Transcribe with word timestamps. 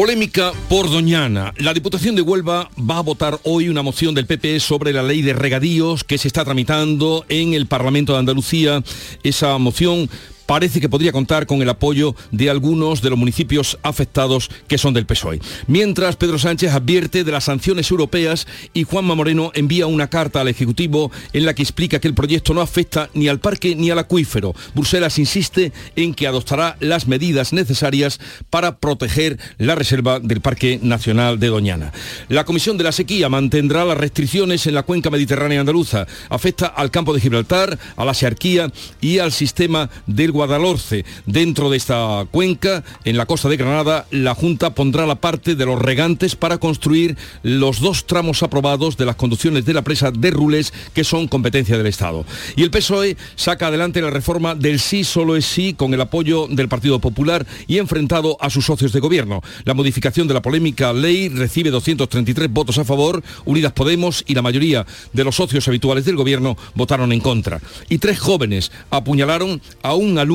Polémica 0.00 0.52
por 0.70 0.90
Doñana. 0.90 1.52
La 1.58 1.74
Diputación 1.74 2.16
de 2.16 2.22
Huelva 2.22 2.70
va 2.78 2.96
a 2.96 3.02
votar 3.02 3.38
hoy 3.42 3.68
una 3.68 3.82
moción 3.82 4.14
del 4.14 4.24
PP 4.24 4.58
sobre 4.58 4.94
la 4.94 5.02
ley 5.02 5.20
de 5.20 5.34
regadíos 5.34 6.04
que 6.04 6.16
se 6.16 6.26
está 6.26 6.42
tramitando 6.42 7.26
en 7.28 7.52
el 7.52 7.66
Parlamento 7.66 8.14
de 8.14 8.20
Andalucía. 8.20 8.82
Esa 9.22 9.58
moción 9.58 10.08
parece 10.50 10.80
que 10.80 10.88
podría 10.88 11.12
contar 11.12 11.46
con 11.46 11.62
el 11.62 11.68
apoyo 11.68 12.16
de 12.32 12.50
algunos 12.50 13.02
de 13.02 13.10
los 13.10 13.16
municipios 13.16 13.78
afectados 13.84 14.50
que 14.66 14.78
son 14.78 14.92
del 14.92 15.06
PSOE. 15.06 15.38
Mientras 15.68 16.16
Pedro 16.16 16.40
Sánchez 16.40 16.72
advierte 16.72 17.22
de 17.22 17.30
las 17.30 17.44
sanciones 17.44 17.88
europeas 17.88 18.48
y 18.74 18.82
Juanma 18.82 19.14
Moreno 19.14 19.52
envía 19.54 19.86
una 19.86 20.10
carta 20.10 20.40
al 20.40 20.48
Ejecutivo 20.48 21.12
en 21.32 21.46
la 21.46 21.54
que 21.54 21.62
explica 21.62 22.00
que 22.00 22.08
el 22.08 22.14
proyecto 22.14 22.52
no 22.52 22.62
afecta 22.62 23.10
ni 23.14 23.28
al 23.28 23.38
parque 23.38 23.76
ni 23.76 23.90
al 23.90 24.00
acuífero. 24.00 24.56
Bruselas 24.74 25.20
insiste 25.20 25.72
en 25.94 26.14
que 26.14 26.26
adoptará 26.26 26.76
las 26.80 27.06
medidas 27.06 27.52
necesarias 27.52 28.18
para 28.50 28.78
proteger 28.78 29.38
la 29.58 29.76
reserva 29.76 30.18
del 30.18 30.40
Parque 30.40 30.80
Nacional 30.82 31.38
de 31.38 31.46
Doñana. 31.46 31.92
La 32.28 32.44
Comisión 32.44 32.76
de 32.76 32.82
la 32.82 32.90
Sequía 32.90 33.28
mantendrá 33.28 33.84
las 33.84 33.98
restricciones 33.98 34.66
en 34.66 34.74
la 34.74 34.82
cuenca 34.82 35.10
mediterránea 35.10 35.60
andaluza. 35.60 36.08
Afecta 36.28 36.66
al 36.66 36.90
campo 36.90 37.14
de 37.14 37.20
Gibraltar, 37.20 37.78
a 37.94 38.04
la 38.04 38.14
Searquía 38.14 38.72
y 39.00 39.20
al 39.20 39.30
sistema 39.30 39.88
del 40.08 40.39
Guadalhorce. 40.40 41.04
Dentro 41.26 41.68
de 41.68 41.76
esta 41.76 42.26
cuenca, 42.30 42.82
en 43.04 43.18
la 43.18 43.26
costa 43.26 43.50
de 43.50 43.58
Granada, 43.58 44.06
la 44.10 44.34
Junta 44.34 44.74
pondrá 44.74 45.04
la 45.04 45.16
parte 45.16 45.54
de 45.54 45.66
los 45.66 45.78
regantes 45.78 46.34
para 46.34 46.56
construir 46.56 47.18
los 47.42 47.80
dos 47.80 48.06
tramos 48.06 48.42
aprobados 48.42 48.96
de 48.96 49.04
las 49.04 49.16
conducciones 49.16 49.66
de 49.66 49.74
la 49.74 49.82
presa 49.82 50.10
de 50.10 50.30
Rules, 50.30 50.72
que 50.94 51.04
son 51.04 51.28
competencia 51.28 51.76
del 51.76 51.88
Estado. 51.88 52.24
Y 52.56 52.62
el 52.62 52.70
PSOE 52.70 53.18
saca 53.36 53.66
adelante 53.66 54.00
la 54.00 54.08
reforma 54.08 54.54
del 54.54 54.80
sí 54.80 55.04
solo 55.04 55.36
es 55.36 55.44
sí 55.44 55.74
con 55.74 55.92
el 55.92 56.00
apoyo 56.00 56.46
del 56.48 56.70
Partido 56.70 57.00
Popular 57.00 57.46
y 57.66 57.76
enfrentado 57.76 58.38
a 58.40 58.48
sus 58.48 58.64
socios 58.64 58.94
de 58.94 59.00
gobierno. 59.00 59.42
La 59.64 59.74
modificación 59.74 60.26
de 60.26 60.32
la 60.32 60.40
polémica 60.40 60.94
ley 60.94 61.28
recibe 61.28 61.68
233 61.68 62.50
votos 62.50 62.78
a 62.78 62.86
favor, 62.86 63.22
Unidas 63.44 63.72
Podemos 63.72 64.24
y 64.26 64.34
la 64.34 64.40
mayoría 64.40 64.86
de 65.12 65.24
los 65.24 65.36
socios 65.36 65.68
habituales 65.68 66.06
del 66.06 66.16
gobierno 66.16 66.56
votaron 66.74 67.12
en 67.12 67.20
contra. 67.20 67.60
Y 67.90 67.98
tres 67.98 68.18
jóvenes 68.18 68.72
apuñalaron 68.88 69.60
a 69.82 69.92
un 69.94 70.16
alumno 70.16 70.29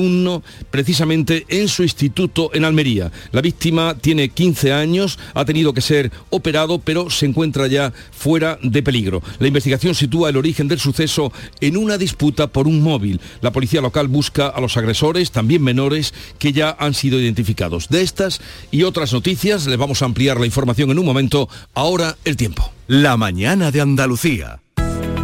precisamente 0.71 1.45
en 1.47 1.67
su 1.67 1.83
instituto 1.83 2.51
en 2.53 2.65
Almería. 2.65 3.11
La 3.31 3.41
víctima 3.41 3.95
tiene 3.95 4.29
15 4.29 4.73
años, 4.73 5.17
ha 5.33 5.45
tenido 5.45 5.73
que 5.73 5.81
ser 5.81 6.11
operado, 6.29 6.79
pero 6.79 7.09
se 7.09 7.25
encuentra 7.25 7.67
ya 7.67 7.93
fuera 8.11 8.59
de 8.61 8.83
peligro. 8.83 9.21
La 9.39 9.47
investigación 9.47 9.95
sitúa 9.95 10.29
el 10.29 10.37
origen 10.37 10.67
del 10.67 10.79
suceso 10.79 11.31
en 11.61 11.77
una 11.77 11.97
disputa 11.97 12.47
por 12.47 12.67
un 12.67 12.81
móvil. 12.81 13.21
La 13.41 13.51
policía 13.51 13.81
local 13.81 14.07
busca 14.07 14.47
a 14.47 14.59
los 14.59 14.75
agresores, 14.77 15.31
también 15.31 15.63
menores, 15.63 16.13
que 16.39 16.51
ya 16.51 16.75
han 16.77 16.93
sido 16.93 17.19
identificados. 17.19 17.87
De 17.89 18.01
estas 18.01 18.41
y 18.71 18.83
otras 18.83 19.13
noticias 19.13 19.65
les 19.65 19.77
vamos 19.77 20.01
a 20.01 20.05
ampliar 20.05 20.39
la 20.39 20.45
información 20.45 20.91
en 20.91 20.99
un 20.99 21.05
momento. 21.05 21.47
Ahora 21.73 22.17
el 22.25 22.35
tiempo. 22.35 22.71
La 22.87 23.15
mañana 23.17 23.71
de 23.71 23.81
Andalucía. 23.81 24.59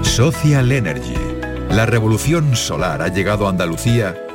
Social 0.02 0.72
Energy. 0.72 1.13
La 1.69 1.85
revolución 1.85 2.56
solar 2.56 3.02
ha 3.02 3.08
llegado 3.08 3.47
a 3.47 3.50
Andalucía 3.50 4.30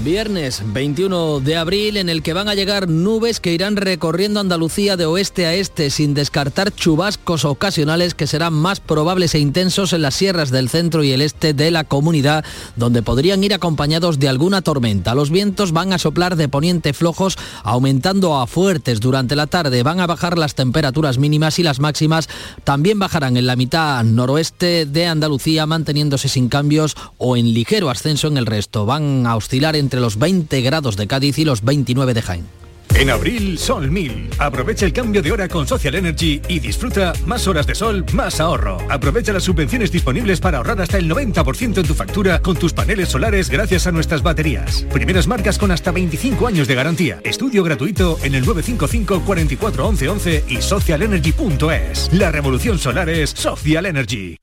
Viernes 0.00 0.62
21 0.64 1.38
de 1.40 1.56
abril 1.56 1.96
en 1.96 2.08
el 2.08 2.22
que 2.22 2.32
van 2.32 2.48
a 2.48 2.56
llegar 2.56 2.88
nubes 2.88 3.38
que 3.38 3.52
irán 3.52 3.76
recorriendo 3.76 4.40
Andalucía 4.40 4.96
de 4.96 5.06
oeste 5.06 5.46
a 5.46 5.54
este 5.54 5.90
sin 5.90 6.12
descartar 6.12 6.74
chubascos 6.74 7.44
ocasionales 7.44 8.14
que 8.14 8.26
serán 8.26 8.52
más 8.52 8.80
probables 8.80 9.36
e 9.36 9.38
intensos 9.38 9.92
en 9.92 10.02
las 10.02 10.14
sierras 10.14 10.50
del 10.50 10.68
centro 10.68 11.04
y 11.04 11.12
el 11.12 11.22
este 11.22 11.54
de 11.54 11.70
la 11.70 11.84
comunidad 11.84 12.44
donde 12.74 13.02
podrían 13.02 13.44
ir 13.44 13.54
acompañados 13.54 14.18
de 14.18 14.28
alguna 14.28 14.62
tormenta. 14.62 15.14
Los 15.14 15.30
vientos 15.30 15.70
van 15.70 15.92
a 15.92 15.98
soplar 15.98 16.34
de 16.34 16.48
poniente 16.48 16.94
flojos 16.94 17.38
aumentando 17.62 18.40
a 18.40 18.48
fuertes 18.48 18.98
durante 18.98 19.36
la 19.36 19.46
tarde. 19.46 19.84
Van 19.84 20.00
a 20.00 20.08
bajar 20.08 20.36
las 20.36 20.56
temperaturas 20.56 21.18
mínimas 21.18 21.60
y 21.60 21.62
las 21.62 21.78
máximas 21.78 22.28
también 22.64 22.98
bajarán 22.98 23.36
en 23.36 23.46
la 23.46 23.54
mitad 23.54 24.02
noroeste 24.02 24.84
de 24.86 25.06
Andalucía 25.06 25.66
manteniéndose 25.66 26.28
sin 26.28 26.48
cambios 26.48 26.96
o 27.18 27.36
en 27.36 27.54
ligero 27.54 27.88
ascenso 27.88 28.26
en 28.26 28.36
el 28.36 28.46
resto. 28.46 28.84
Van 28.84 29.26
a 29.26 29.36
oscilar 29.36 29.76
entre 29.82 30.00
los 30.00 30.18
20 30.18 30.62
grados 30.62 30.96
de 30.96 31.06
Cádiz 31.06 31.38
y 31.38 31.44
los 31.44 31.62
29 31.62 32.14
de 32.14 32.22
Jaén. 32.22 32.62
En 32.94 33.10
abril, 33.10 33.58
Sol 33.58 33.90
1000. 33.90 34.30
Aprovecha 34.38 34.86
el 34.86 34.92
cambio 34.92 35.22
de 35.22 35.32
hora 35.32 35.48
con 35.48 35.66
Social 35.66 35.94
Energy 35.94 36.40
y 36.48 36.60
disfruta 36.60 37.12
más 37.26 37.46
horas 37.48 37.66
de 37.66 37.74
sol, 37.74 38.04
más 38.12 38.38
ahorro. 38.38 38.78
Aprovecha 38.90 39.32
las 39.32 39.44
subvenciones 39.44 39.90
disponibles 39.90 40.40
para 40.40 40.58
ahorrar 40.58 40.80
hasta 40.80 40.98
el 40.98 41.10
90% 41.10 41.78
en 41.78 41.86
tu 41.86 41.94
factura 41.94 42.40
con 42.40 42.56
tus 42.56 42.72
paneles 42.72 43.08
solares 43.08 43.48
gracias 43.50 43.86
a 43.86 43.92
nuestras 43.92 44.22
baterías. 44.22 44.86
Primeras 44.92 45.26
marcas 45.26 45.58
con 45.58 45.70
hasta 45.70 45.90
25 45.90 46.46
años 46.46 46.68
de 46.68 46.74
garantía. 46.74 47.20
Estudio 47.24 47.64
gratuito 47.64 48.18
en 48.22 48.34
el 48.34 48.44
955 48.44 49.24
44 49.24 49.88
11 49.88 50.08
11 50.08 50.44
y 50.48 50.62
socialenergy.es. 50.62 52.12
La 52.12 52.30
revolución 52.30 52.78
solar 52.78 53.08
es 53.08 53.30
Social 53.30 53.86
Energy. 53.86 54.36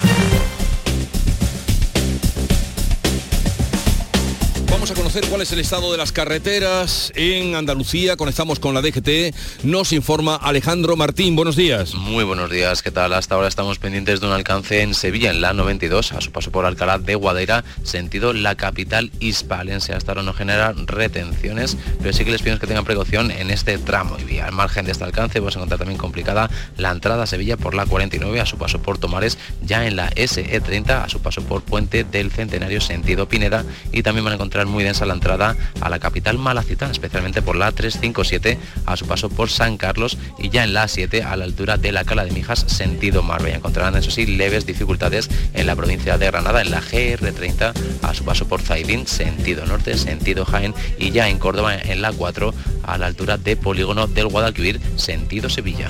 A 4.89 4.95
conocer 4.95 5.23
cuál 5.27 5.43
es 5.43 5.51
el 5.51 5.59
estado 5.59 5.91
de 5.91 5.99
las 5.99 6.11
carreteras 6.11 7.11
en 7.13 7.53
Andalucía. 7.53 8.17
Conectamos 8.17 8.59
con 8.59 8.73
la 8.73 8.81
DGT. 8.81 9.35
Nos 9.63 9.93
informa 9.93 10.35
Alejandro 10.35 10.95
Martín. 10.95 11.35
Buenos 11.35 11.55
días. 11.55 11.93
Muy 11.93 12.23
buenos 12.23 12.49
días. 12.49 12.81
¿Qué 12.81 12.89
tal? 12.89 13.13
Hasta 13.13 13.35
ahora 13.35 13.47
estamos 13.47 13.77
pendientes 13.77 14.19
de 14.19 14.25
un 14.25 14.33
alcance 14.33 14.81
en 14.81 14.95
Sevilla, 14.95 15.29
en 15.29 15.41
la 15.41 15.53
92, 15.53 16.13
a 16.13 16.21
su 16.21 16.31
paso 16.31 16.49
por 16.49 16.65
Alcalá 16.65 16.97
de 16.97 17.13
Guadaira, 17.13 17.63
sentido 17.83 18.33
la 18.33 18.55
capital 18.55 19.11
hispalense. 19.19 19.93
Hasta 19.93 20.13
ahora 20.13 20.23
no 20.23 20.33
genera 20.33 20.73
retenciones, 20.73 21.77
pero 22.01 22.11
sí 22.11 22.25
que 22.25 22.31
les 22.31 22.41
pido 22.41 22.57
que 22.57 22.65
tengan 22.65 22.85
precaución 22.85 23.29
en 23.29 23.51
este 23.51 23.77
tramo 23.77 24.17
y. 24.17 24.39
Al 24.39 24.53
margen 24.53 24.85
de 24.85 24.91
este 24.93 25.03
alcance 25.03 25.39
vamos 25.39 25.55
a 25.55 25.59
encontrar 25.59 25.79
también 25.79 25.99
complicada 25.99 26.49
la 26.77 26.89
entrada 26.89 27.23
a 27.23 27.27
Sevilla 27.27 27.57
por 27.57 27.75
la 27.75 27.85
49, 27.85 28.39
a 28.39 28.45
su 28.47 28.57
paso 28.57 28.81
por 28.81 28.97
Tomares, 28.97 29.37
ya 29.61 29.85
en 29.85 29.97
la 29.97 30.09
SE30, 30.11 31.03
a 31.03 31.09
su 31.09 31.19
paso 31.21 31.43
por 31.43 31.61
Puente 31.61 32.03
del 32.05 32.31
Centenario, 32.31 32.81
sentido 32.81 33.29
Pineda, 33.29 33.65
y 33.91 34.01
también 34.01 34.23
van 34.23 34.31
a 34.31 34.35
encontrar 34.35 34.65
muy 34.65 34.78
densa 34.83 35.05
la 35.05 35.13
entrada 35.13 35.55
a 35.81 35.89
la 35.89 35.99
capital 35.99 36.37
malacitana, 36.37 36.91
especialmente 36.91 37.41
por 37.41 37.55
la 37.55 37.71
357 37.71 38.57
a 38.85 38.97
su 38.97 39.05
paso 39.05 39.29
por 39.29 39.49
San 39.49 39.77
Carlos 39.77 40.17
y 40.37 40.49
ya 40.49 40.63
en 40.63 40.73
la 40.73 40.87
7 40.87 41.23
a 41.23 41.35
la 41.35 41.45
altura 41.45 41.77
de 41.77 41.91
la 41.91 42.03
Cala 42.03 42.25
de 42.25 42.31
Mijas, 42.31 42.65
sentido 42.67 43.23
Marbella. 43.23 43.57
Encontrarán 43.57 43.95
eso 43.95 44.11
sí 44.11 44.25
leves 44.25 44.65
dificultades 44.65 45.29
en 45.53 45.67
la 45.67 45.75
provincia 45.75 46.17
de 46.17 46.27
Granada, 46.27 46.61
en 46.61 46.71
la 46.71 46.81
GR30 46.81 47.73
a 48.01 48.13
su 48.13 48.23
paso 48.23 48.47
por 48.47 48.61
Zaidín, 48.61 49.07
sentido 49.07 49.65
norte, 49.65 49.97
sentido 49.97 50.45
Jaén 50.45 50.73
y 50.97 51.11
ya 51.11 51.29
en 51.29 51.39
Córdoba 51.39 51.75
en 51.75 52.01
la 52.01 52.11
4 52.11 52.53
a 52.83 52.97
la 52.97 53.07
altura 53.07 53.37
de 53.37 53.55
Polígono 53.55 54.07
del 54.07 54.27
Guadalquivir, 54.27 54.79
sentido 54.95 55.49
Sevilla. 55.49 55.89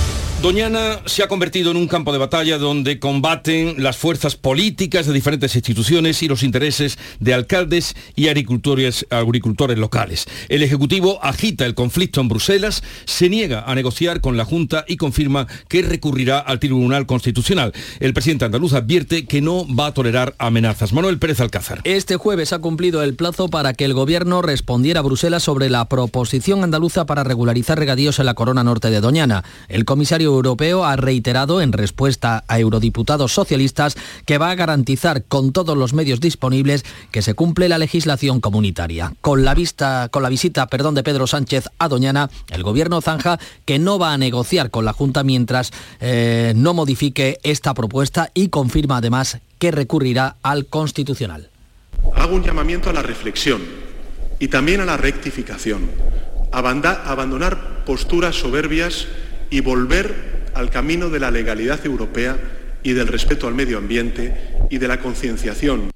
Doñana 0.41 1.01
se 1.05 1.21
ha 1.21 1.27
convertido 1.27 1.69
en 1.69 1.77
un 1.77 1.87
campo 1.87 2.11
de 2.11 2.17
batalla 2.17 2.57
donde 2.57 2.97
combaten 2.97 3.75
las 3.77 3.97
fuerzas 3.97 4.35
políticas 4.35 5.05
de 5.05 5.13
diferentes 5.13 5.53
instituciones 5.53 6.23
y 6.23 6.27
los 6.27 6.41
intereses 6.41 6.97
de 7.19 7.35
alcaldes 7.35 7.95
y 8.15 8.27
agricultores, 8.27 9.05
agricultores 9.11 9.77
locales. 9.77 10.25
El 10.49 10.63
Ejecutivo 10.63 11.19
agita 11.23 11.67
el 11.67 11.75
conflicto 11.75 12.21
en 12.21 12.27
Bruselas, 12.27 12.81
se 13.05 13.29
niega 13.29 13.65
a 13.67 13.75
negociar 13.75 14.19
con 14.19 14.35
la 14.35 14.43
Junta 14.43 14.83
y 14.87 14.97
confirma 14.97 15.45
que 15.67 15.83
recurrirá 15.83 16.39
al 16.39 16.59
Tribunal 16.59 17.05
Constitucional. 17.05 17.71
El 17.99 18.15
presidente 18.15 18.45
andaluz 18.45 18.73
advierte 18.73 19.25
que 19.25 19.41
no 19.41 19.67
va 19.67 19.87
a 19.87 19.93
tolerar 19.93 20.33
amenazas. 20.39 20.91
Manuel 20.91 21.19
Pérez 21.19 21.39
Alcázar. 21.39 21.81
Este 21.83 22.17
jueves 22.17 22.51
ha 22.51 22.57
cumplido 22.57 23.03
el 23.03 23.13
plazo 23.13 23.47
para 23.47 23.75
que 23.75 23.85
el 23.85 23.93
Gobierno 23.93 24.41
respondiera 24.41 25.01
a 25.01 25.03
Bruselas 25.03 25.43
sobre 25.43 25.69
la 25.69 25.87
proposición 25.87 26.63
andaluza 26.63 27.05
para 27.05 27.23
regularizar 27.23 27.77
regadíos 27.77 28.17
en 28.17 28.25
la 28.25 28.33
corona 28.33 28.63
norte 28.63 28.89
de 28.89 29.01
Doñana. 29.01 29.43
El 29.69 29.85
comisario 29.85 30.30
Europeo 30.35 30.83
ha 30.83 30.95
reiterado 30.95 31.61
en 31.61 31.73
respuesta 31.73 32.43
a 32.47 32.59
eurodiputados 32.59 33.33
socialistas 33.33 33.95
que 34.25 34.37
va 34.37 34.51
a 34.51 34.55
garantizar 34.55 35.23
con 35.23 35.51
todos 35.51 35.77
los 35.77 35.93
medios 35.93 36.19
disponibles 36.19 36.83
que 37.11 37.21
se 37.21 37.33
cumple 37.33 37.69
la 37.69 37.77
legislación 37.77 38.39
comunitaria. 38.39 39.13
Con 39.21 39.45
la, 39.45 39.53
vista, 39.53 40.09
con 40.09 40.23
la 40.23 40.29
visita 40.29 40.67
perdón, 40.67 40.95
de 40.95 41.03
Pedro 41.03 41.27
Sánchez 41.27 41.69
a 41.79 41.87
Doñana, 41.87 42.29
el 42.49 42.63
gobierno 42.63 43.01
zanja 43.01 43.39
que 43.65 43.79
no 43.79 43.99
va 43.99 44.13
a 44.13 44.17
negociar 44.17 44.71
con 44.71 44.85
la 44.85 44.93
Junta 44.93 45.23
mientras 45.23 45.71
eh, 45.99 46.53
no 46.55 46.73
modifique 46.73 47.39
esta 47.43 47.73
propuesta 47.73 48.31
y 48.33 48.49
confirma 48.49 48.97
además 48.97 49.39
que 49.59 49.71
recurrirá 49.71 50.37
al 50.41 50.65
Constitucional. 50.65 51.49
Hago 52.15 52.35
un 52.35 52.43
llamamiento 52.43 52.89
a 52.89 52.93
la 52.93 53.03
reflexión 53.03 53.61
y 54.39 54.47
también 54.47 54.81
a 54.81 54.85
la 54.85 54.97
rectificación, 54.97 55.91
abandonar 56.51 57.85
posturas 57.85 58.35
soberbias 58.35 59.07
y 59.51 59.59
volver 59.59 60.49
al 60.55 60.71
camino 60.71 61.09
de 61.09 61.19
la 61.19 61.29
legalidad 61.29 61.85
europea 61.85 62.37
y 62.81 62.93
del 62.93 63.07
respeto 63.07 63.47
al 63.47 63.53
medio 63.53 63.77
ambiente 63.77 64.33
y 64.71 64.79
de 64.79 64.87
la 64.87 64.99
concienciación. 64.99 65.91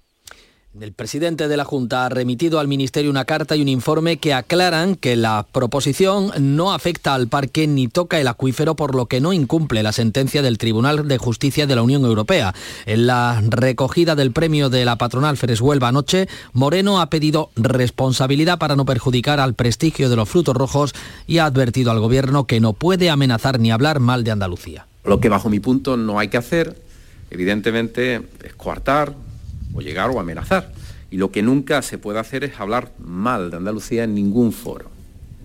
El 0.81 0.91
presidente 0.91 1.47
de 1.47 1.55
la 1.55 1.63
Junta 1.63 2.05
ha 2.05 2.09
remitido 2.09 2.59
al 2.59 2.67
Ministerio 2.67 3.09
una 3.09 3.23
carta 3.23 3.55
y 3.55 3.61
un 3.61 3.69
informe 3.69 4.17
que 4.17 4.33
aclaran 4.33 4.95
que 4.95 5.15
la 5.15 5.45
proposición 5.49 6.31
no 6.37 6.73
afecta 6.73 7.13
al 7.13 7.29
parque 7.29 7.65
ni 7.65 7.87
toca 7.87 8.19
el 8.19 8.27
acuífero, 8.27 8.75
por 8.75 8.93
lo 8.93 9.05
que 9.05 9.21
no 9.21 9.31
incumple 9.31 9.83
la 9.83 9.93
sentencia 9.93 10.41
del 10.41 10.57
Tribunal 10.57 11.07
de 11.07 11.17
Justicia 11.17 11.65
de 11.65 11.77
la 11.77 11.81
Unión 11.81 12.03
Europea. 12.03 12.53
En 12.85 13.07
la 13.07 13.41
recogida 13.47 14.15
del 14.15 14.33
premio 14.33 14.69
de 14.69 14.83
la 14.83 14.97
patronal 14.97 15.37
Feres 15.37 15.61
Huelva 15.61 15.87
anoche, 15.87 16.27
Moreno 16.51 16.99
ha 16.99 17.09
pedido 17.09 17.51
responsabilidad 17.55 18.59
para 18.59 18.75
no 18.75 18.83
perjudicar 18.83 19.39
al 19.39 19.53
prestigio 19.53 20.09
de 20.09 20.17
los 20.17 20.27
frutos 20.27 20.57
rojos 20.57 20.93
y 21.25 21.37
ha 21.37 21.45
advertido 21.45 21.91
al 21.91 22.01
Gobierno 22.01 22.47
que 22.47 22.59
no 22.59 22.73
puede 22.73 23.09
amenazar 23.09 23.61
ni 23.61 23.71
hablar 23.71 24.01
mal 24.01 24.25
de 24.25 24.31
Andalucía. 24.31 24.87
Lo 25.05 25.21
que 25.21 25.29
bajo 25.29 25.49
mi 25.49 25.61
punto 25.61 25.95
no 25.95 26.19
hay 26.19 26.27
que 26.27 26.37
hacer, 26.37 26.75
evidentemente, 27.31 28.23
es 28.43 28.53
coartar, 28.55 29.13
o 29.75 29.81
llegar 29.81 30.09
o 30.09 30.19
amenazar. 30.19 30.71
Y 31.11 31.17
lo 31.17 31.31
que 31.31 31.43
nunca 31.43 31.81
se 31.81 31.97
puede 31.97 32.19
hacer 32.19 32.43
es 32.43 32.59
hablar 32.59 32.91
mal 32.97 33.51
de 33.51 33.57
Andalucía 33.57 34.03
en 34.03 34.15
ningún 34.15 34.51
foro, 34.51 34.89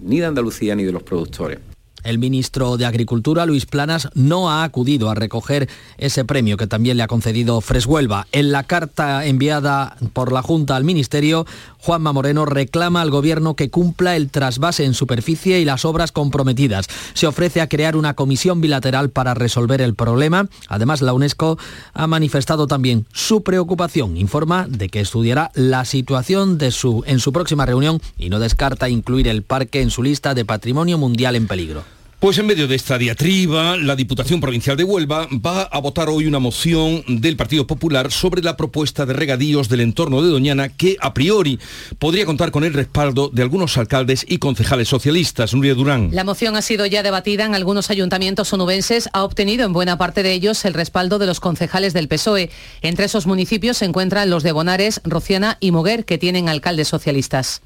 ni 0.02 0.20
de 0.20 0.26
Andalucía 0.26 0.74
ni 0.74 0.84
de 0.84 0.92
los 0.92 1.02
productores. 1.02 1.58
El 2.04 2.18
ministro 2.18 2.76
de 2.76 2.86
Agricultura, 2.86 3.46
Luis 3.46 3.66
Planas, 3.66 4.08
no 4.14 4.50
ha 4.50 4.64
acudido 4.64 5.10
a 5.10 5.14
recoger 5.14 5.68
ese 5.98 6.24
premio 6.24 6.56
que 6.56 6.66
también 6.66 6.96
le 6.96 7.02
ha 7.02 7.08
concedido 7.08 7.60
Freshuelva. 7.60 8.26
En 8.32 8.52
la 8.52 8.64
carta 8.64 9.26
enviada 9.26 9.96
por 10.12 10.32
la 10.32 10.42
Junta 10.42 10.76
al 10.76 10.84
Ministerio, 10.84 11.46
Juanma 11.78 12.12
Moreno 12.12 12.44
reclama 12.44 13.00
al 13.00 13.10
Gobierno 13.10 13.54
que 13.54 13.70
cumpla 13.70 14.16
el 14.16 14.30
trasvase 14.30 14.84
en 14.84 14.94
superficie 14.94 15.60
y 15.60 15.64
las 15.64 15.84
obras 15.84 16.12
comprometidas. 16.12 16.86
Se 17.14 17.26
ofrece 17.26 17.60
a 17.60 17.68
crear 17.68 17.96
una 17.96 18.14
comisión 18.14 18.60
bilateral 18.60 19.10
para 19.10 19.34
resolver 19.34 19.80
el 19.80 19.94
problema. 19.94 20.48
Además, 20.68 21.02
la 21.02 21.14
UNESCO 21.14 21.58
ha 21.92 22.06
manifestado 22.06 22.66
también 22.66 23.06
su 23.12 23.42
preocupación. 23.42 24.16
Informa 24.16 24.66
de 24.68 24.88
que 24.88 25.00
estudiará 25.00 25.50
la 25.54 25.84
situación 25.84 26.58
de 26.58 26.70
su, 26.70 27.02
en 27.06 27.18
su 27.18 27.32
próxima 27.32 27.66
reunión 27.66 28.00
y 28.18 28.28
no 28.28 28.38
descarta 28.38 28.88
incluir 28.88 29.28
el 29.28 29.42
parque 29.42 29.80
en 29.80 29.90
su 29.90 30.02
lista 30.02 30.34
de 30.34 30.44
patrimonio 30.44 30.98
mundial 30.98 31.36
en 31.36 31.46
peligro. 31.46 31.82
Pues 32.20 32.36
en 32.36 32.44
medio 32.44 32.68
de 32.68 32.76
esta 32.76 32.98
diatriba, 32.98 33.78
la 33.78 33.96
Diputación 33.96 34.42
Provincial 34.42 34.76
de 34.76 34.84
Huelva 34.84 35.26
va 35.32 35.62
a 35.62 35.78
votar 35.78 36.10
hoy 36.10 36.26
una 36.26 36.38
moción 36.38 37.02
del 37.08 37.34
Partido 37.34 37.66
Popular 37.66 38.12
sobre 38.12 38.42
la 38.42 38.58
propuesta 38.58 39.06
de 39.06 39.14
regadíos 39.14 39.70
del 39.70 39.80
entorno 39.80 40.20
de 40.20 40.28
Doñana 40.28 40.68
que 40.68 40.98
a 41.00 41.14
priori 41.14 41.58
podría 41.98 42.26
contar 42.26 42.50
con 42.50 42.62
el 42.62 42.74
respaldo 42.74 43.30
de 43.32 43.40
algunos 43.40 43.78
alcaldes 43.78 44.26
y 44.28 44.36
concejales 44.36 44.86
socialistas. 44.86 45.54
Nuria 45.54 45.74
Durán. 45.74 46.10
La 46.12 46.24
moción 46.24 46.56
ha 46.56 46.62
sido 46.62 46.84
ya 46.84 47.02
debatida 47.02 47.46
en 47.46 47.54
algunos 47.54 47.88
ayuntamientos 47.88 48.52
onubenses, 48.52 49.08
ha 49.14 49.24
obtenido 49.24 49.64
en 49.64 49.72
buena 49.72 49.96
parte 49.96 50.22
de 50.22 50.34
ellos 50.34 50.66
el 50.66 50.74
respaldo 50.74 51.18
de 51.18 51.24
los 51.24 51.40
concejales 51.40 51.94
del 51.94 52.08
PSOE. 52.08 52.50
Entre 52.82 53.06
esos 53.06 53.26
municipios 53.26 53.78
se 53.78 53.86
encuentran 53.86 54.28
los 54.28 54.42
de 54.42 54.52
Bonares, 54.52 55.00
Rociana 55.04 55.56
y 55.58 55.70
Moguer, 55.70 56.04
que 56.04 56.18
tienen 56.18 56.50
alcaldes 56.50 56.88
socialistas. 56.88 57.62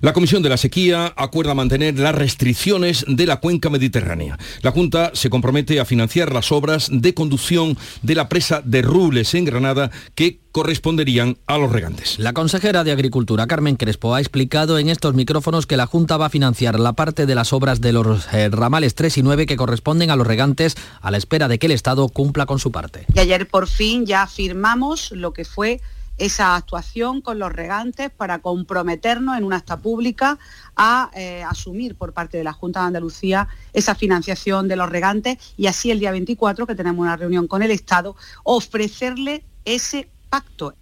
La 0.00 0.12
Comisión 0.12 0.42
de 0.42 0.50
la 0.50 0.56
Sequía 0.56 1.12
acuerda 1.16 1.54
mantener 1.54 1.98
las 1.98 2.14
restricciones 2.14 3.04
de 3.08 3.26
la 3.26 3.40
cuenca 3.40 3.70
mediterránea. 3.70 4.38
La 4.62 4.70
Junta 4.70 5.10
se 5.14 5.30
compromete 5.30 5.80
a 5.80 5.84
financiar 5.84 6.32
las 6.32 6.52
obras 6.52 6.88
de 6.92 7.14
conducción 7.14 7.78
de 8.02 8.14
la 8.14 8.28
presa 8.28 8.60
de 8.64 8.82
Rubles 8.82 9.34
en 9.34 9.46
Granada 9.46 9.90
que 10.14 10.40
corresponderían 10.52 11.36
a 11.46 11.58
los 11.58 11.70
regantes. 11.70 12.18
La 12.18 12.32
consejera 12.32 12.84
de 12.84 12.92
Agricultura, 12.92 13.46
Carmen 13.46 13.76
Crespo, 13.76 14.14
ha 14.14 14.20
explicado 14.20 14.78
en 14.78 14.88
estos 14.88 15.14
micrófonos 15.14 15.66
que 15.66 15.76
la 15.76 15.86
Junta 15.86 16.16
va 16.16 16.26
a 16.26 16.30
financiar 16.30 16.80
la 16.80 16.94
parte 16.94 17.26
de 17.26 17.34
las 17.34 17.52
obras 17.52 17.80
de 17.80 17.92
los 17.92 18.26
eh, 18.32 18.48
ramales 18.48 18.94
3 18.94 19.18
y 19.18 19.22
9 19.22 19.46
que 19.46 19.56
corresponden 19.56 20.10
a 20.10 20.16
los 20.16 20.26
regantes 20.26 20.76
a 21.00 21.10
la 21.10 21.18
espera 21.18 21.48
de 21.48 21.58
que 21.58 21.66
el 21.66 21.72
Estado 21.72 22.08
cumpla 22.08 22.46
con 22.46 22.58
su 22.58 22.72
parte. 22.72 23.06
Y 23.14 23.18
ayer 23.18 23.48
por 23.48 23.66
fin 23.66 24.06
ya 24.06 24.26
firmamos 24.26 25.10
lo 25.12 25.32
que 25.32 25.44
fue 25.44 25.80
esa 26.18 26.56
actuación 26.56 27.20
con 27.20 27.38
los 27.38 27.52
regantes 27.52 28.10
para 28.10 28.38
comprometernos 28.38 29.36
en 29.36 29.44
una 29.44 29.56
acta 29.56 29.76
pública 29.76 30.38
a 30.76 31.10
eh, 31.14 31.42
asumir 31.44 31.96
por 31.96 32.12
parte 32.12 32.38
de 32.38 32.44
la 32.44 32.52
Junta 32.52 32.80
de 32.80 32.86
Andalucía 32.86 33.48
esa 33.72 33.94
financiación 33.94 34.68
de 34.68 34.76
los 34.76 34.88
regantes 34.88 35.38
y 35.56 35.66
así 35.66 35.90
el 35.90 36.00
día 36.00 36.10
24, 36.10 36.66
que 36.66 36.74
tenemos 36.74 37.00
una 37.00 37.16
reunión 37.16 37.46
con 37.46 37.62
el 37.62 37.70
Estado, 37.70 38.16
ofrecerle 38.44 39.44
ese 39.64 40.08
pacto. 40.30 40.74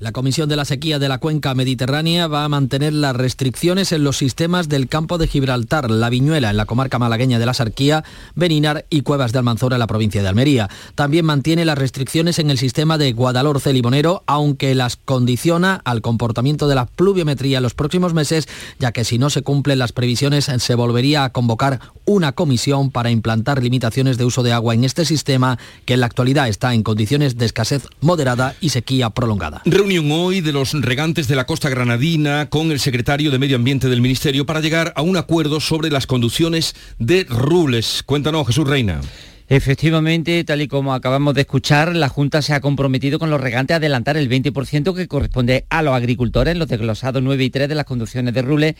La 0.00 0.12
Comisión 0.12 0.48
de 0.48 0.54
la 0.54 0.64
Sequía 0.64 1.00
de 1.00 1.08
la 1.08 1.18
Cuenca 1.18 1.54
Mediterránea 1.54 2.28
va 2.28 2.44
a 2.44 2.48
mantener 2.48 2.92
las 2.92 3.16
restricciones 3.16 3.90
en 3.90 4.04
los 4.04 4.16
sistemas 4.16 4.68
del 4.68 4.86
campo 4.86 5.18
de 5.18 5.26
Gibraltar, 5.26 5.90
La 5.90 6.08
Viñuela 6.08 6.50
en 6.50 6.56
la 6.56 6.66
comarca 6.66 7.00
malagueña 7.00 7.40
de 7.40 7.46
la 7.46 7.52
Sarquía, 7.52 8.04
Beninar 8.36 8.86
y 8.90 9.00
Cuevas 9.00 9.32
de 9.32 9.38
Almanzora 9.38 9.74
en 9.74 9.80
la 9.80 9.88
provincia 9.88 10.22
de 10.22 10.28
Almería. 10.28 10.70
También 10.94 11.24
mantiene 11.24 11.64
las 11.64 11.76
restricciones 11.76 12.38
en 12.38 12.50
el 12.50 12.58
sistema 12.58 12.96
de 12.96 13.12
Guadalhorce 13.12 13.72
Libonero, 13.72 14.22
aunque 14.26 14.76
las 14.76 14.94
condiciona 14.94 15.80
al 15.84 16.00
comportamiento 16.00 16.68
de 16.68 16.76
la 16.76 16.86
pluviometría 16.86 17.56
en 17.56 17.64
los 17.64 17.74
próximos 17.74 18.14
meses, 18.14 18.46
ya 18.78 18.92
que 18.92 19.02
si 19.02 19.18
no 19.18 19.30
se 19.30 19.42
cumplen 19.42 19.80
las 19.80 19.90
previsiones 19.90 20.44
se 20.44 20.74
volvería 20.76 21.24
a 21.24 21.32
convocar 21.32 21.80
una 22.04 22.32
comisión 22.32 22.92
para 22.92 23.10
implantar 23.10 23.62
limitaciones 23.64 24.16
de 24.16 24.24
uso 24.24 24.44
de 24.44 24.52
agua 24.52 24.74
en 24.74 24.84
este 24.84 25.04
sistema 25.04 25.58
que 25.86 25.94
en 25.94 26.00
la 26.00 26.06
actualidad 26.06 26.48
está 26.48 26.72
en 26.72 26.84
condiciones 26.84 27.36
de 27.36 27.46
escasez 27.46 27.88
moderada 28.00 28.54
y 28.60 28.68
sequía 28.68 29.10
prolongada 29.10 29.60
hoy 29.96 30.42
de 30.42 30.52
los 30.52 30.72
regantes 30.82 31.28
de 31.28 31.34
la 31.34 31.46
costa 31.46 31.70
granadina 31.70 32.50
con 32.50 32.70
el 32.72 32.78
secretario 32.78 33.30
de 33.30 33.38
Medio 33.38 33.56
Ambiente 33.56 33.88
del 33.88 34.02
Ministerio 34.02 34.44
para 34.44 34.60
llegar 34.60 34.92
a 34.96 35.02
un 35.02 35.16
acuerdo 35.16 35.60
sobre 35.60 35.90
las 35.90 36.06
conducciones 36.06 36.74
de 36.98 37.24
Rules. 37.24 38.02
Cuéntanos, 38.04 38.46
Jesús 38.46 38.68
Reina. 38.68 39.00
Efectivamente, 39.48 40.44
tal 40.44 40.60
y 40.60 40.68
como 40.68 40.92
acabamos 40.92 41.32
de 41.32 41.40
escuchar, 41.40 41.96
la 41.96 42.10
Junta 42.10 42.42
se 42.42 42.52
ha 42.52 42.60
comprometido 42.60 43.18
con 43.18 43.30
los 43.30 43.40
regantes 43.40 43.74
a 43.74 43.78
adelantar 43.78 44.18
el 44.18 44.28
20% 44.28 44.94
que 44.94 45.08
corresponde 45.08 45.64
a 45.70 45.82
los 45.82 45.94
agricultores 45.94 46.54
los 46.54 46.68
desglosados 46.68 47.22
9 47.22 47.44
y 47.44 47.48
3 47.48 47.66
de 47.66 47.74
las 47.74 47.86
conducciones 47.86 48.34
de 48.34 48.42
Rules. 48.42 48.74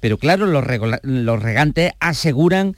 Pero 0.00 0.16
claro, 0.16 0.46
los, 0.46 0.64
los 1.02 1.42
regantes 1.42 1.92
aseguran 2.00 2.74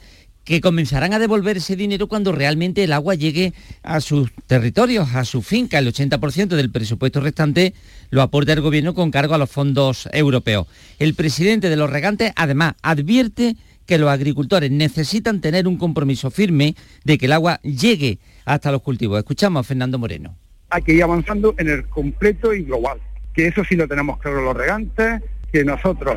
que 0.47 0.61
comenzarán 0.61 1.13
a 1.13 1.19
devolver 1.19 1.57
ese 1.57 1.75
dinero 1.75 2.07
cuando 2.07 2.31
realmente 2.31 2.85
el 2.85 2.93
agua 2.93 3.17
llegue 3.17 3.53
a 3.83 4.01
sus 4.01 4.31
territorios, 4.47 5.13
a 5.15 5.25
su 5.25 5.43
finca. 5.43 5.81
El 5.81 5.93
80% 5.93 6.55
del 6.55 6.71
presupuesto 6.71 7.21
restante 7.21 7.75
lo 8.11 8.23
aporta 8.23 8.53
el 8.53 8.61
gobierno 8.61 8.95
con 8.95 9.11
cargo 9.11 9.35
a 9.35 9.39
los 9.39 9.51
fondos 9.51 10.09
europeos. 10.13 10.69
El 11.01 11.15
presidente 11.15 11.69
de 11.69 11.77
los 11.77 11.91
regantes 11.91 12.33
además 12.37 12.75
advierte 12.83 13.57
que 13.87 13.99
los 13.99 14.09
agricultores 14.09 14.71
necesitan 14.71 15.41
tener 15.41 15.67
un 15.67 15.79
compromiso 15.79 16.31
firme 16.31 16.77
de 17.05 17.19
que 17.19 17.27
el 17.27 17.33
agua 17.33 17.61
llegue 17.63 18.21
hasta 18.45 18.71
los 18.71 18.83
cultivos. 18.83 19.19
Escuchamos 19.19 19.61
a 19.61 19.65
Fernando 19.65 19.99
Moreno. 19.99 20.37
Hay 20.71 20.83
que 20.83 20.93
ir 20.93 21.03
avanzando 21.03 21.57
en 21.59 21.69
el 21.69 21.89
completo 21.89 22.55
y 22.55 22.63
global, 22.63 23.01
que 23.35 23.49
eso 23.49 23.65
sí 23.65 23.75
lo 23.75 23.89
tenemos 23.89 24.19
claro 24.21 24.43
los 24.43 24.57
regantes, 24.57 25.23
que 25.53 25.65
nosotros 25.65 26.15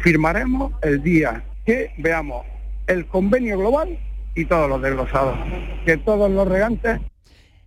firmaremos 0.00 0.72
el 0.82 1.02
día 1.02 1.44
que 1.66 1.90
veamos 1.98 2.46
el 2.88 3.06
convenio 3.06 3.58
global 3.58 3.98
y 4.34 4.44
todos 4.44 4.68
los 4.68 4.82
desglosados. 4.82 5.38
Que 5.84 5.96
todos 5.96 6.30
los 6.30 6.48
regantes 6.48 7.00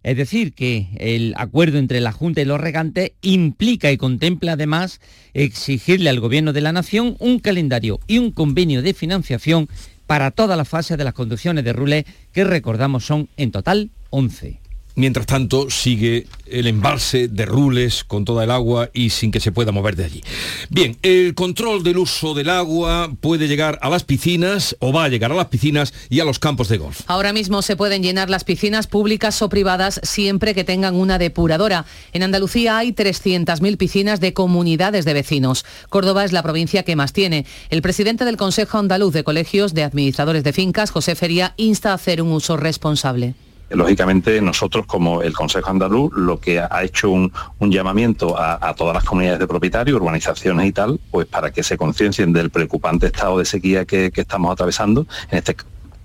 es 0.04 0.18
decir, 0.18 0.54
que 0.54 0.88
el 0.98 1.34
acuerdo 1.38 1.78
entre 1.78 2.00
la 2.00 2.12
Junta 2.12 2.42
y 2.42 2.46
los 2.46 2.60
regantes 2.60 3.12
implica 3.22 3.92
y 3.92 3.98
contempla 3.98 4.54
además 4.54 5.00
exigirle 5.34 6.10
al 6.10 6.20
Gobierno 6.20 6.54
de 6.54 6.62
la 6.62 6.72
Nación 6.72 7.18
un 7.20 7.40
calendario 7.40 8.00
y 8.08 8.18
un 8.18 8.32
convenio 8.32 8.82
de 8.82 8.96
financiación 8.96 9.70
para 10.08 10.32
todas 10.32 10.58
las 10.58 10.68
fases 10.68 10.98
de 10.98 11.04
las 11.04 11.14
conducciones 11.14 11.64
de 11.64 11.74
Rule, 11.74 12.06
que 12.34 12.44
recordamos 12.44 13.06
son 13.06 13.30
en 13.38 13.52
total 13.52 13.92
11. 14.10 14.60
Mientras 14.96 15.26
tanto, 15.26 15.70
sigue 15.70 16.28
el 16.46 16.68
embalse 16.68 17.28
de 17.28 17.46
Rules 17.46 18.04
con 18.04 18.26
toda 18.26 18.44
el 18.44 18.52
agua 18.52 18.90
y 18.94 19.10
sin 19.10 19.32
que 19.32 19.40
se 19.40 19.52
pueda 19.52 19.72
mover 19.72 19.96
de 19.96 20.06
allí. 20.06 20.24
Bien, 20.70 20.98
el 21.02 21.34
control 21.34 21.84
del 21.84 21.98
uso 21.98 22.34
del 22.34 22.50
agua 22.50 23.10
puede 23.22 23.48
llegar 23.48 23.80
a 23.82 23.90
las 23.90 24.04
piscinas 24.04 24.76
o 24.80 24.92
va 24.92 25.06
a 25.06 25.10
llegar 25.10 25.32
a 25.32 25.36
las 25.36 25.48
piscinas 25.48 25.94
y 26.10 26.20
a 26.20 26.26
los 26.26 26.40
campos 26.40 26.68
de 26.68 26.78
golf. 26.78 27.02
Ahora 27.08 27.34
mismo 27.34 27.62
se 27.62 27.76
pueden 27.76 28.04
llenar 28.04 28.30
las 28.30 28.44
piscinas 28.44 28.88
públicas 28.88 29.42
o 29.42 29.50
privadas 29.50 30.02
siempre 30.04 30.54
que 30.54 30.64
tengan 30.64 30.96
una 30.96 31.18
depuradora. 31.18 31.86
En 32.12 32.24
Andalucía 32.24 32.78
hay 32.78 32.92
300.000 32.92 33.78
piscinas 33.78 34.20
de 34.20 34.34
comunidades 34.34 35.06
de 35.06 35.14
vecinos. 35.14 35.66
Córdoba 35.90 36.26
es 36.26 36.34
la 36.34 36.44
provincia 36.44 36.84
que 36.84 36.96
más 36.96 37.14
tiene. 37.14 37.46
El 37.70 37.82
presidente 37.82 38.26
del 38.26 38.38
Consejo 38.38 38.78
Andaluz 38.78 39.14
de 39.14 39.24
Colegios 39.24 39.74
de 39.74 39.84
Administradores 39.84 40.44
de 40.44 40.54
Fincas, 40.54 40.92
José 40.92 41.16
Feria, 41.16 41.54
insta 41.58 41.92
a 41.92 41.96
hacer 41.96 42.22
un 42.22 42.32
uso 42.32 42.58
responsable 42.58 43.36
lógicamente 43.74 44.42
nosotros 44.42 44.86
como 44.86 45.22
el 45.22 45.34
Consejo 45.34 45.70
Andaluz 45.70 46.12
lo 46.14 46.40
que 46.40 46.60
ha 46.60 46.84
hecho 46.84 47.10
un, 47.10 47.32
llamamiento 47.60 48.36
a, 48.38 48.74
todas 48.76 48.94
las 48.94 49.04
comunidades 49.04 49.40
de 49.40 49.48
propietarios, 49.48 49.96
urbanizaciones 50.00 50.68
y 50.68 50.72
tal, 50.72 51.00
pues 51.10 51.28
para 51.28 51.52
que 51.52 51.64
se 51.64 51.78
conciencien 51.78 52.34
del 52.34 52.50
preocupante 52.50 53.08
estado 53.08 53.40
de 53.40 53.46
sequía 53.46 53.86
que, 53.86 54.12
estamos 54.14 54.52
atravesando, 54.52 55.06
en 55.30 55.38
este 55.38 55.56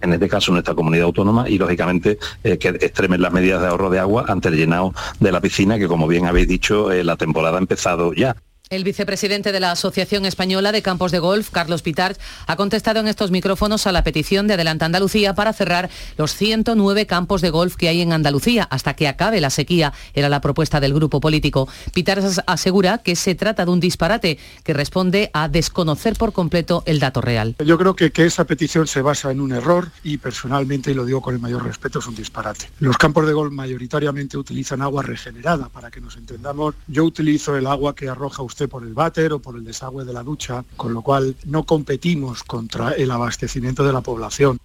en 0.02 0.12
este 0.12 0.28
caso 0.28 0.52
nuestra 0.52 0.74
comunidad 0.74 1.06
autónoma 1.06 1.48
y 1.48 1.56
lógicamente 1.56 2.18
eh, 2.44 2.58
que 2.58 2.68
extremen 2.68 3.22
las 3.22 3.32
medidas 3.32 3.62
de 3.62 3.68
ahorro 3.68 3.88
de 3.88 3.98
agua 3.98 4.26
ante 4.28 4.48
el 4.48 4.56
llenado 4.56 4.92
de 5.20 5.32
la 5.32 5.40
piscina 5.40 5.78
que 5.78 5.88
como 5.88 6.06
bien 6.06 6.26
habéis 6.26 6.46
dicho 6.46 6.92
eh, 6.92 7.02
la 7.02 7.16
temporada 7.16 7.56
ha 7.56 7.60
empezado 7.60 8.12
ya. 8.12 8.36
El 8.68 8.82
vicepresidente 8.82 9.52
de 9.52 9.60
la 9.60 9.70
Asociación 9.70 10.26
Española 10.26 10.72
de 10.72 10.82
Campos 10.82 11.12
de 11.12 11.20
Golf, 11.20 11.50
Carlos 11.52 11.82
Pitar, 11.82 12.16
ha 12.48 12.56
contestado 12.56 12.98
en 12.98 13.06
estos 13.06 13.30
micrófonos 13.30 13.86
a 13.86 13.92
la 13.92 14.02
petición 14.02 14.48
de 14.48 14.54
Adelanta 14.54 14.86
Andalucía 14.86 15.36
para 15.36 15.52
cerrar 15.52 15.88
los 16.18 16.34
109 16.34 17.06
campos 17.06 17.42
de 17.42 17.50
golf 17.50 17.76
que 17.76 17.88
hay 17.88 18.00
en 18.00 18.12
Andalucía 18.12 18.64
hasta 18.64 18.94
que 18.94 19.06
acabe 19.06 19.40
la 19.40 19.50
sequía. 19.50 19.92
Era 20.14 20.28
la 20.28 20.40
propuesta 20.40 20.80
del 20.80 20.94
grupo 20.94 21.20
político. 21.20 21.68
Pitar 21.94 22.20
asegura 22.48 22.98
que 22.98 23.14
se 23.14 23.36
trata 23.36 23.64
de 23.64 23.70
un 23.70 23.78
disparate 23.78 24.36
que 24.64 24.72
responde 24.72 25.30
a 25.32 25.48
desconocer 25.48 26.16
por 26.16 26.32
completo 26.32 26.82
el 26.86 26.98
dato 26.98 27.20
real. 27.20 27.54
Yo 27.64 27.78
creo 27.78 27.94
que, 27.94 28.10
que 28.10 28.26
esa 28.26 28.46
petición 28.46 28.88
se 28.88 29.00
basa 29.00 29.30
en 29.30 29.40
un 29.40 29.52
error 29.52 29.92
y 30.02 30.18
personalmente, 30.18 30.90
y 30.90 30.94
lo 30.94 31.04
digo 31.04 31.22
con 31.22 31.36
el 31.36 31.40
mayor 31.40 31.64
respeto, 31.64 32.00
es 32.00 32.06
un 32.08 32.16
disparate. 32.16 32.68
Los 32.80 32.98
campos 32.98 33.28
de 33.28 33.32
golf 33.32 33.52
mayoritariamente 33.52 34.36
utilizan 34.36 34.82
agua 34.82 35.04
regenerada, 35.04 35.68
para 35.68 35.92
que 35.92 36.00
nos 36.00 36.16
entendamos. 36.16 36.74
Yo 36.88 37.04
utilizo 37.04 37.56
el 37.56 37.68
agua 37.68 37.94
que 37.94 38.08
arroja 38.08 38.42
usted 38.42 38.55
por 38.66 38.82
el 38.82 38.94
váter 38.94 39.32
o 39.34 39.38
por 39.38 39.56
el 39.56 39.64
desagüe 39.64 40.04
de 40.04 40.12
la 40.12 40.22
ducha, 40.22 40.64
con 40.76 40.94
lo 40.94 41.02
cual 41.02 41.36
no 41.44 41.64
competimos 41.64 42.42
contra 42.42 42.92
el 42.92 43.10
abastecimiento 43.10 43.84
de 43.84 43.92
la 43.92 44.00
población. 44.00 44.58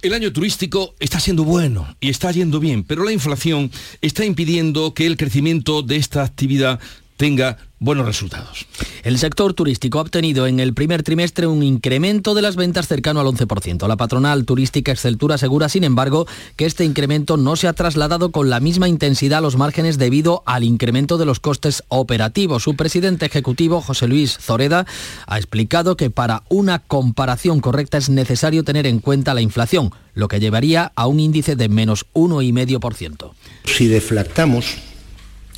El 0.00 0.12
año 0.12 0.32
turístico 0.32 0.94
está 1.00 1.18
siendo 1.18 1.44
bueno 1.44 1.96
y 1.98 2.10
está 2.10 2.30
yendo 2.30 2.60
bien, 2.60 2.84
pero 2.84 3.04
la 3.04 3.12
inflación 3.12 3.70
está 4.00 4.24
impidiendo 4.24 4.94
que 4.94 5.06
el 5.06 5.16
crecimiento 5.16 5.82
de 5.82 5.96
esta 5.96 6.22
actividad 6.22 6.78
tenga 7.16 7.58
buenos 7.78 8.06
resultados. 8.06 8.66
El 9.04 9.18
sector 9.18 9.52
turístico 9.52 9.98
ha 9.98 10.02
obtenido 10.02 10.46
en 10.46 10.60
el 10.60 10.72
primer 10.72 11.02
trimestre 11.02 11.46
un 11.46 11.62
incremento 11.62 12.34
de 12.34 12.40
las 12.40 12.56
ventas 12.56 12.88
cercano 12.88 13.20
al 13.20 13.26
11%. 13.26 13.86
La 13.86 13.98
patronal 13.98 14.46
turística 14.46 14.92
Exceltura 14.92 15.34
asegura, 15.34 15.68
sin 15.68 15.84
embargo, 15.84 16.26
que 16.56 16.64
este 16.64 16.86
incremento 16.86 17.36
no 17.36 17.54
se 17.56 17.68
ha 17.68 17.74
trasladado 17.74 18.30
con 18.30 18.48
la 18.48 18.60
misma 18.60 18.88
intensidad 18.88 19.40
a 19.40 19.42
los 19.42 19.58
márgenes 19.58 19.98
debido 19.98 20.42
al 20.46 20.64
incremento 20.64 21.18
de 21.18 21.26
los 21.26 21.38
costes 21.38 21.82
operativos. 21.88 22.62
Su 22.62 22.76
presidente 22.76 23.26
ejecutivo, 23.26 23.82
José 23.82 24.08
Luis 24.08 24.38
Zoreda, 24.38 24.86
ha 25.26 25.36
explicado 25.36 25.98
que 25.98 26.08
para 26.08 26.42
una 26.48 26.78
comparación 26.78 27.60
correcta 27.60 27.98
es 27.98 28.08
necesario 28.08 28.64
tener 28.64 28.86
en 28.86 29.00
cuenta 29.00 29.34
la 29.34 29.42
inflación, 29.42 29.90
lo 30.14 30.28
que 30.28 30.40
llevaría 30.40 30.92
a 30.96 31.06
un 31.08 31.20
índice 31.20 31.56
de 31.56 31.68
menos 31.68 32.06
1,5%. 32.14 33.32
Si 33.66 33.86
deflactamos, 33.86 34.76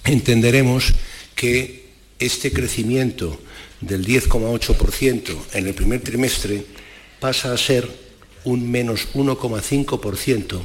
entenderemos 0.05 0.95
que 1.37 1.86
este 2.19 2.53
crecimiento 2.53 3.39
del 3.81 4.07
10,8% 4.07 5.37
en 5.53 5.67
el 5.67 5.75
primer 5.75 6.01
trimestre 6.01 6.65
pasa 7.21 7.53
a 7.53 7.59
ser 7.59 7.89
un 8.45 8.71
menos 8.71 9.09
1,5% 9.15 10.61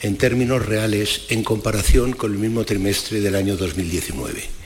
en 0.00 0.16
términos 0.16 0.64
reales 0.64 1.22
en 1.28 1.44
comparación 1.44 2.12
con 2.12 2.32
el 2.32 2.38
mismo 2.38 2.64
trimestre 2.64 3.20
del 3.20 3.34
año 3.34 3.56
2019. 3.56 4.60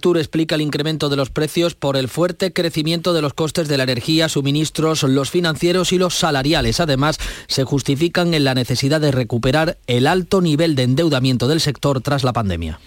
Tour 0.00 0.16
explica 0.16 0.54
el 0.54 0.62
incremento 0.62 1.10
de 1.10 1.16
los 1.16 1.28
precios 1.28 1.74
por 1.74 1.98
el 1.98 2.08
fuerte 2.08 2.52
crecimiento 2.52 3.12
de 3.12 3.20
los 3.20 3.34
costes 3.34 3.68
de 3.68 3.76
la 3.76 3.82
energía, 3.82 4.30
suministros, 4.30 5.02
los 5.02 5.30
financieros 5.30 5.92
y 5.92 5.98
los 5.98 6.14
salariales. 6.14 6.80
Además, 6.80 7.18
se 7.46 7.64
justifican 7.64 8.32
en 8.32 8.44
la 8.44 8.54
necesidad 8.54 9.02
de 9.02 9.10
recuperar 9.10 9.76
el 9.86 10.06
alto 10.06 10.40
nivel 10.40 10.76
de 10.76 10.84
endeudamiento 10.84 11.46
del 11.46 11.60
sector 11.60 12.00
tras 12.00 12.24
la 12.24 12.32
pandemia. 12.32 12.80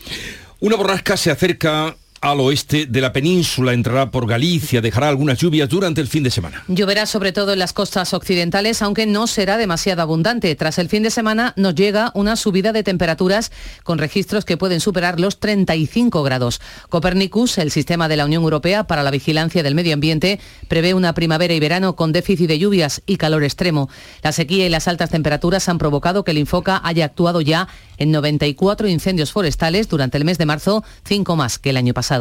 Una 0.61 0.75
borrasca 0.75 1.15
se 1.15 1.29
acerca 1.29 1.95
al 2.23 2.39
oeste 2.39 2.85
de 2.85 3.01
la 3.01 3.11
península, 3.11 3.73
entrará 3.73 4.09
por 4.09 4.25
Galicia, 4.25 4.79
dejará 4.79 5.09
algunas 5.09 5.37
lluvias 5.37 5.67
durante 5.67 5.99
el 5.99 6.07
fin 6.07 6.23
de 6.23 6.31
semana. 6.31 6.63
Lloverá 6.69 7.05
sobre 7.05 7.33
todo 7.33 7.51
en 7.51 7.59
las 7.59 7.73
costas 7.73 8.13
occidentales, 8.13 8.81
aunque 8.81 9.05
no 9.05 9.27
será 9.27 9.57
demasiado 9.57 10.01
abundante. 10.01 10.55
Tras 10.55 10.79
el 10.79 10.87
fin 10.87 11.03
de 11.03 11.11
semana 11.11 11.53
nos 11.57 11.75
llega 11.75 12.11
una 12.15 12.37
subida 12.37 12.71
de 12.71 12.81
temperaturas 12.81 13.51
con 13.83 13.97
registros 13.97 14.45
que 14.45 14.55
pueden 14.55 14.79
superar 14.79 15.19
los 15.19 15.41
35 15.41 16.23
grados. 16.23 16.61
Copernicus, 16.87 17.57
el 17.57 17.71
sistema 17.71 18.07
de 18.07 18.15
la 18.15 18.23
Unión 18.23 18.43
Europea 18.43 18.85
para 18.85 19.03
la 19.03 19.11
vigilancia 19.11 19.61
del 19.61 19.75
medio 19.75 19.93
ambiente, 19.93 20.39
prevé 20.69 20.93
una 20.93 21.13
primavera 21.13 21.53
y 21.53 21.59
verano 21.59 21.97
con 21.97 22.13
déficit 22.13 22.47
de 22.47 22.57
lluvias 22.57 23.01
y 23.05 23.17
calor 23.17 23.43
extremo. 23.43 23.89
La 24.21 24.31
sequía 24.31 24.65
y 24.65 24.69
las 24.69 24.87
altas 24.87 25.09
temperaturas 25.09 25.67
han 25.67 25.77
provocado 25.77 26.23
que 26.23 26.31
el 26.31 26.37
Infoca 26.37 26.79
haya 26.85 27.03
actuado 27.03 27.41
ya 27.41 27.67
en 27.97 28.11
94 28.11 28.87
incendios 28.87 29.33
forestales 29.33 29.89
durante 29.89 30.17
el 30.17 30.23
mes 30.23 30.37
de 30.37 30.45
marzo, 30.45 30.85
cinco 31.03 31.35
más 31.35 31.59
que 31.59 31.71
el 31.71 31.77
año 31.77 31.93
pasado. 31.93 32.12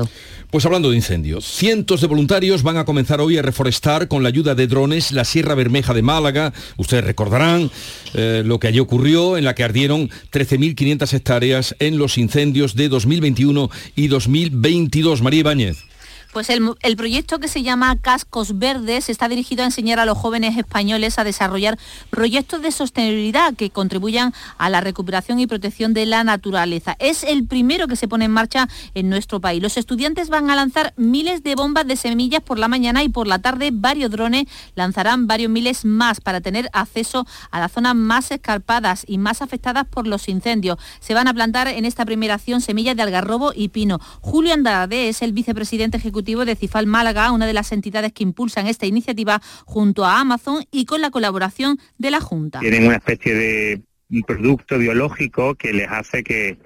Pues 0.51 0.67
hablando 0.67 0.91
de 0.91 0.97
incendios, 0.97 1.47
cientos 1.47 2.03
de 2.03 2.07
voluntarios 2.07 2.63
van 2.63 2.77
a 2.77 2.85
comenzar 2.85 3.23
hoy 3.23 3.39
a 3.39 3.43
reforestar 3.43 4.07
con 4.07 4.23
la 4.23 4.29
ayuda 4.29 4.55
de 4.55 4.67
drones 4.67 5.11
la 5.11 5.25
Sierra 5.25 5.55
Bermeja 5.55 5.95
de 5.95 6.03
Málaga. 6.03 6.53
Ustedes 6.77 7.05
recordarán 7.05 7.71
eh, 8.13 8.43
lo 8.45 8.61
que 8.61 8.69
allí 8.69 8.79
ocurrió, 8.79 9.39
en 9.39 9.45
la 9.45 9.55
que 9.55 9.65
ardieron 9.65 10.11
13.500 10.31 11.15
hectáreas 11.15 11.75
en 11.79 11.97
los 11.97 12.19
incendios 12.19 12.75
de 12.75 12.91
2021 12.91 13.71
y 13.97 14.09
2022. 14.09 15.23
María 15.23 15.41
Ibáñez. 15.41 15.92
Pues 16.33 16.49
el, 16.49 16.97
proyecto 16.97 17.41
que 17.41 17.49
se 17.49 17.63
llama 17.63 17.95
Cascos 18.01 18.59
Verdes 18.59 19.11
está 19.11 19.29
dirigido 19.29 19.63
a 19.63 19.67
enseñar 19.67 20.01
a 20.01 20.07
los 20.07 20.17
jóvenes 20.17 20.57
españoles 20.57 21.19
a 21.19 21.25
desarrollar 21.25 21.79
proyectos 22.09 22.63
de 22.63 22.73
sostenibilidad 22.73 23.53
que 23.53 23.69
contribuyan 23.69 24.33
a 24.57 24.71
la 24.71 24.81
recuperación 24.81 25.41
y 25.41 25.47
protección 25.47 25.93
de 25.93 26.07
la 26.07 26.25
naturaleza. 26.25 26.97
Es 27.01 27.23
el 27.23 27.47
primero 27.47 27.87
que 27.87 27.97
se 27.97 28.09
pone 28.09 28.25
en 28.25 28.31
marcha 28.31 28.67
en 28.95 29.11
nuestro 29.11 29.43
país. 29.43 29.63
Los 29.63 29.77
estudiantes 29.77 30.31
van 30.31 30.49
a 30.49 30.57
lanzar 30.57 30.95
miles 30.97 31.43
de 31.43 31.55
bombas 31.55 31.87
de 31.87 31.97
semillas 31.97 32.41
por 32.41 32.59
la 32.59 32.69
mañana 32.69 33.03
y 33.03 33.11
por 33.11 33.27
la 33.27 33.41
tarde 33.41 33.69
varios 33.71 34.11
drones 34.11 34.47
lanzarán 34.75 35.27
varios 35.27 35.51
miles 35.51 35.85
más 35.85 36.23
para 36.23 36.41
tener 36.41 36.71
acceso 36.73 37.27
a 37.51 37.61
las 37.61 37.73
zonas 37.73 37.95
más 37.95 38.31
escarpadas 38.31 39.05
y 39.07 39.19
más 39.19 39.43
afectadas 39.43 39.87
por 39.87 40.07
los 40.07 40.31
incendios. 40.31 40.79
Se 40.99 41.13
van 41.13 41.29
a 41.29 41.35
plantar 41.35 41.69
en 41.69 41.85
esta 41.85 42.07
primera 42.07 42.37
acción 42.37 42.63
semillas 42.63 42.97
de 42.97 43.03
algarrobo 43.03 43.53
y 43.55 43.69
pino. 43.69 44.01
Julio 44.23 44.55
Andrade 44.55 45.11
es 45.11 45.21
el 45.21 45.35
vicepresidente 45.35 45.99
ejecutivo 45.99 46.22
de 46.23 46.57
Cifal 46.57 46.87
Málaga, 46.87 47.33
una 47.33 47.47
de 47.47 47.53
las 47.53 47.73
entidades 47.73 48.13
que 48.13 48.23
impulsan 48.23 48.67
esta 48.67 48.87
iniciativa 48.87 49.41
junto 49.65 50.05
a 50.05 50.21
Amazon 50.21 50.65
y 50.71 50.87
con 50.87 51.01
la 51.01 51.11
colaboración 51.11 51.79
de 51.99 52.11
la 52.11 52.21
Junta. 52.21 52.61
Tienen 52.61 52.87
una 52.87 52.97
especie 52.97 53.35
de 53.35 53.83
producto 54.27 54.79
biológico 54.79 55.55
que 55.55 55.73
les 55.73 55.89
hace 55.91 56.23
que, 56.23 56.59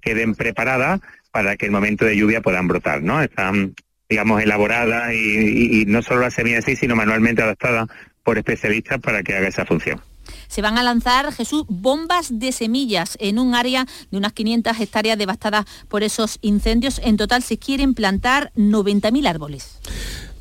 queden 0.00 0.34
preparadas 0.34 1.00
para 1.30 1.56
que 1.56 1.66
el 1.66 1.72
momento 1.72 2.06
de 2.06 2.16
lluvia 2.16 2.40
puedan 2.40 2.66
brotar, 2.66 3.02
¿no? 3.02 3.20
Están, 3.20 3.74
digamos, 4.08 4.42
elaboradas 4.42 5.12
y, 5.12 5.82
y 5.82 5.84
no 5.84 6.00
solo 6.00 6.22
la 6.22 6.30
semilla 6.30 6.56
en 6.56 6.62
sí, 6.62 6.76
sino 6.76 6.96
manualmente 6.96 7.42
adaptadas 7.42 7.88
por 8.22 8.38
especialistas 8.38 9.00
para 9.00 9.22
que 9.22 9.34
haga 9.34 9.48
esa 9.48 9.66
función 9.66 10.00
se 10.52 10.60
van 10.60 10.76
a 10.76 10.82
lanzar, 10.82 11.32
Jesús, 11.32 11.64
bombas 11.66 12.38
de 12.38 12.52
semillas 12.52 13.16
en 13.20 13.38
un 13.38 13.54
área 13.54 13.86
de 14.10 14.18
unas 14.18 14.34
500 14.34 14.78
hectáreas 14.80 15.16
devastadas 15.16 15.64
por 15.88 16.02
esos 16.02 16.38
incendios. 16.42 17.00
En 17.02 17.16
total 17.16 17.42
se 17.42 17.56
quieren 17.56 17.94
plantar 17.94 18.52
90.000 18.54 19.26
árboles. 19.26 19.78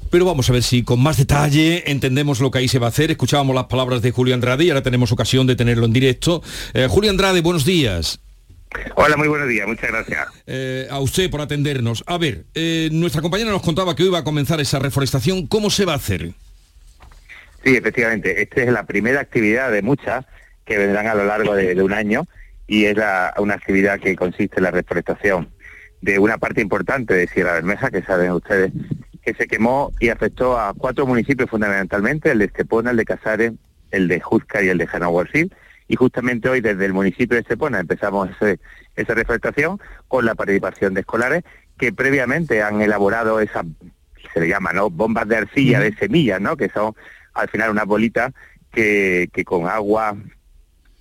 Pero 0.10 0.25
vamos 0.25 0.50
a 0.50 0.53
ver 0.53 0.63
si 0.63 0.84
con 0.84 1.01
más 1.01 1.15
detalle 1.15 1.89
entendemos 1.89 2.41
lo 2.41 2.51
que 2.51 2.60
ahí 2.60 2.68
se 2.68 2.77
va 2.77 2.88
a 2.88 2.89
hacer. 2.89 3.10
Escuchábamos 3.10 3.56
las 3.56 3.68
palabras 3.68 4.01
de 4.01 4.12
Julio 4.12 4.34
Andrade 4.34 4.65
y 4.65 4.70
ahora 4.70 4.84
tenemos 4.84 5.13
ocasión 5.13 5.48
de 5.48 5.56
tenerlo 5.56 5.86
en 5.86 5.94
directo. 5.94 6.44
Eh, 6.74 6.88
Julio 6.89 7.10
Andrade, 7.10 7.39
buenos 7.39 7.63
días. 7.63 8.20
Hola, 8.96 9.15
muy 9.15 9.30
buenos 9.30 9.48
días, 9.48 9.65
muchas 9.65 9.91
gracias. 9.91 10.27
Eh, 10.46 10.89
a 10.91 11.00
usted 11.00 11.30
por 11.30 11.39
atendernos. 11.39 12.03
A 12.06 12.18
ver, 12.18 12.48
eh, 12.53 12.89
nuestra 12.91 13.22
compañera 13.22 13.50
nos 13.51 13.62
contaba 13.62 13.96
que 13.96 14.03
hoy 14.03 14.10
va 14.10 14.20
a 14.20 14.24
comenzar 14.25 14.60
esa 14.60 14.77
reforestación. 14.80 15.48
¿Cómo 15.48 15.70
se 15.70 15.86
va 15.86 15.94
a 15.94 15.98
hacer? 15.98 16.34
Sí, 17.63 17.75
efectivamente. 17.75 18.41
Esta 18.41 18.63
es 18.63 18.72
la 18.72 18.86
primera 18.86 19.20
actividad 19.20 19.72
de 19.72 19.82
muchas 19.82 20.25
que 20.65 20.77
vendrán 20.77 21.08
a 21.08 21.15
lo 21.15 21.25
largo 21.25 21.56
de, 21.56 21.82
un 21.82 21.94
año 21.94 22.25
y 22.68 22.86
es 22.86 22.98
una 23.38 23.53
actividad 23.53 24.00
que 24.00 24.15
consiste 24.15 24.58
en 24.58 24.63
la 24.63 24.72
reforestación 24.72 25.50
de 26.01 26.18
una 26.18 26.38
parte 26.38 26.62
importante 26.62 27.13
de 27.13 27.27
Sierra 27.27 27.53
Bermeja, 27.53 27.91
que 27.91 28.01
saben 28.01 28.32
ustedes 28.32 28.72
que 29.24 29.34
se 29.36 29.48
quemó 29.48 29.91
y 30.00 30.10
afectó 30.10 30.58
a 30.60 30.74
cuatro 30.74 31.06
municipios 31.06 31.50
fundamentalmente, 31.50 32.32
el 32.32 32.39
de 32.39 32.46
Estepona, 32.46 32.91
el 32.91 32.98
de 32.98 33.06
Casares, 33.06 33.53
el 33.91 34.08
de 34.08 34.20
Juzca 34.20 34.63
y 34.63 34.70
el 34.70 34.80
de 34.80 34.88
Janahuarcil. 34.88 35.53
Y 35.88 35.96
justamente 35.96 36.50
hoy 36.50 36.62
desde 36.62 36.86
el 36.86 36.94
municipio 36.94 37.36
de 37.36 37.41
Estepona 37.41 37.80
empezamos 37.80 38.30
esa 38.96 39.13
reforestación 39.13 39.80
con 40.08 40.25
la 40.25 40.34
participación 40.34 40.94
de 40.94 41.01
escolares 41.01 41.44
que 41.77 41.91
previamente 41.91 42.63
han 42.63 42.82
elaborado 42.82 43.39
esa, 43.39 43.63
se 44.34 44.39
le 44.39 44.48
llama, 44.48 44.72
¿no? 44.74 44.89
Bombas 44.89 45.27
de 45.27 45.38
arcilla 45.38 45.80
de 45.80 45.94
semillas, 45.96 46.39
¿no? 46.39 46.56
Que 46.56 46.70
son 46.70 46.96
al 47.34 47.50
final 47.50 47.72
unas 47.72 47.86
bolitas 47.86 48.34
que, 48.72 49.30
que 49.34 49.44
con 49.44 49.68
agua, 49.68 50.16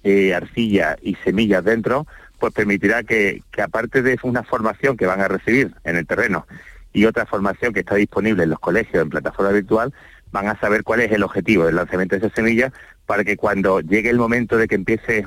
eh, 0.02 0.34
arcilla 0.34 0.96
y 1.02 1.14
semillas 1.16 1.64
dentro, 1.64 2.06
pues 2.38 2.52
permitirá 2.52 3.02
que, 3.02 3.42
que 3.50 3.62
aparte 3.62 4.02
de 4.02 4.18
una 4.22 4.42
formación 4.42 4.96
que 4.96 5.06
van 5.06 5.20
a 5.20 5.28
recibir 5.28 5.74
en 5.84 5.96
el 5.96 6.06
terreno 6.06 6.46
y 6.92 7.04
otra 7.04 7.26
formación 7.26 7.72
que 7.72 7.80
está 7.80 7.94
disponible 7.96 8.42
en 8.42 8.50
los 8.50 8.58
colegios 8.58 9.02
en 9.02 9.10
plataforma 9.10 9.52
virtual, 9.52 9.92
van 10.32 10.48
a 10.48 10.58
saber 10.58 10.82
cuál 10.82 11.00
es 11.00 11.12
el 11.12 11.22
objetivo 11.22 11.64
del 11.64 11.76
lanzamiento 11.76 12.16
de 12.16 12.26
esas 12.26 12.34
semillas 12.34 12.72
para 13.06 13.24
que 13.24 13.36
cuando 13.36 13.80
llegue 13.80 14.10
el 14.10 14.18
momento 14.18 14.56
de 14.56 14.68
que 14.68 14.74
empiece 14.74 15.26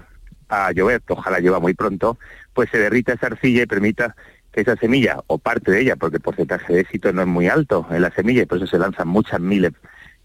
a 0.50 0.72
llover, 0.72 1.02
ojalá 1.08 1.40
llueva 1.40 1.60
muy 1.60 1.74
pronto, 1.74 2.18
pues 2.54 2.70
se 2.70 2.78
derrita 2.78 3.14
esa 3.14 3.28
arcilla 3.28 3.64
y 3.64 3.68
permita 3.68 4.16
que 4.52 4.62
esa 4.62 4.76
semilla, 4.76 5.20
o 5.28 5.40
parte 5.40 5.72
de 5.72 5.82
ella, 5.82 5.96
porque 5.96 6.18
el 6.18 6.22
porcentaje 6.22 6.74
de 6.74 6.80
éxito 6.82 7.12
no 7.12 7.22
es 7.22 7.28
muy 7.28 7.48
alto 7.48 7.88
en 7.90 8.02
la 8.02 8.12
semilla 8.12 8.44
y 8.44 8.46
por 8.46 8.58
eso 8.58 8.68
se 8.68 8.78
lanzan 8.78 9.08
muchas 9.08 9.40
miles 9.40 9.74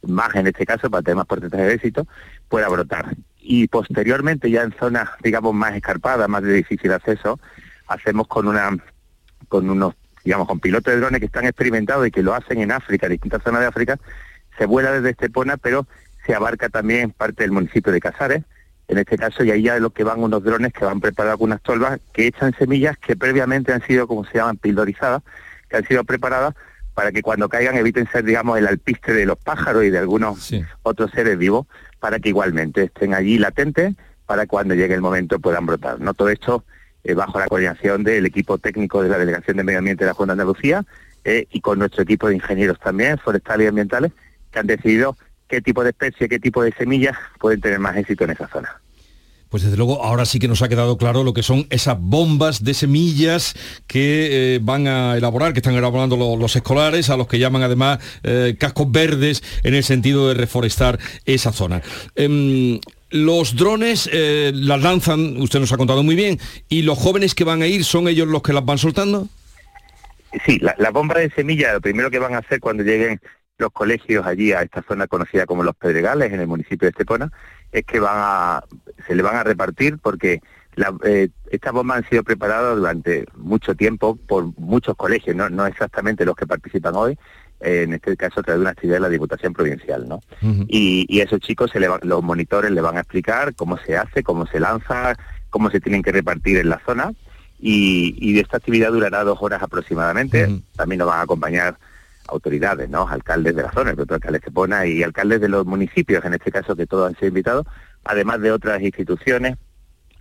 más 0.02 0.34
en 0.34 0.46
este 0.46 0.64
caso 0.64 0.90
para 0.90 1.02
tener 1.02 1.16
más 1.16 1.26
porcentaje 1.26 1.64
de 1.64 1.74
éxito, 1.74 2.06
pueda 2.48 2.68
brotar. 2.68 3.14
Y 3.40 3.68
posteriormente 3.68 4.50
ya 4.50 4.62
en 4.62 4.74
zonas, 4.78 5.08
digamos, 5.22 5.54
más 5.54 5.74
escarpadas, 5.74 6.28
más 6.28 6.42
de 6.42 6.52
difícil 6.52 6.92
acceso, 6.92 7.40
hacemos 7.86 8.26
con 8.28 8.48
una 8.48 8.76
con 9.48 9.70
unos 9.70 9.94
digamos, 10.24 10.46
con 10.46 10.60
pilotos 10.60 10.92
de 10.92 11.00
drones 11.00 11.20
que 11.20 11.26
están 11.26 11.46
experimentados 11.46 12.06
y 12.06 12.10
que 12.10 12.22
lo 12.22 12.34
hacen 12.34 12.60
en 12.60 12.70
África, 12.70 13.06
en 13.06 13.12
distintas 13.12 13.42
zonas 13.42 13.62
de 13.62 13.66
África, 13.66 13.98
se 14.58 14.66
vuela 14.66 14.92
desde 14.92 15.10
Estepona, 15.10 15.56
pero 15.56 15.86
se 16.26 16.34
abarca 16.34 16.68
también 16.68 17.12
parte 17.12 17.44
del 17.44 17.52
municipio 17.52 17.92
de 17.92 18.00
Casares, 18.00 18.42
en 18.88 18.98
este 18.98 19.16
caso, 19.16 19.44
y 19.44 19.50
ahí 19.50 19.62
ya 19.62 19.76
es 19.76 19.80
lo 19.80 19.90
que 19.90 20.04
van 20.04 20.22
unos 20.22 20.42
drones 20.42 20.74
que 20.74 20.84
van 20.84 21.00
preparados 21.00 21.38
con 21.38 21.46
unas 21.46 21.62
tolvas 21.62 22.00
que 22.12 22.26
echan 22.26 22.54
semillas 22.58 22.98
que 22.98 23.16
previamente 23.16 23.72
han 23.72 23.82
sido, 23.86 24.06
como 24.06 24.24
se 24.24 24.38
llaman, 24.38 24.56
pildorizadas, 24.56 25.22
que 25.68 25.76
han 25.76 25.86
sido 25.86 26.04
preparadas 26.04 26.54
para 26.98 27.12
que 27.12 27.22
cuando 27.22 27.48
caigan 27.48 27.76
eviten 27.76 28.08
ser, 28.10 28.24
digamos, 28.24 28.58
el 28.58 28.66
alpiste 28.66 29.14
de 29.14 29.24
los 29.24 29.38
pájaros 29.38 29.84
y 29.84 29.90
de 29.90 29.98
algunos 29.98 30.52
otros 30.82 31.12
seres 31.12 31.38
vivos, 31.38 31.68
para 32.00 32.18
que 32.18 32.30
igualmente 32.30 32.82
estén 32.82 33.14
allí 33.14 33.38
latentes 33.38 33.94
para 34.26 34.48
cuando 34.48 34.74
llegue 34.74 34.94
el 34.94 35.00
momento 35.00 35.38
puedan 35.38 35.64
brotar. 35.64 36.00
No 36.00 36.12
todo 36.12 36.28
esto 36.28 36.64
eh, 37.04 37.14
bajo 37.14 37.38
la 37.38 37.46
coordinación 37.46 38.02
del 38.02 38.26
equipo 38.26 38.58
técnico 38.58 39.00
de 39.00 39.10
la 39.10 39.16
Delegación 39.16 39.58
de 39.58 39.62
Medio 39.62 39.78
Ambiente 39.78 40.02
de 40.02 40.10
la 40.10 40.14
Junta 40.14 40.34
de 40.34 40.42
Andalucía 40.42 40.84
eh, 41.22 41.46
y 41.52 41.60
con 41.60 41.78
nuestro 41.78 42.02
equipo 42.02 42.26
de 42.26 42.34
ingenieros 42.34 42.80
también, 42.80 43.16
forestales 43.18 43.66
y 43.66 43.68
ambientales, 43.68 44.10
que 44.50 44.58
han 44.58 44.66
decidido 44.66 45.16
qué 45.46 45.60
tipo 45.60 45.84
de 45.84 45.90
especie, 45.90 46.28
qué 46.28 46.40
tipo 46.40 46.64
de 46.64 46.72
semillas 46.72 47.16
pueden 47.38 47.60
tener 47.60 47.78
más 47.78 47.96
éxito 47.96 48.24
en 48.24 48.30
esa 48.30 48.48
zona. 48.48 48.80
Pues 49.48 49.62
desde 49.62 49.76
luego 49.76 50.04
ahora 50.04 50.24
sí 50.24 50.38
que 50.38 50.48
nos 50.48 50.62
ha 50.62 50.68
quedado 50.68 50.98
claro 50.98 51.24
lo 51.24 51.32
que 51.32 51.42
son 51.42 51.66
esas 51.70 51.96
bombas 51.98 52.64
de 52.64 52.74
semillas 52.74 53.54
que 53.86 54.56
eh, 54.56 54.60
van 54.62 54.86
a 54.86 55.16
elaborar, 55.16 55.52
que 55.52 55.60
están 55.60 55.74
elaborando 55.74 56.36
los 56.36 56.56
escolares, 56.56 57.10
a 57.10 57.16
los 57.16 57.28
que 57.28 57.38
llaman 57.38 57.62
además 57.62 57.98
cascos 58.58 58.90
verdes 58.90 59.42
en 59.62 59.74
el 59.74 59.84
sentido 59.84 60.28
de 60.28 60.34
reforestar 60.34 60.98
esa 61.24 61.52
zona. 61.52 61.82
Em, 62.14 62.78
los 63.10 63.56
drones 63.56 64.08
eh, 64.12 64.52
las 64.54 64.82
lanzan, 64.82 65.40
usted 65.40 65.60
nos 65.60 65.72
ha 65.72 65.76
contado 65.76 66.02
muy 66.02 66.14
bien, 66.14 66.38
y 66.68 66.82
los 66.82 66.98
jóvenes 66.98 67.34
que 67.34 67.44
van 67.44 67.62
a 67.62 67.66
ir 67.66 67.84
son 67.84 68.08
ellos 68.08 68.28
los 68.28 68.42
que 68.42 68.52
las 68.52 68.64
van 68.64 68.78
soltando. 68.78 69.28
Sí, 70.44 70.58
la, 70.58 70.74
la 70.78 70.90
bomba 70.90 71.18
de 71.18 71.30
semilla, 71.30 71.72
lo 71.72 71.80
primero 71.80 72.10
que 72.10 72.18
van 72.18 72.34
a 72.34 72.38
hacer 72.38 72.60
cuando 72.60 72.82
lleguen 72.82 73.18
los 73.56 73.72
colegios 73.72 74.26
allí 74.26 74.52
a 74.52 74.62
esta 74.62 74.82
zona 74.82 75.06
conocida 75.06 75.46
como 75.46 75.64
Los 75.64 75.74
Pedregales, 75.74 76.32
en 76.32 76.40
el 76.40 76.46
municipio 76.46 76.86
de 76.86 76.90
Estepona, 76.90 77.32
es 77.72 77.84
que 77.84 78.00
van 78.00 78.16
a, 78.16 78.64
se 79.06 79.14
le 79.14 79.22
van 79.22 79.36
a 79.36 79.44
repartir 79.44 79.98
porque 79.98 80.40
eh, 81.04 81.28
estas 81.50 81.72
bombas 81.72 81.98
han 81.98 82.08
sido 82.08 82.22
preparadas 82.22 82.76
durante 82.76 83.26
mucho 83.36 83.74
tiempo 83.74 84.16
por 84.16 84.56
muchos 84.58 84.96
colegios, 84.96 85.34
no, 85.34 85.48
no 85.48 85.66
exactamente 85.66 86.24
los 86.24 86.36
que 86.36 86.46
participan 86.46 86.94
hoy, 86.94 87.18
en 87.60 87.94
este 87.94 88.16
caso 88.16 88.40
a 88.40 88.42
través 88.44 88.60
de 88.60 88.62
una 88.62 88.70
actividad 88.70 88.96
de 88.96 89.00
la 89.00 89.08
Diputación 89.08 89.52
Provincial, 89.52 90.08
¿no? 90.08 90.20
y, 90.68 91.06
y, 91.08 91.20
esos 91.20 91.40
chicos, 91.40 91.72
se 91.72 91.80
le 91.80 91.88
los 92.02 92.22
monitores 92.22 92.70
le 92.70 92.80
van 92.80 92.96
a 92.96 93.00
explicar 93.00 93.54
cómo 93.56 93.76
se 93.78 93.96
hace, 93.96 94.22
cómo 94.22 94.46
se 94.46 94.60
lanza, 94.60 95.16
cómo 95.50 95.68
se 95.70 95.80
tienen 95.80 96.02
que 96.02 96.12
repartir 96.12 96.58
en 96.58 96.68
la 96.68 96.80
zona, 96.86 97.12
y, 97.58 98.14
y 98.20 98.38
esta 98.38 98.58
actividad 98.58 98.92
durará 98.92 99.24
dos 99.24 99.38
horas 99.40 99.62
aproximadamente. 99.62 100.62
También 100.76 101.00
nos 101.00 101.08
van 101.08 101.18
a 101.18 101.22
acompañar 101.22 101.76
autoridades, 102.28 102.88
¿no? 102.88 103.08
Alcaldes 103.08 103.56
de 103.56 103.62
la 103.62 103.72
zona, 103.72 103.90
el 103.90 103.96
propio 103.96 104.16
alcalde 104.16 104.40
Cepona 104.40 104.86
y 104.86 105.02
alcaldes 105.02 105.40
de 105.40 105.48
los 105.48 105.66
municipios, 105.66 106.24
en 106.24 106.34
este 106.34 106.52
caso 106.52 106.76
que 106.76 106.86
todos 106.86 107.08
han 107.08 107.14
sido 107.16 107.28
invitados, 107.28 107.66
además 108.04 108.40
de 108.40 108.52
otras 108.52 108.80
instituciones 108.82 109.56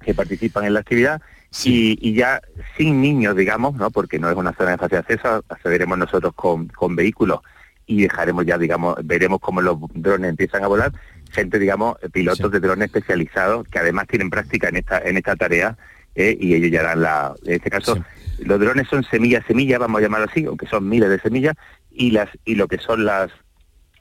que 0.01 0.13
participan 0.13 0.65
en 0.65 0.73
la 0.73 0.79
actividad 0.79 1.21
y, 1.63 2.13
ya 2.13 2.41
sin 2.77 3.01
niños, 3.01 3.35
digamos, 3.35 3.75
¿no? 3.75 3.89
porque 3.89 4.19
no 4.19 4.29
es 4.29 4.35
una 4.35 4.53
zona 4.53 4.71
de 4.71 4.77
fácil 4.77 4.97
acceso, 4.97 5.43
accederemos 5.49 5.97
nosotros 5.97 6.33
con, 6.33 6.67
con 6.67 6.95
vehículos 6.95 7.39
y 7.85 8.01
dejaremos 8.01 8.45
ya, 8.45 8.57
digamos, 8.57 8.95
veremos 9.03 9.39
cómo 9.39 9.61
los 9.61 9.77
drones 9.93 10.29
empiezan 10.29 10.63
a 10.63 10.67
volar, 10.67 10.91
gente, 11.31 11.57
digamos, 11.57 11.97
pilotos 12.11 12.51
de 12.51 12.59
drones 12.59 12.87
especializados 12.87 13.67
que 13.67 13.79
además 13.79 14.07
tienen 14.07 14.29
práctica 14.29 14.67
en 14.69 14.77
esta, 14.77 14.99
en 14.99 15.17
esta 15.17 15.35
tarea 15.35 15.77
eh, 16.13 16.37
y 16.39 16.53
ellos 16.53 16.69
ya 16.69 16.83
dan 16.83 17.01
la, 17.01 17.33
en 17.45 17.53
este 17.53 17.69
caso, 17.69 17.97
los 18.39 18.59
drones 18.59 18.87
son 18.87 19.03
semillas, 19.03 19.45
semillas, 19.47 19.79
vamos 19.79 19.99
a 19.99 20.01
llamarlo 20.01 20.27
así, 20.29 20.45
aunque 20.45 20.67
son 20.67 20.87
miles 20.87 21.09
de 21.09 21.19
semillas, 21.19 21.55
y 21.97 22.11
las 22.11 22.29
y 22.45 22.55
lo 22.55 22.67
que 22.67 22.77
son 22.77 23.05
las 23.05 23.31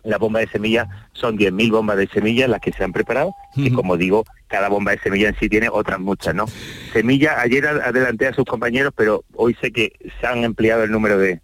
la 0.04 0.18
bomba 0.18 0.38
de 0.38 0.46
semillas 0.46 0.86
son 1.12 1.36
10.000 1.36 1.72
bombas 1.72 1.96
de 1.96 2.06
semillas 2.06 2.48
las 2.48 2.60
que 2.60 2.72
se 2.72 2.84
han 2.84 2.92
preparado 2.92 3.32
y 3.56 3.72
como 3.72 3.96
digo, 3.96 4.24
cada 4.46 4.68
bomba 4.68 4.92
de 4.92 5.00
semilla 5.00 5.30
en 5.30 5.36
sí 5.40 5.48
tiene 5.48 5.68
otras 5.68 5.98
muchas, 5.98 6.32
¿no? 6.32 6.46
Semilla, 6.92 7.40
ayer 7.40 7.66
adelanté 7.66 8.28
a 8.28 8.32
sus 8.32 8.44
compañeros, 8.44 8.92
pero 8.96 9.24
hoy 9.34 9.56
sé 9.60 9.72
que 9.72 9.94
se 10.20 10.26
han 10.26 10.44
empleado 10.44 10.84
el 10.84 10.92
número 10.92 11.18
de, 11.18 11.40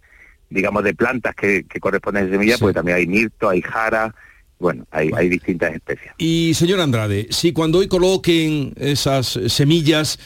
digamos, 0.49 0.83
de 0.85 0.93
plantas 0.93 1.35
que, 1.35 1.65
corresponden 1.81 2.27
a 2.27 2.29
semillas, 2.29 2.59
porque 2.59 2.75
también 2.75 2.97
hay 2.97 3.07
mirto, 3.07 3.49
hay 3.49 3.61
jara, 3.61 4.15
bueno, 4.59 4.85
hay, 4.91 5.09
hay 5.13 5.27
distintas 5.27 5.73
especies. 5.73 6.13
Y 6.17 6.53
señor 6.53 6.79
Andrade, 6.79 7.27
si 7.31 7.51
cuando 7.51 7.79
hoy 7.79 7.89
coloquen 7.89 8.73
esas 8.77 9.39
semillas 9.47 10.19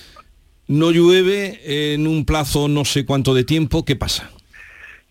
no 0.68 0.92
llueve 0.92 1.94
en 1.94 2.06
un 2.06 2.26
plazo 2.26 2.68
no 2.68 2.86
sé 2.86 3.06
cuánto 3.06 3.34
de 3.34 3.46
tiempo, 3.46 3.84
¿qué 3.84 3.96
pasa? 3.96 4.30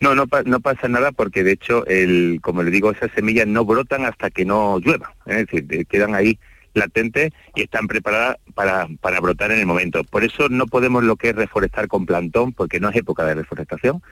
No, 0.01 0.15
no, 0.15 0.27
no 0.45 0.61
pasa 0.61 0.89
nada 0.89 1.13
porque 1.13 1.43
de 1.43 1.53
hecho, 1.53 1.87
el, 1.87 2.41
como 2.43 2.63
le 2.63 2.71
digo, 2.71 2.91
esas 2.91 3.11
semillas 3.13 3.47
no 3.47 3.65
brotan 3.65 4.05
hasta 4.05 4.31
que 4.31 4.45
no 4.45 4.79
llueva. 4.79 5.15
Es 5.27 5.47
decir, 5.47 5.87
quedan 5.87 6.15
ahí 6.15 6.39
latentes 6.75 7.33
y 7.55 7.63
están 7.63 7.87
preparadas 7.87 8.37
para, 8.55 8.87
para 9.01 9.21
brotar 9.21 9.51
en 9.53 9.61
el 9.61 9.67
momento. 9.67 10.05
Por 10.05 10.23
eso 10.25 10.49
no 10.49 10.67
podemos 10.67 11.03
lo 11.03 11.17
que 11.17 11.31
es 11.31 11.35
reforestar 11.35 11.89
con 11.89 12.07
plantón, 12.07 12.53
porque 12.53 12.79
no 12.79 12.91
es 12.91 12.97
época 12.97 13.25
de 13.25 13.35
reforestación. 13.35 14.03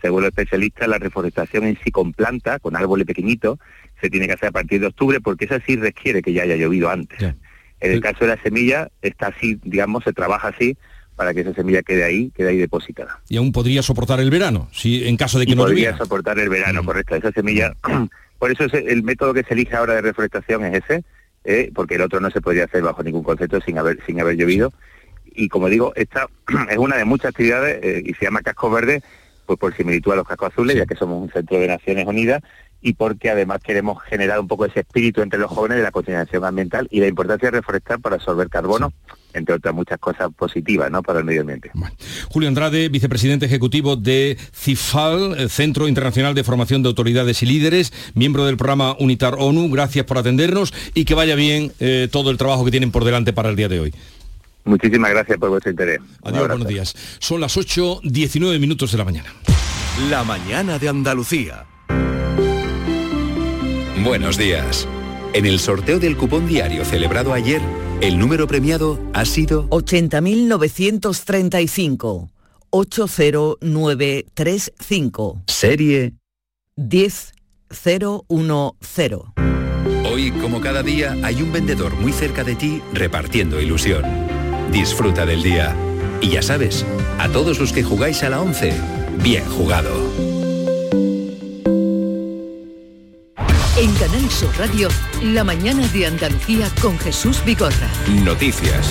Según 0.00 0.22
los 0.22 0.30
especialistas, 0.30 0.88
la 0.88 0.98
reforestación 0.98 1.64
en 1.64 1.78
sí 1.82 1.90
con 1.90 2.12
planta, 2.12 2.58
con 2.58 2.76
árboles 2.76 3.06
pequeñitos, 3.06 3.58
se 4.00 4.10
tiene 4.10 4.26
que 4.26 4.32
hacer 4.32 4.48
a 4.48 4.52
partir 4.52 4.80
de 4.80 4.88
octubre, 4.88 5.20
porque 5.20 5.44
esa 5.44 5.60
sí 5.60 5.76
requiere 5.76 6.22
que 6.22 6.32
ya 6.32 6.42
haya 6.42 6.56
llovido 6.56 6.90
antes. 6.90 7.22
En 7.80 7.92
el 7.92 8.00
caso 8.00 8.20
de 8.20 8.28
la 8.28 8.42
semilla, 8.42 8.88
está 9.02 9.28
así, 9.28 9.58
digamos, 9.62 10.04
se 10.04 10.12
trabaja 10.12 10.48
así, 10.48 10.76
para 11.16 11.32
que 11.32 11.40
esa 11.40 11.54
semilla 11.54 11.82
quede 11.82 12.04
ahí, 12.04 12.30
quede 12.30 12.50
ahí 12.50 12.58
depositada. 12.58 13.20
Y 13.28 13.36
aún 13.36 13.52
podría 13.52 13.82
soportar 13.82 14.20
el 14.20 14.30
verano, 14.30 14.68
si 14.72 15.06
en 15.06 15.16
caso 15.16 15.38
de 15.38 15.46
que 15.46 15.54
no 15.54 15.62
podría 15.62 15.96
soportar 15.96 16.38
el 16.38 16.48
verano, 16.48 16.82
mm. 16.82 16.86
correcto. 16.86 17.14
Esa 17.14 17.32
semilla, 17.32 17.74
mm. 17.86 18.04
por 18.38 18.50
eso 18.50 18.64
es 18.64 18.74
el 18.74 19.02
método 19.02 19.34
que 19.34 19.44
se 19.44 19.54
elige 19.54 19.76
ahora 19.76 19.94
de 19.94 20.02
reforestación 20.02 20.64
es 20.64 20.84
ese, 20.84 21.04
eh, 21.44 21.70
porque 21.74 21.96
el 21.96 22.02
otro 22.02 22.20
no 22.20 22.30
se 22.30 22.40
podría 22.40 22.64
hacer 22.64 22.82
bajo 22.82 23.02
ningún 23.02 23.22
concepto 23.22 23.60
sin 23.60 23.78
haber 23.78 23.98
sin 24.06 24.20
haber 24.20 24.36
llovido. 24.36 24.72
Y 25.36 25.48
como 25.48 25.68
digo, 25.68 25.92
esta 25.96 26.28
es 26.70 26.78
una 26.78 26.96
de 26.96 27.04
muchas 27.04 27.30
actividades 27.30 27.82
eh, 27.82 28.02
y 28.04 28.14
se 28.14 28.24
llama 28.24 28.42
Casco 28.42 28.70
Verde, 28.70 29.02
pues 29.46 29.58
por 29.58 29.76
similitud 29.76 30.12
a 30.12 30.16
los 30.16 30.26
cascos 30.26 30.52
azules, 30.52 30.76
ya 30.76 30.86
que 30.86 30.96
somos 30.96 31.22
un 31.22 31.30
centro 31.30 31.58
de 31.58 31.68
Naciones 31.68 32.06
Unidas 32.06 32.42
y 32.84 32.92
porque 32.92 33.30
además 33.30 33.60
queremos 33.64 34.00
generar 34.02 34.38
un 34.38 34.46
poco 34.46 34.66
ese 34.66 34.80
espíritu 34.80 35.22
entre 35.22 35.40
los 35.40 35.50
jóvenes 35.50 35.78
de 35.78 35.82
la 35.82 35.90
concienciación 35.90 36.44
ambiental 36.44 36.86
y 36.90 37.00
la 37.00 37.08
importancia 37.08 37.50
de 37.50 37.56
reforestar 37.56 37.98
para 37.98 38.16
absorber 38.16 38.50
carbono 38.50 38.92
entre 39.32 39.54
otras 39.54 39.74
muchas 39.74 39.98
cosas 39.98 40.28
positivas 40.36 40.90
¿no? 40.90 41.02
para 41.02 41.18
el 41.18 41.24
medio 41.24 41.40
ambiente. 41.40 41.70
Julio 42.28 42.48
Andrade, 42.48 42.90
vicepresidente 42.90 43.46
ejecutivo 43.46 43.96
de 43.96 44.38
CIFAL, 44.52 45.50
Centro 45.50 45.88
Internacional 45.88 46.34
de 46.34 46.44
Formación 46.44 46.82
de 46.82 46.90
Autoridades 46.90 47.42
y 47.42 47.46
Líderes, 47.46 47.92
miembro 48.14 48.44
del 48.44 48.58
programa 48.58 48.94
Unitar 49.00 49.34
ONU, 49.38 49.70
gracias 49.70 50.04
por 50.04 50.18
atendernos 50.18 50.72
y 50.92 51.06
que 51.06 51.14
vaya 51.14 51.34
bien 51.34 51.72
eh, 51.80 52.08
todo 52.12 52.30
el 52.30 52.36
trabajo 52.36 52.66
que 52.66 52.70
tienen 52.70 52.92
por 52.92 53.04
delante 53.04 53.32
para 53.32 53.48
el 53.48 53.56
día 53.56 53.68
de 53.68 53.80
hoy. 53.80 53.94
Muchísimas 54.66 55.10
gracias 55.10 55.38
por 55.38 55.48
vuestro 55.48 55.70
interés. 55.70 56.00
Adiós, 56.22 56.48
buenos 56.48 56.68
días. 56.68 56.94
Son 57.18 57.40
las 57.40 57.56
8, 57.56 58.00
19 58.04 58.58
minutos 58.58 58.92
de 58.92 58.98
la 58.98 59.04
mañana. 59.04 59.30
La 60.10 60.22
mañana 60.22 60.78
de 60.78 60.88
Andalucía. 60.88 61.64
Buenos 64.04 64.36
días. 64.36 64.86
En 65.32 65.46
el 65.46 65.58
sorteo 65.58 65.98
del 65.98 66.18
cupón 66.18 66.46
diario 66.46 66.84
celebrado 66.84 67.32
ayer, 67.32 67.62
el 68.02 68.18
número 68.18 68.46
premiado 68.46 69.00
ha 69.14 69.24
sido 69.24 69.66
80.935. 69.70 72.28
80935. 72.68 75.42
Serie 75.46 76.12
10010. 76.76 77.36
Hoy, 80.12 80.32
como 80.32 80.60
cada 80.60 80.82
día, 80.82 81.16
hay 81.22 81.40
un 81.40 81.50
vendedor 81.50 81.94
muy 81.94 82.12
cerca 82.12 82.44
de 82.44 82.56
ti 82.56 82.82
repartiendo 82.92 83.58
ilusión. 83.58 84.04
Disfruta 84.70 85.24
del 85.24 85.42
día. 85.42 85.74
Y 86.20 86.28
ya 86.28 86.42
sabes, 86.42 86.84
a 87.18 87.30
todos 87.30 87.58
los 87.58 87.72
que 87.72 87.82
jugáis 87.82 88.22
a 88.22 88.28
la 88.28 88.42
11, 88.42 88.74
bien 89.22 89.46
jugado. 89.46 90.33
En 93.76 93.92
Canal 93.94 94.30
Sur 94.30 94.56
Radio, 94.56 94.88
la 95.20 95.42
mañana 95.42 95.84
de 95.88 96.06
Andalucía 96.06 96.70
con 96.80 96.96
Jesús 96.96 97.44
Vigorra. 97.44 97.90
Noticias. 98.22 98.88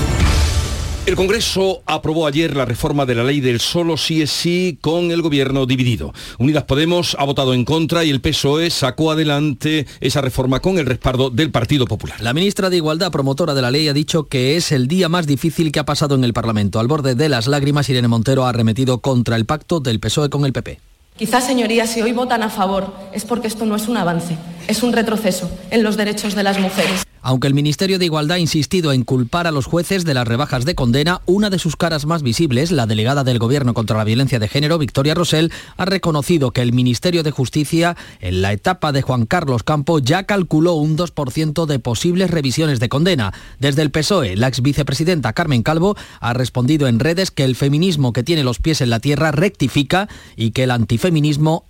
El 1.06 1.15
Congreso 1.15 1.84
aprobó 1.86 2.28
ayer 2.28 2.54
la 2.54 2.65
reforma 2.65 3.06
de 3.06 3.15
la 3.15 3.24
ley 3.24 3.39
del 3.39 3.62
solo 3.62 3.96
sí 3.96 4.22
es 4.22 4.30
sí 4.30 4.78
con 4.82 5.12
el 5.12 5.22
gobierno 5.22 5.65
dividido. 5.65 6.13
Unidas 6.38 6.65
Podemos 6.65 7.15
ha 7.17 7.24
votado 7.24 7.54
en 7.54 7.63
contra 7.63 8.04
y 8.04 8.10
el 8.10 8.19
PSOE 8.19 8.69
sacó 8.69 9.12
adelante 9.12 9.88
esa 10.02 10.19
reforma 10.19 10.60
con 10.60 10.78
el 10.78 10.86
respaldo 10.86 11.30
del 11.30 11.50
Partido 11.50 11.86
Popular. 11.86 12.19
La 12.19 12.34
ministra 12.34 12.69
de 12.69 12.76
Igualdad, 12.76 13.10
promotora 13.10 13.54
de 13.54 13.62
la 13.62 13.72
ley, 13.72 13.88
ha 13.88 13.93
dicho 13.93 14.26
que 14.26 14.58
es 14.58 14.74
el 14.74 14.89
día 14.89 15.08
más 15.08 15.28
difícil 15.28 15.72
que 15.72 15.80
ha 15.80 15.86
pasado 15.86 16.15
en 16.15 16.26
el 16.26 16.34
Parlamento. 16.34 16.82
Al 16.82 16.89
borde 16.89 17.15
de 17.15 17.30
las 17.30 17.48
lágrimas, 17.48 17.88
Irene 17.88 18.10
Montero 18.10 18.46
ha 18.46 18.50
arremetido 18.50 19.00
contra 19.00 19.38
el 19.38 19.46
pacto 19.46 19.80
del 19.80 20.02
PSOE 20.02 20.30
con 20.30 20.43
el 20.43 20.52
PP. 20.52 20.92
Quizás, 21.17 21.45
señorías, 21.45 21.91
si 21.91 22.02
hoy 22.02 22.12
votan 22.12 22.41
a 22.41 22.49
favor 22.49 22.91
es 23.13 23.23
porque 23.23 23.47
esto 23.47 23.65
no 23.65 23.76
es 23.76 23.88
un 23.88 23.97
avance, 23.97 24.36
es 24.67 24.82
un 24.82 24.93
retroceso 24.93 25.49
en 25.69 25.84
los 25.84 25.95
derechos 25.95 26.34
de 26.34 26.41
las 26.41 26.60
mujeres. 26.60 27.04
Aunque 27.26 27.47
el 27.47 27.54
Ministerio 27.54 27.99
de 27.99 28.06
Igualdad 28.06 28.36
ha 28.36 28.39
insistido 28.39 28.91
en 28.91 29.06
culpar 29.06 29.47
a 29.47 29.52
los 29.52 29.65
jueces 29.65 30.04
de 30.04 30.13
las 30.13 30.28
rebajas 30.28 30.65
de 30.65 30.76
condena, 30.76 31.21
una 31.26 31.49
de 31.49 31.58
sus 31.58 31.78
caras 31.78 32.06
más 32.06 32.21
visibles, 32.21 32.69
la 32.69 32.86
delegada 32.86 33.23
del 33.23 33.39
Gobierno 33.39 33.73
contra 33.73 33.97
la 33.97 34.04
Violencia 34.04 34.39
de 34.39 34.49
Género, 34.49 34.78
Victoria 34.78 35.13
Rosell, 35.13 35.49
ha 35.78 35.86
reconocido 35.86 36.52
que 36.52 36.62
el 36.62 36.73
Ministerio 36.73 37.23
de 37.23 37.32
Justicia, 37.32 37.95
en 38.19 38.41
la 38.41 38.52
etapa 38.52 38.91
de 38.91 39.04
Juan 39.04 39.26
Carlos 39.26 39.63
Campo, 39.63 39.99
ya 39.99 40.23
calculó 40.23 40.73
un 40.73 40.97
2% 40.97 41.65
de 41.65 41.80
posibles 41.80 42.30
revisiones 42.30 42.82
de 42.82 42.89
condena. 42.89 43.34
Desde 43.58 43.84
el 43.84 43.91
PSOE, 43.91 44.36
la 44.36 44.49
ex 44.49 44.62
vicepresidenta 44.62 45.32
Carmen 45.32 45.63
Calvo 45.63 45.95
ha 46.19 46.34
respondido 46.34 46.88
en 46.89 46.99
redes 46.99 47.32
que 47.32 47.45
el 47.45 47.56
feminismo 47.56 48.12
que 48.12 48.23
tiene 48.23 48.43
los 48.43 48.60
pies 48.60 48.82
en 48.82 48.89
la 48.89 48.99
tierra 48.99 49.32
rectifica 49.32 50.10
y 50.36 50.52
que 50.52 50.63
el 50.63 50.71
antifeminismo 50.71 51.03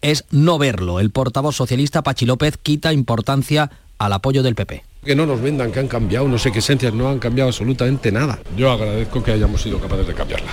es 0.02 0.26
no 0.30 0.60
verlo. 0.60 1.00
El 1.00 1.10
portavoz 1.10 1.56
socialista 1.56 2.04
Pachi 2.04 2.26
López 2.26 2.58
quita 2.62 2.94
importancia 2.94 3.72
al 3.98 4.14
apoyo 4.14 4.44
del 4.44 4.54
PP. 4.54 4.84
Que 5.04 5.16
no 5.16 5.26
nos 5.26 5.42
vendan 5.42 5.72
que 5.72 5.80
han 5.80 5.88
cambiado, 5.88 6.28
no 6.28 6.38
sé 6.38 6.52
qué 6.52 6.60
esencias, 6.60 6.94
no 6.94 7.10
han 7.10 7.18
cambiado 7.18 7.50
absolutamente 7.50 8.12
nada. 8.12 8.40
Yo 8.56 8.72
agradezco 8.72 9.24
que 9.24 9.32
hayamos 9.32 9.62
sido 9.62 9.80
capaces 9.80 10.06
de 10.06 10.14
cambiarla. 10.14 10.52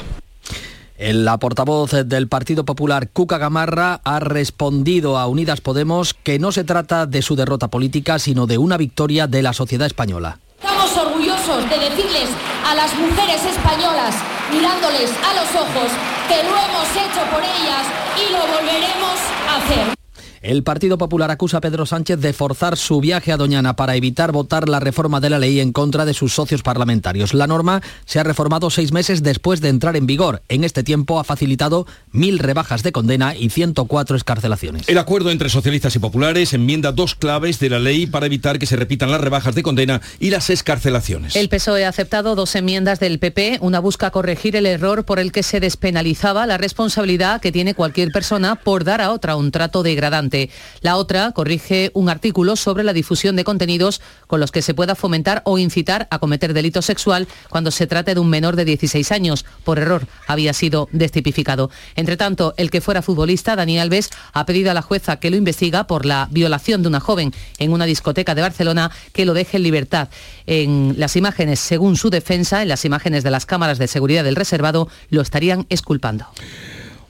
La 0.98 1.38
portavoz 1.38 1.92
del 1.92 2.28
Partido 2.28 2.64
Popular, 2.64 3.10
Cuca 3.10 3.38
Gamarra, 3.38 4.00
ha 4.04 4.20
respondido 4.20 5.18
a 5.18 5.26
Unidas 5.26 5.60
Podemos 5.60 6.14
que 6.14 6.38
no 6.38 6.50
se 6.50 6.64
trata 6.64 7.04
de 7.04 7.20
su 7.20 7.36
derrota 7.36 7.68
política, 7.68 8.18
sino 8.18 8.46
de 8.46 8.56
una 8.56 8.78
victoria 8.78 9.26
de 9.26 9.42
la 9.42 9.52
sociedad 9.52 9.86
española. 9.86 10.38
Estamos 10.58 10.96
orgullosos 10.96 11.68
de 11.68 11.78
decirles 11.78 12.30
a 12.66 12.74
las 12.74 12.94
mujeres 12.96 13.44
españolas, 13.44 14.14
mirándoles 14.50 15.10
a 15.24 15.34
los 15.34 15.54
ojos, 15.54 15.90
que 16.28 16.42
lo 16.42 16.56
hemos 16.56 16.88
hecho 16.96 17.22
por 17.30 17.42
ellas 17.42 17.86
y 18.16 18.32
lo 18.32 18.40
volveremos 18.40 19.18
a 19.48 19.56
hacer. 19.56 19.99
El 20.42 20.62
Partido 20.62 20.96
Popular 20.96 21.30
acusa 21.30 21.58
a 21.58 21.60
Pedro 21.60 21.84
Sánchez 21.84 22.18
de 22.18 22.32
forzar 22.32 22.78
su 22.78 22.98
viaje 22.98 23.30
a 23.30 23.36
Doñana 23.36 23.76
para 23.76 23.94
evitar 23.94 24.32
votar 24.32 24.70
la 24.70 24.80
reforma 24.80 25.20
de 25.20 25.28
la 25.28 25.38
ley 25.38 25.60
en 25.60 25.70
contra 25.70 26.06
de 26.06 26.14
sus 26.14 26.32
socios 26.32 26.62
parlamentarios. 26.62 27.34
La 27.34 27.46
norma 27.46 27.82
se 28.06 28.20
ha 28.20 28.22
reformado 28.22 28.70
seis 28.70 28.90
meses 28.90 29.22
después 29.22 29.60
de 29.60 29.68
entrar 29.68 29.96
en 29.96 30.06
vigor. 30.06 30.40
En 30.48 30.64
este 30.64 30.82
tiempo 30.82 31.20
ha 31.20 31.24
facilitado 31.24 31.86
mil 32.10 32.38
rebajas 32.38 32.82
de 32.82 32.90
condena 32.90 33.36
y 33.36 33.50
104 33.50 34.16
escarcelaciones. 34.16 34.88
El 34.88 34.96
acuerdo 34.96 35.30
entre 35.30 35.50
socialistas 35.50 35.94
y 35.96 35.98
populares 35.98 36.54
enmienda 36.54 36.92
dos 36.92 37.14
claves 37.14 37.58
de 37.58 37.68
la 37.68 37.78
ley 37.78 38.06
para 38.06 38.24
evitar 38.24 38.58
que 38.58 38.64
se 38.64 38.76
repitan 38.76 39.10
las 39.10 39.20
rebajas 39.20 39.54
de 39.54 39.62
condena 39.62 40.00
y 40.20 40.30
las 40.30 40.48
escarcelaciones. 40.48 41.36
El 41.36 41.50
PSOE 41.50 41.84
ha 41.84 41.90
aceptado 41.90 42.34
dos 42.34 42.54
enmiendas 42.54 42.98
del 42.98 43.18
PP. 43.18 43.58
Una 43.60 43.78
busca 43.78 44.10
corregir 44.10 44.56
el 44.56 44.64
error 44.64 45.04
por 45.04 45.18
el 45.18 45.32
que 45.32 45.42
se 45.42 45.60
despenalizaba 45.60 46.46
la 46.46 46.56
responsabilidad 46.56 47.42
que 47.42 47.52
tiene 47.52 47.74
cualquier 47.74 48.10
persona 48.10 48.54
por 48.54 48.84
dar 48.84 49.02
a 49.02 49.10
otra 49.10 49.36
un 49.36 49.50
trato 49.50 49.82
degradante. 49.82 50.29
La 50.80 50.96
otra 50.96 51.32
corrige 51.32 51.90
un 51.94 52.08
artículo 52.08 52.56
sobre 52.56 52.84
la 52.84 52.92
difusión 52.92 53.36
de 53.36 53.44
contenidos 53.44 54.00
con 54.26 54.40
los 54.40 54.50
que 54.50 54.62
se 54.62 54.74
pueda 54.74 54.94
fomentar 54.94 55.42
o 55.44 55.58
incitar 55.58 56.08
a 56.10 56.18
cometer 56.18 56.54
delito 56.54 56.82
sexual 56.82 57.28
cuando 57.48 57.70
se 57.70 57.86
trate 57.86 58.14
de 58.14 58.20
un 58.20 58.30
menor 58.30 58.56
de 58.56 58.64
16 58.64 59.12
años. 59.12 59.44
Por 59.64 59.78
error 59.78 60.06
había 60.26 60.52
sido 60.52 60.88
destipificado. 60.92 61.70
Entre 61.96 62.16
tanto, 62.16 62.54
el 62.56 62.70
que 62.70 62.80
fuera 62.80 63.02
futbolista, 63.02 63.56
Dani 63.56 63.78
Alves, 63.78 64.10
ha 64.32 64.46
pedido 64.46 64.70
a 64.70 64.74
la 64.74 64.82
jueza 64.82 65.18
que 65.18 65.30
lo 65.30 65.36
investiga 65.36 65.86
por 65.86 66.06
la 66.06 66.28
violación 66.30 66.82
de 66.82 66.88
una 66.88 67.00
joven 67.00 67.32
en 67.58 67.72
una 67.72 67.86
discoteca 67.86 68.34
de 68.34 68.42
Barcelona 68.42 68.90
que 69.12 69.24
lo 69.24 69.34
deje 69.34 69.56
en 69.56 69.62
libertad. 69.62 70.08
En 70.46 70.94
las 70.98 71.16
imágenes, 71.16 71.60
según 71.60 71.96
su 71.96 72.10
defensa, 72.10 72.62
en 72.62 72.68
las 72.68 72.84
imágenes 72.84 73.24
de 73.24 73.30
las 73.30 73.46
cámaras 73.46 73.78
de 73.78 73.88
seguridad 73.88 74.24
del 74.24 74.36
reservado, 74.36 74.88
lo 75.10 75.20
estarían 75.20 75.66
exculpando. 75.68 76.26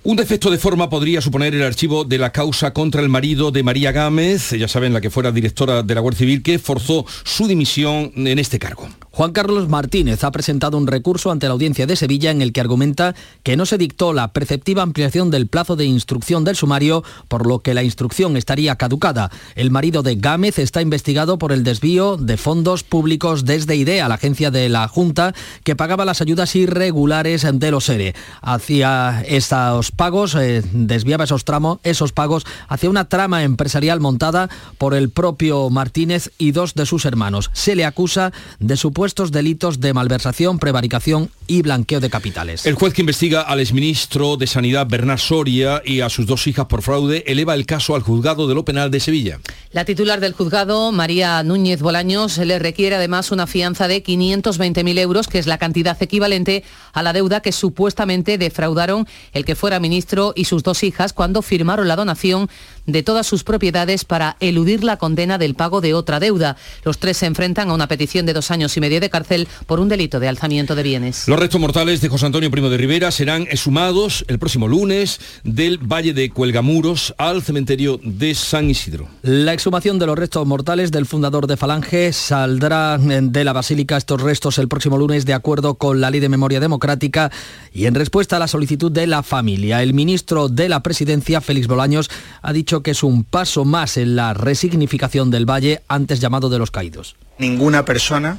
Un 0.02 0.16
defecto 0.16 0.50
de 0.50 0.56
forma 0.56 0.88
podría 0.88 1.20
suponer 1.20 1.54
el 1.54 1.62
archivo 1.62 2.04
de 2.04 2.16
la 2.16 2.32
causa 2.32 2.72
contra 2.72 3.02
el 3.02 3.10
marido 3.10 3.50
de 3.50 3.62
María 3.62 3.92
Gámez, 3.92 4.52
ya 4.52 4.66
saben, 4.66 4.94
la 4.94 5.02
que 5.02 5.10
fuera 5.10 5.30
directora 5.30 5.82
de 5.82 5.94
la 5.94 6.00
Guardia 6.00 6.20
Civil, 6.20 6.42
que 6.42 6.58
forzó 6.58 7.04
su 7.22 7.46
dimisión 7.46 8.10
en 8.16 8.38
este 8.38 8.58
cargo. 8.58 8.88
Juan 9.12 9.32
Carlos 9.32 9.68
Martínez 9.68 10.22
ha 10.22 10.30
presentado 10.30 10.78
un 10.78 10.86
recurso 10.86 11.32
ante 11.32 11.46
la 11.46 11.52
audiencia 11.52 11.84
de 11.84 11.96
Sevilla 11.96 12.30
en 12.30 12.42
el 12.42 12.52
que 12.52 12.60
argumenta 12.60 13.16
que 13.42 13.56
no 13.56 13.66
se 13.66 13.76
dictó 13.76 14.12
la 14.12 14.32
preceptiva 14.32 14.82
ampliación 14.82 15.32
del 15.32 15.48
plazo 15.48 15.74
de 15.74 15.84
instrucción 15.84 16.44
del 16.44 16.54
sumario, 16.54 17.02
por 17.26 17.44
lo 17.44 17.58
que 17.58 17.74
la 17.74 17.82
instrucción 17.82 18.36
estaría 18.36 18.76
caducada. 18.76 19.30
El 19.56 19.72
marido 19.72 20.04
de 20.04 20.14
Gámez 20.14 20.60
está 20.60 20.80
investigado 20.80 21.38
por 21.38 21.50
el 21.50 21.64
desvío 21.64 22.16
de 22.16 22.36
fondos 22.36 22.84
públicos 22.84 23.44
desde 23.44 23.74
IDEA, 23.74 24.08
la 24.08 24.14
agencia 24.14 24.52
de 24.52 24.68
la 24.68 24.86
Junta, 24.86 25.34
que 25.64 25.74
pagaba 25.74 26.04
las 26.04 26.20
ayudas 26.20 26.54
irregulares 26.54 27.44
de 27.52 27.70
los 27.72 27.88
ERE. 27.88 28.14
Hacia 28.42 29.22
estos 29.22 29.90
pagos, 29.90 30.36
eh, 30.36 30.62
desviaba 30.72 31.24
esos 31.24 31.44
tramos, 31.44 31.80
esos 31.82 32.12
pagos 32.12 32.46
hacia 32.68 32.88
una 32.88 33.08
trama 33.08 33.42
empresarial 33.42 33.98
montada 33.98 34.48
por 34.78 34.94
el 34.94 35.10
propio 35.10 35.68
Martínez 35.68 36.30
y 36.38 36.52
dos 36.52 36.74
de 36.74 36.86
sus 36.86 37.04
hermanos. 37.04 37.50
Se 37.52 37.74
le 37.74 37.84
acusa 37.84 38.32
de 38.60 38.76
supuestos 39.00 39.32
delitos 39.32 39.80
de 39.80 39.94
malversación, 39.94 40.58
prevaricación 40.58 41.30
y 41.46 41.62
blanqueo 41.62 42.00
de 42.00 42.10
capitales. 42.10 42.66
El 42.66 42.74
juez 42.74 42.92
que 42.92 43.00
investiga 43.00 43.40
al 43.40 43.58
exministro 43.58 44.36
de 44.36 44.46
Sanidad 44.46 44.86
Bernard 44.86 45.18
Soria 45.18 45.80
y 45.86 46.02
a 46.02 46.10
sus 46.10 46.26
dos 46.26 46.46
hijas 46.46 46.66
por 46.66 46.82
fraude 46.82 47.24
eleva 47.26 47.54
el 47.54 47.64
caso 47.64 47.94
al 47.94 48.02
juzgado 48.02 48.46
de 48.46 48.54
lo 48.54 48.66
penal 48.66 48.90
de 48.90 49.00
Sevilla. 49.00 49.40
La 49.72 49.86
titular 49.86 50.20
del 50.20 50.34
juzgado, 50.34 50.92
María 50.92 51.42
Núñez 51.42 51.80
Bolaños, 51.80 52.36
le 52.36 52.58
requiere 52.58 52.96
además 52.96 53.32
una 53.32 53.46
fianza 53.46 53.88
de 53.88 54.04
520.000 54.04 54.98
euros, 54.98 55.28
que 55.28 55.38
es 55.38 55.46
la 55.46 55.56
cantidad 55.56 55.96
equivalente 56.02 56.62
a 56.92 57.02
la 57.02 57.14
deuda 57.14 57.40
que 57.40 57.52
supuestamente 57.52 58.36
defraudaron 58.36 59.06
el 59.32 59.46
que 59.46 59.56
fuera 59.56 59.80
ministro 59.80 60.34
y 60.36 60.44
sus 60.44 60.62
dos 60.62 60.82
hijas 60.82 61.14
cuando 61.14 61.40
firmaron 61.40 61.88
la 61.88 61.96
donación 61.96 62.50
de 62.86 63.02
todas 63.02 63.26
sus 63.26 63.44
propiedades 63.44 64.04
para 64.04 64.36
eludir 64.40 64.84
la 64.84 64.98
condena 64.98 65.38
del 65.38 65.54
pago 65.54 65.80
de 65.80 65.94
otra 65.94 66.20
deuda. 66.20 66.56
Los 66.84 66.98
tres 66.98 67.16
se 67.18 67.26
enfrentan 67.26 67.70
a 67.70 67.74
una 67.74 67.86
petición 67.86 68.26
de 68.26 68.32
dos 68.34 68.50
años 68.50 68.76
y 68.76 68.80
medio 68.80 68.89
de 68.98 69.10
cárcel 69.10 69.46
por 69.66 69.78
un 69.78 69.88
delito 69.88 70.18
de 70.18 70.26
alzamiento 70.26 70.74
de 70.74 70.82
bienes. 70.82 71.28
Los 71.28 71.38
restos 71.38 71.60
mortales 71.60 72.00
de 72.00 72.08
José 72.08 72.26
Antonio 72.26 72.50
Primo 72.50 72.70
de 72.70 72.78
Rivera 72.78 73.12
serán 73.12 73.42
exhumados 73.42 74.24
el 74.26 74.38
próximo 74.38 74.66
lunes 74.66 75.20
del 75.44 75.78
Valle 75.78 76.12
de 76.12 76.30
Cuelgamuros 76.30 77.14
al 77.18 77.42
cementerio 77.42 78.00
de 78.02 78.34
San 78.34 78.68
Isidro. 78.68 79.08
La 79.22 79.52
exhumación 79.52 79.98
de 79.98 80.06
los 80.06 80.18
restos 80.18 80.46
mortales 80.46 80.90
del 80.90 81.06
fundador 81.06 81.46
de 81.46 81.56
Falange 81.56 82.12
saldrá 82.12 82.98
de 82.98 83.44
la 83.44 83.52
Basílica 83.52 83.96
estos 83.96 84.20
restos 84.20 84.58
el 84.58 84.68
próximo 84.68 84.98
lunes 84.98 85.26
de 85.26 85.34
acuerdo 85.34 85.74
con 85.74 86.00
la 86.00 86.10
Ley 86.10 86.20
de 86.20 86.28
Memoria 86.28 86.60
Democrática 86.60 87.30
y 87.72 87.86
en 87.86 87.94
respuesta 87.94 88.36
a 88.36 88.38
la 88.38 88.48
solicitud 88.48 88.90
de 88.90 89.06
la 89.06 89.22
familia. 89.22 89.82
El 89.82 89.94
ministro 89.94 90.48
de 90.48 90.68
la 90.68 90.82
Presidencia, 90.82 91.40
Félix 91.40 91.66
Bolaños, 91.66 92.10
ha 92.42 92.52
dicho 92.52 92.82
que 92.82 92.92
es 92.92 93.02
un 93.02 93.24
paso 93.24 93.64
más 93.64 93.96
en 93.96 94.16
la 94.16 94.34
resignificación 94.34 95.30
del 95.30 95.48
Valle 95.48 95.82
antes 95.88 96.20
llamado 96.20 96.48
de 96.48 96.58
los 96.58 96.70
caídos. 96.70 97.16
Ninguna 97.38 97.84
persona 97.84 98.38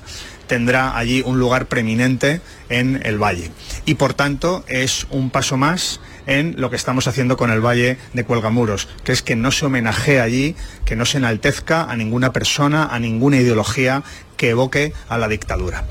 tendrá 0.51 0.97
allí 0.97 1.23
un 1.25 1.39
lugar 1.39 1.67
preeminente 1.67 2.41
en 2.67 2.99
el 3.05 3.17
valle. 3.17 3.51
Y 3.85 3.93
por 3.93 4.13
tanto 4.13 4.65
es 4.67 5.07
un 5.09 5.29
paso 5.29 5.55
más 5.55 6.01
en 6.25 6.55
lo 6.57 6.69
que 6.69 6.75
estamos 6.75 7.07
haciendo 7.07 7.37
con 7.37 7.51
el 7.51 7.65
Valle 7.65 7.97
de 8.11 8.25
Cuelgamuros, 8.25 8.89
que 9.05 9.13
es 9.13 9.21
que 9.21 9.37
no 9.37 9.53
se 9.53 9.67
homenajee 9.67 10.19
allí, 10.19 10.57
que 10.83 10.97
no 10.97 11.05
se 11.05 11.19
enaltezca 11.19 11.85
a 11.85 11.95
ninguna 11.95 12.33
persona, 12.33 12.83
a 12.83 12.99
ninguna 12.99 13.37
ideología 13.37 14.03
que 14.35 14.49
evoque 14.49 14.91
a 15.07 15.17
la 15.17 15.29
dictadura. 15.29 15.85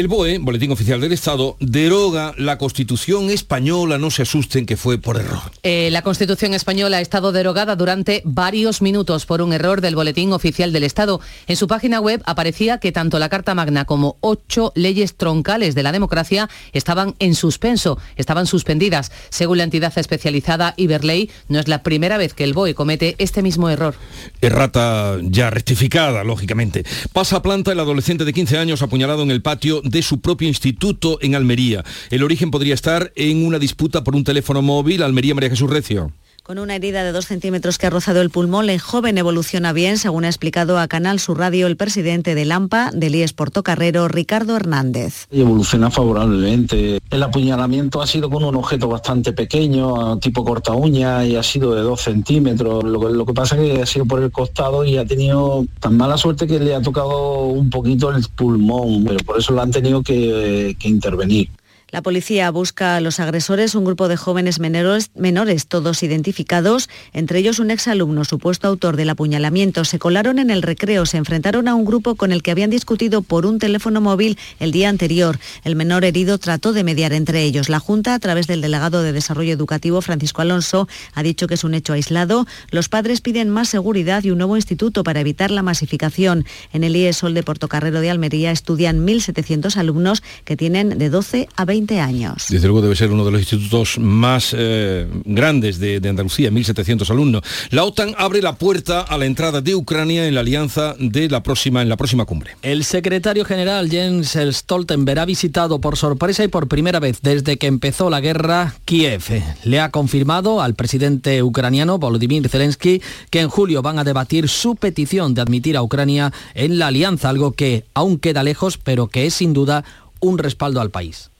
El 0.00 0.08
BOE, 0.08 0.38
Boletín 0.38 0.72
Oficial 0.72 0.98
del 0.98 1.12
Estado, 1.12 1.58
deroga 1.60 2.32
la 2.38 2.56
Constitución 2.56 3.28
española, 3.28 3.98
no 3.98 4.10
se 4.10 4.22
asusten 4.22 4.64
que 4.64 4.78
fue 4.78 4.96
por 4.96 5.18
error. 5.18 5.52
Eh, 5.62 5.90
la 5.92 6.00
Constitución 6.00 6.54
española 6.54 6.96
ha 6.96 7.00
estado 7.02 7.32
derogada 7.32 7.76
durante 7.76 8.22
varios 8.24 8.80
minutos 8.80 9.26
por 9.26 9.42
un 9.42 9.52
error 9.52 9.82
del 9.82 9.96
Boletín 9.96 10.32
Oficial 10.32 10.72
del 10.72 10.84
Estado. 10.84 11.20
En 11.46 11.56
su 11.56 11.68
página 11.68 12.00
web 12.00 12.22
aparecía 12.24 12.78
que 12.78 12.92
tanto 12.92 13.18
la 13.18 13.28
Carta 13.28 13.54
Magna 13.54 13.84
como 13.84 14.16
ocho 14.20 14.72
leyes 14.74 15.16
troncales 15.16 15.74
de 15.74 15.82
la 15.82 15.92
democracia 15.92 16.48
estaban 16.72 17.14
en 17.18 17.34
suspenso, 17.34 17.98
estaban 18.16 18.46
suspendidas. 18.46 19.12
Según 19.28 19.58
la 19.58 19.64
entidad 19.64 19.92
especializada 19.98 20.72
Iberley, 20.78 21.30
no 21.48 21.58
es 21.58 21.68
la 21.68 21.82
primera 21.82 22.16
vez 22.16 22.32
que 22.32 22.44
el 22.44 22.54
BOE 22.54 22.72
comete 22.72 23.16
este 23.18 23.42
mismo 23.42 23.68
error. 23.68 23.96
Errata 24.40 25.18
ya 25.20 25.50
rectificada, 25.50 26.24
lógicamente. 26.24 26.86
Pasa 27.12 27.42
planta 27.42 27.72
el 27.72 27.80
adolescente 27.80 28.24
de 28.24 28.32
15 28.32 28.56
años 28.56 28.80
apuñalado 28.80 29.24
en 29.24 29.30
el 29.30 29.42
patio 29.42 29.82
de 29.90 30.02
su 30.02 30.20
propio 30.20 30.48
instituto 30.48 31.18
en 31.20 31.34
Almería. 31.34 31.84
El 32.10 32.22
origen 32.22 32.50
podría 32.50 32.74
estar 32.74 33.12
en 33.16 33.44
una 33.44 33.58
disputa 33.58 34.04
por 34.04 34.16
un 34.16 34.24
teléfono 34.24 34.62
móvil. 34.62 35.02
Almería 35.02 35.34
María 35.34 35.50
Jesús 35.50 35.68
Recio. 35.68 36.12
Con 36.50 36.58
una 36.58 36.74
herida 36.74 37.04
de 37.04 37.12
dos 37.12 37.26
centímetros 37.26 37.78
que 37.78 37.86
ha 37.86 37.90
rozado 37.90 38.20
el 38.20 38.28
pulmón, 38.28 38.70
el 38.70 38.80
joven 38.80 39.16
evoluciona 39.18 39.72
bien, 39.72 39.98
según 39.98 40.24
ha 40.24 40.26
explicado 40.26 40.80
a 40.80 40.88
Canal 40.88 41.20
Sur 41.20 41.38
Radio 41.38 41.68
el 41.68 41.76
presidente 41.76 42.34
del 42.34 42.50
AMPA, 42.50 42.90
del 42.92 43.14
IES 43.14 43.34
Portocarrero, 43.34 44.08
Ricardo 44.08 44.56
Hernández. 44.56 45.28
evoluciona 45.30 45.92
favorablemente. 45.92 46.98
El 47.08 47.22
apuñalamiento 47.22 48.02
ha 48.02 48.06
sido 48.08 48.28
con 48.28 48.42
un 48.42 48.56
objeto 48.56 48.88
bastante 48.88 49.32
pequeño, 49.32 50.18
tipo 50.18 50.44
corta 50.44 50.72
uña, 50.72 51.24
y 51.24 51.36
ha 51.36 51.42
sido 51.44 51.72
de 51.72 51.82
dos 51.82 52.00
centímetros. 52.00 52.82
Lo 52.82 53.24
que, 53.24 53.32
pasa 53.32 53.54
es 53.54 53.60
que 53.62 53.82
ha 53.82 53.86
sido 53.86 54.06
por 54.06 54.20
el 54.20 54.32
costado 54.32 54.84
y 54.84 54.98
ha 54.98 55.04
tenido 55.04 55.64
tan 55.78 55.96
mala 55.96 56.16
suerte 56.16 56.48
que 56.48 56.58
le 56.58 56.74
ha 56.74 56.82
tocado 56.82 57.44
un 57.44 57.70
poquito 57.70 58.10
el 58.10 58.26
pulmón, 58.34 59.04
pero 59.04 59.18
por 59.24 59.38
eso 59.38 59.52
lo 59.52 59.62
han 59.62 59.70
tenido 59.70 60.02
que 60.02 60.76
intervenir. 60.82 61.48
La 61.92 62.02
policía 62.02 62.48
busca 62.52 62.94
a 62.94 63.00
los 63.00 63.18
agresores, 63.18 63.74
un 63.74 63.84
grupo 63.84 64.06
de 64.06 64.16
jóvenes 64.16 64.60
menores, 64.60 65.66
todos 65.66 66.04
identificados, 66.04 66.88
entre 67.12 67.40
ellos 67.40 67.58
un 67.58 67.72
exalumno, 67.72 68.24
supuesto 68.24 68.68
autor 68.68 68.96
del 68.96 69.10
apuñalamiento. 69.10 69.84
Se 69.84 69.98
colaron 69.98 70.38
en 70.38 70.50
el 70.50 70.62
recreo, 70.62 71.04
se 71.04 71.16
enfrentaron 71.16 71.66
a 71.66 71.74
un 71.74 71.84
grupo 71.84 72.14
con 72.14 72.30
el 72.30 72.44
que 72.44 72.52
habían 72.52 72.70
discutido 72.70 73.22
por 73.22 73.44
un 73.44 73.58
teléfono 73.58 74.00
móvil 74.00 74.38
el 74.60 74.70
día 74.70 74.88
anterior. 74.88 75.40
El 75.64 75.74
menor 75.74 76.04
herido 76.04 76.38
trató 76.38 76.72
de 76.72 76.84
mediar 76.84 77.12
entre 77.12 77.42
ellos. 77.42 77.68
La 77.68 77.80
Junta, 77.80 78.14
a 78.14 78.20
través 78.20 78.46
del 78.46 78.60
delegado 78.60 79.02
de 79.02 79.12
Desarrollo 79.12 79.52
Educativo, 79.52 80.00
Francisco 80.00 80.42
Alonso, 80.42 80.86
ha 81.14 81.24
dicho 81.24 81.48
que 81.48 81.54
es 81.54 81.64
un 81.64 81.74
hecho 81.74 81.94
aislado. 81.94 82.46
Los 82.70 82.88
padres 82.88 83.20
piden 83.20 83.50
más 83.50 83.68
seguridad 83.68 84.22
y 84.22 84.30
un 84.30 84.38
nuevo 84.38 84.54
instituto 84.54 85.02
para 85.02 85.20
evitar 85.20 85.50
la 85.50 85.62
masificación. 85.62 86.44
En 86.72 86.84
el 86.84 86.94
IESOL 86.94 87.34
de 87.34 87.42
Portocarrero 87.42 88.00
de 88.00 88.10
Almería 88.10 88.52
estudian 88.52 89.04
1.700 89.04 89.76
alumnos 89.76 90.22
que 90.44 90.56
tienen 90.56 90.96
de 90.96 91.10
12 91.10 91.48
a 91.56 91.64
20 91.64 91.79
años. 92.00 92.46
Desde 92.48 92.66
luego 92.66 92.82
debe 92.82 92.96
ser 92.96 93.10
uno 93.10 93.24
de 93.24 93.30
los 93.30 93.40
institutos 93.40 93.98
más 93.98 94.54
eh, 94.56 95.06
grandes 95.24 95.78
de, 95.78 96.00
de, 96.00 96.08
Andalucía, 96.08 96.50
1.700 96.50 97.10
alumnos. 97.10 97.42
La 97.70 97.84
OTAN 97.84 98.14
abre 98.18 98.42
la 98.42 98.56
puerta 98.56 99.00
a 99.00 99.16
la 99.18 99.26
entrada 99.26 99.60
de 99.60 99.74
Ucrania 99.74 100.26
en 100.26 100.34
la 100.34 100.40
alianza 100.40 100.94
de 100.98 101.28
la 101.28 101.42
próxima, 101.42 101.82
en 101.82 101.88
la 101.88 101.96
próxima 101.96 102.24
cumbre. 102.24 102.56
El 102.62 102.84
secretario 102.84 103.44
general 103.44 103.90
Jens 103.90 104.36
Stoltenberg 104.50 105.20
ha 105.20 105.24
visitado 105.24 105.80
por 105.80 105.96
sorpresa 105.96 106.44
y 106.44 106.48
por 106.48 106.68
primera 106.68 107.00
vez 107.00 107.20
desde 107.22 107.56
que 107.56 107.66
empezó 107.66 108.10
la 108.10 108.20
guerra 108.20 108.74
Kiev. 108.84 109.42
Le 109.64 109.80
ha 109.80 109.90
confirmado 109.90 110.60
al 110.60 110.74
presidente 110.74 111.42
ucraniano 111.42 111.98
Volodymyr 111.98 112.48
Zelensky 112.48 113.02
que 113.30 113.40
en 113.40 113.48
julio 113.48 113.82
van 113.82 113.98
a 113.98 114.04
debatir 114.04 114.48
su 114.48 114.76
petición 114.76 115.34
de 115.34 115.40
admitir 115.40 115.76
a 115.76 115.82
Ucrania 115.82 116.32
en 116.54 116.78
la 116.78 116.88
alianza, 116.88 117.28
algo 117.28 117.52
que 117.52 117.84
aún 117.94 118.18
queda 118.18 118.42
lejos, 118.42 118.78
pero 118.78 119.08
que 119.08 119.26
es 119.26 119.34
sin 119.34 119.52
duda 119.52 119.84
un 120.20 120.38
respaldo 120.38 120.80
al 120.80 120.90
país. 120.90 121.30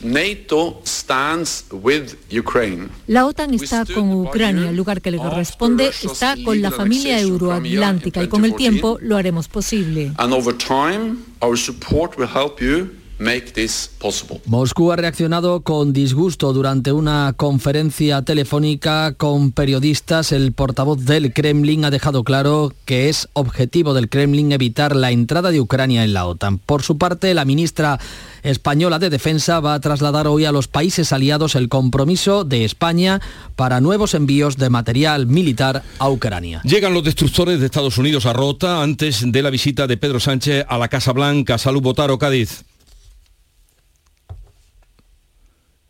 NATO 0.00 0.80
stands 0.84 1.64
with 1.72 2.14
Ukraine. 2.30 2.88
La 3.08 3.26
OTAN 3.26 3.54
está 3.54 3.84
con 3.84 4.12
Ucrania, 4.12 4.70
el 4.70 4.76
lugar 4.76 5.00
que 5.00 5.10
le 5.10 5.18
corresponde 5.18 5.88
está 5.88 6.36
con 6.44 6.62
la 6.62 6.70
familia 6.70 7.20
euroatlántica 7.20 8.22
y 8.22 8.28
con 8.28 8.44
el 8.44 8.54
tiempo 8.54 8.98
lo 9.00 9.16
haremos 9.16 9.48
posible. 9.48 10.12
And 10.18 10.32
over 10.32 10.56
time, 10.56 11.18
our 11.42 11.56
support 11.56 12.16
will 12.16 12.28
help 12.28 12.60
you 12.60 12.90
make 13.18 13.52
this 13.52 13.90
possible. 13.98 14.40
Moscú 14.46 14.92
ha 14.92 14.96
reaccionado 14.96 15.62
con 15.62 15.92
disgusto 15.92 16.52
durante 16.52 16.92
una 16.92 17.34
conferencia 17.36 18.22
telefónica 18.22 19.14
con 19.14 19.52
periodistas. 19.52 20.32
El 20.32 20.52
portavoz 20.52 21.04
del 21.04 21.32
Kremlin 21.32 21.84
ha 21.84 21.90
dejado 21.90 22.24
claro 22.24 22.72
que 22.84 23.08
es 23.08 23.28
objetivo 23.32 23.94
del 23.94 24.08
Kremlin 24.08 24.52
evitar 24.52 24.96
la 24.96 25.10
entrada 25.10 25.50
de 25.50 25.60
Ucrania 25.60 26.04
en 26.04 26.14
la 26.14 26.26
OTAN. 26.26 26.58
Por 26.58 26.82
su 26.82 26.98
parte, 26.98 27.34
la 27.34 27.44
ministra 27.44 27.98
española 28.42 28.98
de 28.98 29.10
Defensa 29.10 29.60
va 29.60 29.74
a 29.74 29.80
trasladar 29.80 30.26
hoy 30.26 30.44
a 30.44 30.52
los 30.52 30.68
países 30.68 31.12
aliados 31.12 31.54
el 31.54 31.68
compromiso 31.68 32.44
de 32.44 32.64
España 32.64 33.20
para 33.56 33.80
nuevos 33.80 34.14
envíos 34.14 34.56
de 34.56 34.70
material 34.70 35.26
militar 35.26 35.82
a 35.98 36.08
Ucrania. 36.08 36.60
Llegan 36.64 36.94
los 36.94 37.04
destructores 37.04 37.60
de 37.60 37.66
Estados 37.66 37.98
Unidos 37.98 38.26
a 38.26 38.32
Rota 38.32 38.82
antes 38.82 39.30
de 39.30 39.42
la 39.42 39.50
visita 39.50 39.86
de 39.86 39.96
Pedro 39.96 40.20
Sánchez 40.20 40.64
a 40.68 40.78
la 40.78 40.88
Casa 40.88 41.12
Blanca. 41.12 41.58
Salud, 41.58 41.82
Botaro, 41.82 42.18
Cádiz. 42.18 42.64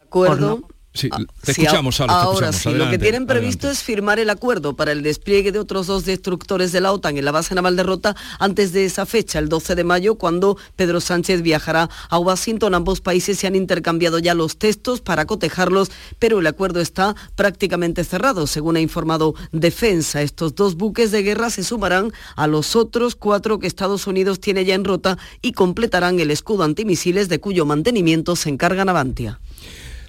Acuerdo. 0.08 0.62
Sí, 0.94 1.10
te 1.42 1.52
escuchamos, 1.52 1.96
te 1.98 2.02
ahora 2.08 2.48
escuchamos. 2.48 2.56
sí, 2.56 2.68
Adelante, 2.70 2.84
lo 2.84 2.90
que 2.90 2.98
tienen 2.98 3.26
previsto 3.26 3.66
adelante. 3.66 3.80
es 3.80 3.84
firmar 3.84 4.18
el 4.18 4.30
acuerdo 4.30 4.74
para 4.74 4.90
el 4.90 5.02
despliegue 5.02 5.52
de 5.52 5.60
otros 5.60 5.86
dos 5.86 6.04
destructores 6.04 6.72
de 6.72 6.80
la 6.80 6.92
OTAN 6.92 7.16
en 7.16 7.24
la 7.24 7.30
base 7.30 7.54
naval 7.54 7.76
de 7.76 7.84
Rota 7.84 8.16
antes 8.40 8.72
de 8.72 8.84
esa 8.84 9.06
fecha, 9.06 9.38
el 9.38 9.48
12 9.48 9.76
de 9.76 9.84
mayo, 9.84 10.16
cuando 10.16 10.56
Pedro 10.74 11.00
Sánchez 11.00 11.42
viajará 11.42 11.88
a 12.08 12.18
Washington. 12.18 12.74
Ambos 12.74 13.00
países 13.00 13.38
se 13.38 13.46
han 13.46 13.54
intercambiado 13.54 14.18
ya 14.18 14.34
los 14.34 14.56
textos 14.56 15.00
para 15.00 15.26
cotejarlos, 15.26 15.92
pero 16.18 16.40
el 16.40 16.46
acuerdo 16.48 16.80
está 16.80 17.14
prácticamente 17.36 18.02
cerrado, 18.02 18.48
según 18.48 18.76
ha 18.76 18.80
informado 18.80 19.34
Defensa. 19.52 20.22
Estos 20.22 20.56
dos 20.56 20.74
buques 20.74 21.12
de 21.12 21.22
guerra 21.22 21.50
se 21.50 21.62
sumarán 21.62 22.12
a 22.34 22.48
los 22.48 22.74
otros 22.74 23.14
cuatro 23.14 23.60
que 23.60 23.68
Estados 23.68 24.08
Unidos 24.08 24.40
tiene 24.40 24.64
ya 24.64 24.74
en 24.74 24.84
Rota 24.84 25.16
y 25.42 25.52
completarán 25.52 26.18
el 26.18 26.32
escudo 26.32 26.64
antimisiles 26.64 27.28
de 27.28 27.38
cuyo 27.38 27.66
mantenimiento 27.66 28.34
se 28.34 28.48
encarga 28.48 28.84
Navantia. 28.84 29.38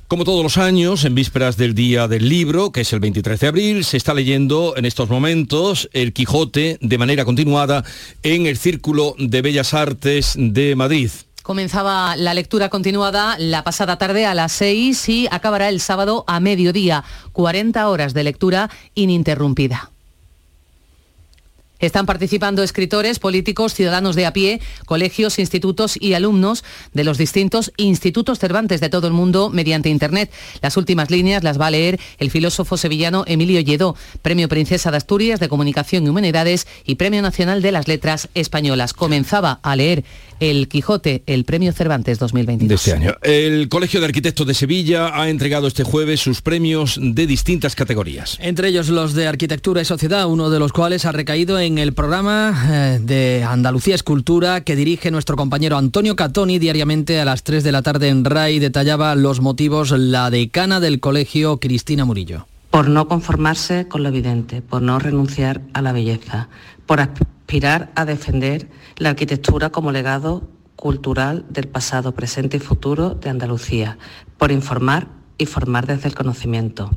Como 0.09 0.23
todos 0.23 0.41
los 0.41 0.57
años, 0.57 1.05
en 1.05 1.13
vísperas 1.13 1.55
del 1.55 1.75
Día 1.75 2.07
del 2.07 2.27
Libro, 2.27 2.71
que 2.71 2.81
es 2.81 2.91
el 2.93 2.99
23 2.99 3.41
de 3.41 3.47
abril, 3.47 3.85
se 3.85 3.95
está 3.95 4.15
leyendo 4.15 4.73
en 4.75 4.85
estos 4.85 5.07
momentos 5.07 5.87
El 5.93 6.13
Quijote 6.13 6.79
de 6.81 6.97
manera 6.97 7.25
continuada 7.25 7.83
en 8.23 8.47
el 8.47 8.57
Círculo 8.57 9.13
de 9.19 9.43
Bellas 9.43 9.75
Artes 9.75 10.33
de 10.35 10.75
Madrid. 10.75 11.11
Comenzaba 11.43 12.15
la 12.15 12.33
lectura 12.33 12.69
continuada 12.69 13.37
la 13.37 13.63
pasada 13.63 13.99
tarde 13.99 14.25
a 14.25 14.33
las 14.33 14.51
6 14.53 15.09
y 15.09 15.27
acabará 15.29 15.69
el 15.69 15.79
sábado 15.79 16.23
a 16.25 16.39
mediodía. 16.39 17.03
40 17.33 17.87
horas 17.87 18.15
de 18.15 18.23
lectura 18.23 18.71
ininterrumpida. 18.95 19.91
Están 21.79 22.05
participando 22.05 22.61
escritores, 22.61 23.19
políticos, 23.19 23.73
ciudadanos 23.73 24.15
de 24.15 24.25
a 24.25 24.33
pie, 24.33 24.59
colegios, 24.85 25.39
institutos 25.39 25.97
y 25.99 26.13
alumnos 26.13 26.65
de 26.93 27.05
los 27.05 27.17
distintos 27.17 27.71
institutos 27.77 28.37
Cervantes 28.37 28.81
de 28.81 28.89
todo 28.89 29.07
el 29.07 29.13
mundo 29.13 29.49
mediante 29.49 29.87
Internet. 29.89 30.29
Las 30.61 30.75
últimas 30.75 31.09
líneas 31.09 31.43
las 31.43 31.59
va 31.59 31.67
a 31.67 31.71
leer 31.71 31.99
el 32.17 32.31
filósofo 32.31 32.75
sevillano 32.75 33.23
Emilio 33.27 33.61
Lledó, 33.61 33.95
Premio 34.21 34.49
Princesa 34.49 34.91
de 34.91 34.97
Asturias 34.97 35.39
de 35.39 35.47
Comunicación 35.47 36.05
y 36.05 36.09
Humanidades 36.09 36.67
y 36.85 36.95
Premio 36.95 37.21
Nacional 37.21 37.61
de 37.61 37.71
las 37.71 37.87
Letras 37.87 38.27
Españolas. 38.33 38.93
Comenzaba 38.93 39.59
a 39.63 39.75
leer 39.75 40.03
El 40.39 40.67
Quijote, 40.67 41.23
el 41.25 41.45
Premio 41.45 41.73
Cervantes 41.73 42.19
2022. 42.19 42.69
De 42.69 42.75
este 42.75 42.93
año. 42.93 43.15
El 43.21 43.69
Colegio 43.69 43.99
de 43.99 44.05
Arquitectos 44.05 44.47
de 44.47 44.53
Sevilla 44.53 45.19
ha 45.19 45.29
entregado 45.29 45.67
este 45.67 45.83
jueves 45.83 46.21
sus 46.21 46.41
premios 46.41 46.99
de 47.01 47.27
distintas 47.27 47.75
categorías. 47.75 48.37
Entre 48.41 48.69
ellos 48.69 48.89
los 48.89 49.13
de 49.13 49.27
Arquitectura 49.27 49.81
y 49.81 49.85
Sociedad, 49.85 50.27
uno 50.27 50.49
de 50.49 50.59
los 50.59 50.71
cuales 50.71 51.05
ha 51.05 51.11
recaído 51.11 51.59
en 51.59 51.77
el 51.77 51.93
programa 51.93 52.67
eh, 52.69 52.99
de 53.01 53.43
Andalucía 53.43 53.95
Escultura 53.95 54.61
que 54.61 54.75
dirige 54.75 55.11
nuestro 55.11 55.35
compañero 55.35 55.77
Antonio 55.77 56.15
Catoni 56.15 56.59
diariamente 56.59 57.19
a 57.19 57.25
las 57.25 57.43
3 57.43 57.63
de 57.63 57.71
la 57.71 57.81
tarde 57.81 58.09
en 58.09 58.25
RAI. 58.25 58.59
Detallaba 58.59 59.15
los 59.15 59.41
motivos 59.41 59.91
la 59.91 60.29
decana 60.29 60.79
del 60.79 60.99
colegio, 60.99 61.57
Cristina 61.57 62.05
Murillo. 62.05 62.47
Por 62.69 62.87
no 62.87 63.07
conformarse 63.07 63.87
con 63.87 64.03
lo 64.03 64.09
evidente, 64.09 64.61
por 64.61 64.81
no 64.81 64.99
renunciar 64.99 65.61
a 65.73 65.81
la 65.81 65.91
belleza, 65.91 66.49
por 66.85 67.01
aspirar 67.01 67.91
a 67.95 68.05
defender 68.05 68.69
la 68.97 69.09
arquitectura 69.09 69.71
como 69.71 69.91
legado 69.91 70.47
cultural 70.75 71.45
del 71.49 71.67
pasado, 71.67 72.13
presente 72.13 72.57
y 72.57 72.59
futuro 72.59 73.15
de 73.15 73.29
Andalucía, 73.29 73.97
por 74.37 74.51
informar 74.51 75.07
y 75.37 75.45
formar 75.45 75.87
desde 75.87 76.07
el 76.07 76.15
conocimiento. 76.15 76.91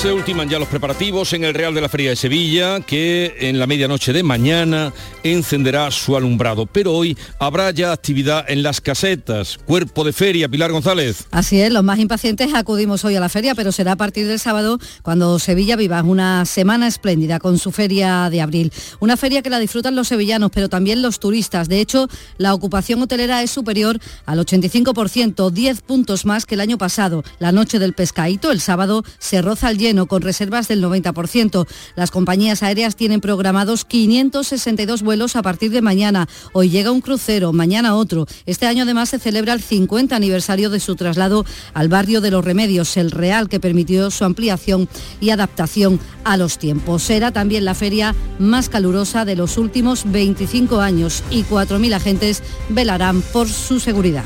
Se 0.00 0.10
ultiman 0.10 0.48
ya 0.48 0.58
los 0.58 0.68
preparativos 0.68 1.34
en 1.34 1.44
el 1.44 1.52
Real 1.52 1.74
de 1.74 1.82
la 1.82 1.90
Feria 1.90 2.08
de 2.08 2.16
Sevilla, 2.16 2.80
que 2.80 3.36
en 3.40 3.58
la 3.58 3.66
medianoche 3.66 4.14
de 4.14 4.22
mañana 4.22 4.94
encenderá 5.22 5.90
su 5.90 6.16
alumbrado. 6.16 6.64
Pero 6.64 6.94
hoy 6.94 7.18
habrá 7.38 7.70
ya 7.70 7.92
actividad 7.92 8.46
en 8.48 8.62
las 8.62 8.80
casetas. 8.80 9.58
Cuerpo 9.58 10.02
de 10.02 10.14
feria, 10.14 10.48
Pilar 10.48 10.72
González. 10.72 11.26
Así 11.32 11.60
es, 11.60 11.70
los 11.70 11.84
más 11.84 11.98
impacientes 11.98 12.54
acudimos 12.54 13.04
hoy 13.04 13.16
a 13.16 13.20
la 13.20 13.28
feria, 13.28 13.54
pero 13.54 13.72
será 13.72 13.92
a 13.92 13.96
partir 13.96 14.26
del 14.26 14.38
sábado 14.40 14.78
cuando 15.02 15.38
Sevilla 15.38 15.76
viva 15.76 16.02
una 16.02 16.46
semana 16.46 16.86
espléndida 16.86 17.38
con 17.38 17.58
su 17.58 17.70
feria 17.70 18.30
de 18.30 18.40
abril. 18.40 18.72
Una 19.00 19.18
feria 19.18 19.42
que 19.42 19.50
la 19.50 19.58
disfrutan 19.58 19.96
los 19.96 20.08
sevillanos, 20.08 20.50
pero 20.50 20.70
también 20.70 21.02
los 21.02 21.20
turistas. 21.20 21.68
De 21.68 21.78
hecho, 21.78 22.08
la 22.38 22.54
ocupación 22.54 23.02
hotelera 23.02 23.42
es 23.42 23.50
superior 23.50 23.98
al 24.24 24.38
85%, 24.38 25.50
10 25.50 25.82
puntos 25.82 26.24
más 26.24 26.46
que 26.46 26.54
el 26.54 26.62
año 26.62 26.78
pasado. 26.78 27.22
La 27.38 27.52
noche 27.52 27.78
del 27.78 27.92
pescadito, 27.92 28.50
el 28.50 28.62
sábado, 28.62 29.04
se 29.18 29.42
roza 29.42 29.68
al 29.68 29.76
con 30.06 30.22
reservas 30.22 30.68
del 30.68 30.82
90%. 30.82 31.66
Las 31.96 32.10
compañías 32.10 32.62
aéreas 32.62 32.94
tienen 32.94 33.20
programados 33.20 33.84
562 33.84 35.02
vuelos 35.02 35.34
a 35.34 35.42
partir 35.42 35.72
de 35.72 35.82
mañana. 35.82 36.28
Hoy 36.52 36.70
llega 36.70 36.92
un 36.92 37.00
crucero, 37.00 37.52
mañana 37.52 37.96
otro. 37.96 38.26
Este 38.46 38.66
año 38.66 38.84
además 38.84 39.08
se 39.08 39.18
celebra 39.18 39.52
el 39.52 39.60
50 39.60 40.14
aniversario 40.14 40.70
de 40.70 40.78
su 40.78 40.94
traslado 40.94 41.44
al 41.74 41.88
barrio 41.88 42.20
de 42.20 42.30
los 42.30 42.44
Remedios, 42.44 42.96
el 42.96 43.10
Real, 43.10 43.48
que 43.48 43.58
permitió 43.58 44.10
su 44.10 44.24
ampliación 44.24 44.88
y 45.20 45.30
adaptación 45.30 45.98
a 46.22 46.36
los 46.36 46.58
tiempos. 46.58 47.02
Será 47.02 47.32
también 47.32 47.64
la 47.64 47.74
feria 47.74 48.14
más 48.38 48.68
calurosa 48.68 49.24
de 49.24 49.34
los 49.34 49.58
últimos 49.58 50.10
25 50.10 50.80
años 50.80 51.24
y 51.30 51.42
4.000 51.42 51.94
agentes 51.94 52.42
velarán 52.68 53.22
por 53.32 53.48
su 53.48 53.80
seguridad. 53.80 54.24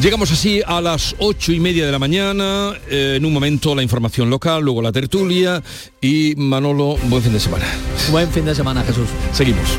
Llegamos 0.00 0.30
así 0.30 0.60
a 0.66 0.82
las 0.82 1.16
ocho 1.18 1.52
y 1.52 1.60
media 1.60 1.86
de 1.86 1.92
la 1.92 1.98
mañana, 1.98 2.74
eh, 2.88 3.14
en 3.16 3.24
un 3.24 3.32
momento 3.32 3.74
la 3.74 3.82
información 3.82 4.28
local, 4.28 4.62
luego 4.62 4.82
la 4.82 4.92
tertulia 4.92 5.62
y 6.02 6.34
Manolo, 6.36 6.98
buen 7.04 7.22
fin 7.22 7.32
de 7.32 7.40
semana. 7.40 7.64
Buen 8.10 8.30
fin 8.30 8.44
de 8.44 8.54
semana, 8.54 8.82
Jesús. 8.82 9.08
Seguimos. 9.32 9.78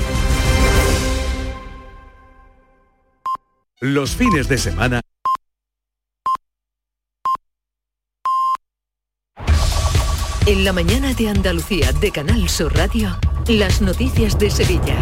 Los 3.80 4.16
fines 4.16 4.50
de 4.50 4.58
semana. 4.58 5.02
En 10.48 10.64
la 10.64 10.74
mañana 10.74 11.14
de 11.14 11.30
Andalucía 11.30 11.92
de 11.94 12.12
Canal 12.12 12.50
Sur 12.50 12.76
Radio. 12.76 13.20
Las 13.48 13.82
noticias 13.82 14.38
de 14.38 14.50
Sevilla. 14.50 14.98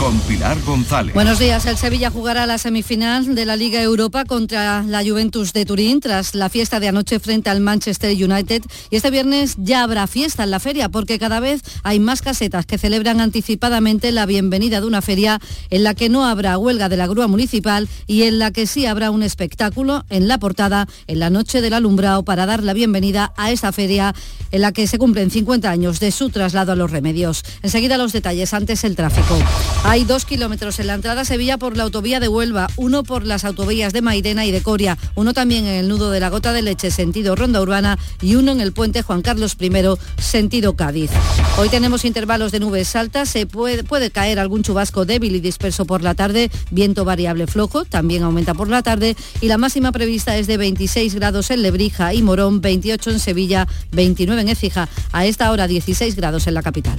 Con 0.00 0.18
Pilar 0.22 0.60
González. 0.62 1.14
Buenos 1.14 1.38
días. 1.38 1.64
El 1.66 1.76
Sevilla 1.76 2.10
jugará 2.10 2.44
la 2.44 2.58
semifinal 2.58 3.36
de 3.36 3.44
la 3.44 3.54
Liga 3.54 3.80
Europa 3.80 4.24
contra 4.24 4.82
la 4.82 5.04
Juventus 5.04 5.52
de 5.52 5.64
Turín 5.64 6.00
tras 6.00 6.34
la 6.34 6.48
fiesta 6.48 6.80
de 6.80 6.88
anoche 6.88 7.20
frente 7.20 7.50
al 7.50 7.60
Manchester 7.60 8.10
United. 8.10 8.64
Y 8.90 8.96
este 8.96 9.12
viernes 9.12 9.54
ya 9.58 9.84
habrá 9.84 10.08
fiesta 10.08 10.42
en 10.42 10.50
la 10.50 10.58
feria 10.58 10.88
porque 10.88 11.20
cada 11.20 11.38
vez 11.38 11.62
hay 11.84 12.00
más 12.00 12.20
casetas 12.20 12.66
que 12.66 12.78
celebran 12.78 13.20
anticipadamente 13.20 14.10
la 14.10 14.26
bienvenida 14.26 14.80
de 14.80 14.88
una 14.88 15.00
feria 15.00 15.40
en 15.70 15.84
la 15.84 15.94
que 15.94 16.08
no 16.08 16.26
habrá 16.26 16.58
huelga 16.58 16.88
de 16.88 16.96
la 16.96 17.06
grúa 17.06 17.28
municipal 17.28 17.88
y 18.08 18.24
en 18.24 18.40
la 18.40 18.50
que 18.50 18.66
sí 18.66 18.86
habrá 18.86 19.12
un 19.12 19.22
espectáculo 19.22 20.04
en 20.10 20.26
la 20.26 20.38
portada 20.38 20.88
en 21.06 21.20
la 21.20 21.30
noche 21.30 21.60
del 21.60 21.74
alumbrado 21.74 22.24
para 22.24 22.44
dar 22.44 22.64
la 22.64 22.72
bienvenida 22.72 23.32
a 23.36 23.52
esta 23.52 23.70
feria 23.70 24.16
en 24.50 24.62
la 24.62 24.72
que 24.72 24.88
se 24.88 24.98
cumplen 24.98 25.30
50 25.30 25.70
años 25.70 26.00
de 26.00 26.10
su 26.10 26.30
traslado 26.30 26.72
a 26.72 26.76
los 26.76 26.90
remedios. 26.90 27.44
Enseguida 27.62 27.83
los 27.88 28.12
detalles, 28.12 28.54
antes 28.54 28.82
el 28.84 28.96
tráfico. 28.96 29.38
Hay 29.84 30.04
dos 30.04 30.24
kilómetros 30.24 30.78
en 30.80 30.86
la 30.86 30.94
entrada 30.94 31.24
Sevilla 31.24 31.58
por 31.58 31.76
la 31.76 31.84
autovía 31.84 32.18
de 32.18 32.28
Huelva, 32.28 32.68
uno 32.76 33.02
por 33.02 33.26
las 33.26 33.44
autovías 33.44 33.92
de 33.92 34.00
Mairena 34.00 34.46
y 34.46 34.50
de 34.50 34.62
Coria, 34.62 34.96
uno 35.14 35.34
también 35.34 35.66
en 35.66 35.74
el 35.74 35.88
nudo 35.88 36.10
de 36.10 36.18
la 36.18 36.30
Gota 36.30 36.52
de 36.52 36.62
Leche, 36.62 36.90
sentido 36.90 37.36
Ronda 37.36 37.60
Urbana, 37.60 37.98
y 38.22 38.36
uno 38.36 38.52
en 38.52 38.60
el 38.60 38.72
puente 38.72 39.02
Juan 39.02 39.22
Carlos 39.22 39.56
I, 39.60 39.70
sentido 40.18 40.74
Cádiz. 40.74 41.10
Hoy 41.58 41.68
tenemos 41.68 42.04
intervalos 42.04 42.52
de 42.52 42.60
nubes 42.60 42.96
altas, 42.96 43.28
se 43.28 43.46
puede, 43.46 43.84
puede 43.84 44.10
caer 44.10 44.38
algún 44.38 44.62
chubasco 44.62 45.04
débil 45.04 45.36
y 45.36 45.40
disperso 45.40 45.84
por 45.84 46.02
la 46.02 46.14
tarde, 46.14 46.50
viento 46.70 47.04
variable 47.04 47.46
flojo, 47.46 47.84
también 47.84 48.22
aumenta 48.22 48.54
por 48.54 48.68
la 48.68 48.82
tarde, 48.82 49.16
y 49.40 49.48
la 49.48 49.58
máxima 49.58 49.92
prevista 49.92 50.36
es 50.36 50.46
de 50.46 50.56
26 50.56 51.14
grados 51.14 51.50
en 51.50 51.62
Lebrija 51.62 52.14
y 52.14 52.22
Morón, 52.22 52.60
28 52.60 53.10
en 53.10 53.20
Sevilla, 53.20 53.68
29 53.92 54.40
en 54.40 54.48
Écija, 54.48 54.88
a 55.12 55.26
esta 55.26 55.50
hora 55.50 55.66
16 55.66 56.16
grados 56.16 56.46
en 56.46 56.54
la 56.54 56.62
capital. 56.62 56.98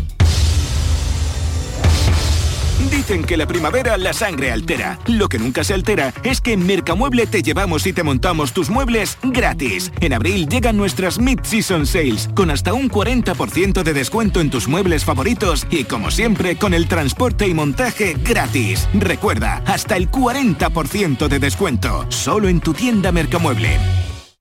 Dicen 2.91 3.23
que 3.23 3.37
la 3.37 3.47
primavera 3.47 3.97
la 3.97 4.13
sangre 4.13 4.51
altera. 4.51 4.99
Lo 5.07 5.29
que 5.29 5.39
nunca 5.39 5.63
se 5.63 5.73
altera 5.73 6.13
es 6.23 6.41
que 6.41 6.53
en 6.53 6.65
Mercamueble 6.65 7.27
te 7.27 7.41
llevamos 7.41 7.85
y 7.87 7.93
te 7.93 8.03
montamos 8.03 8.53
tus 8.53 8.69
muebles 8.69 9.17
gratis. 9.23 9.91
En 10.01 10.13
abril 10.13 10.47
llegan 10.47 10.77
nuestras 10.77 11.19
Mid-Season 11.19 11.85
Sales 11.85 12.29
con 12.35 12.51
hasta 12.51 12.73
un 12.73 12.89
40% 12.89 13.83
de 13.83 13.93
descuento 13.93 14.41
en 14.41 14.49
tus 14.49 14.67
muebles 14.67 15.05
favoritos 15.05 15.67
y 15.69 15.83
como 15.85 16.11
siempre 16.11 16.57
con 16.57 16.73
el 16.73 16.87
transporte 16.87 17.47
y 17.47 17.53
montaje 17.53 18.15
gratis. 18.23 18.87
Recuerda, 18.93 19.61
hasta 19.65 19.97
el 19.97 20.09
40% 20.09 21.27
de 21.27 21.39
descuento. 21.39 22.05
Solo 22.09 22.47
en 22.47 22.59
tu 22.59 22.73
tienda 22.73 23.11
Mercamueble. 23.11 24.14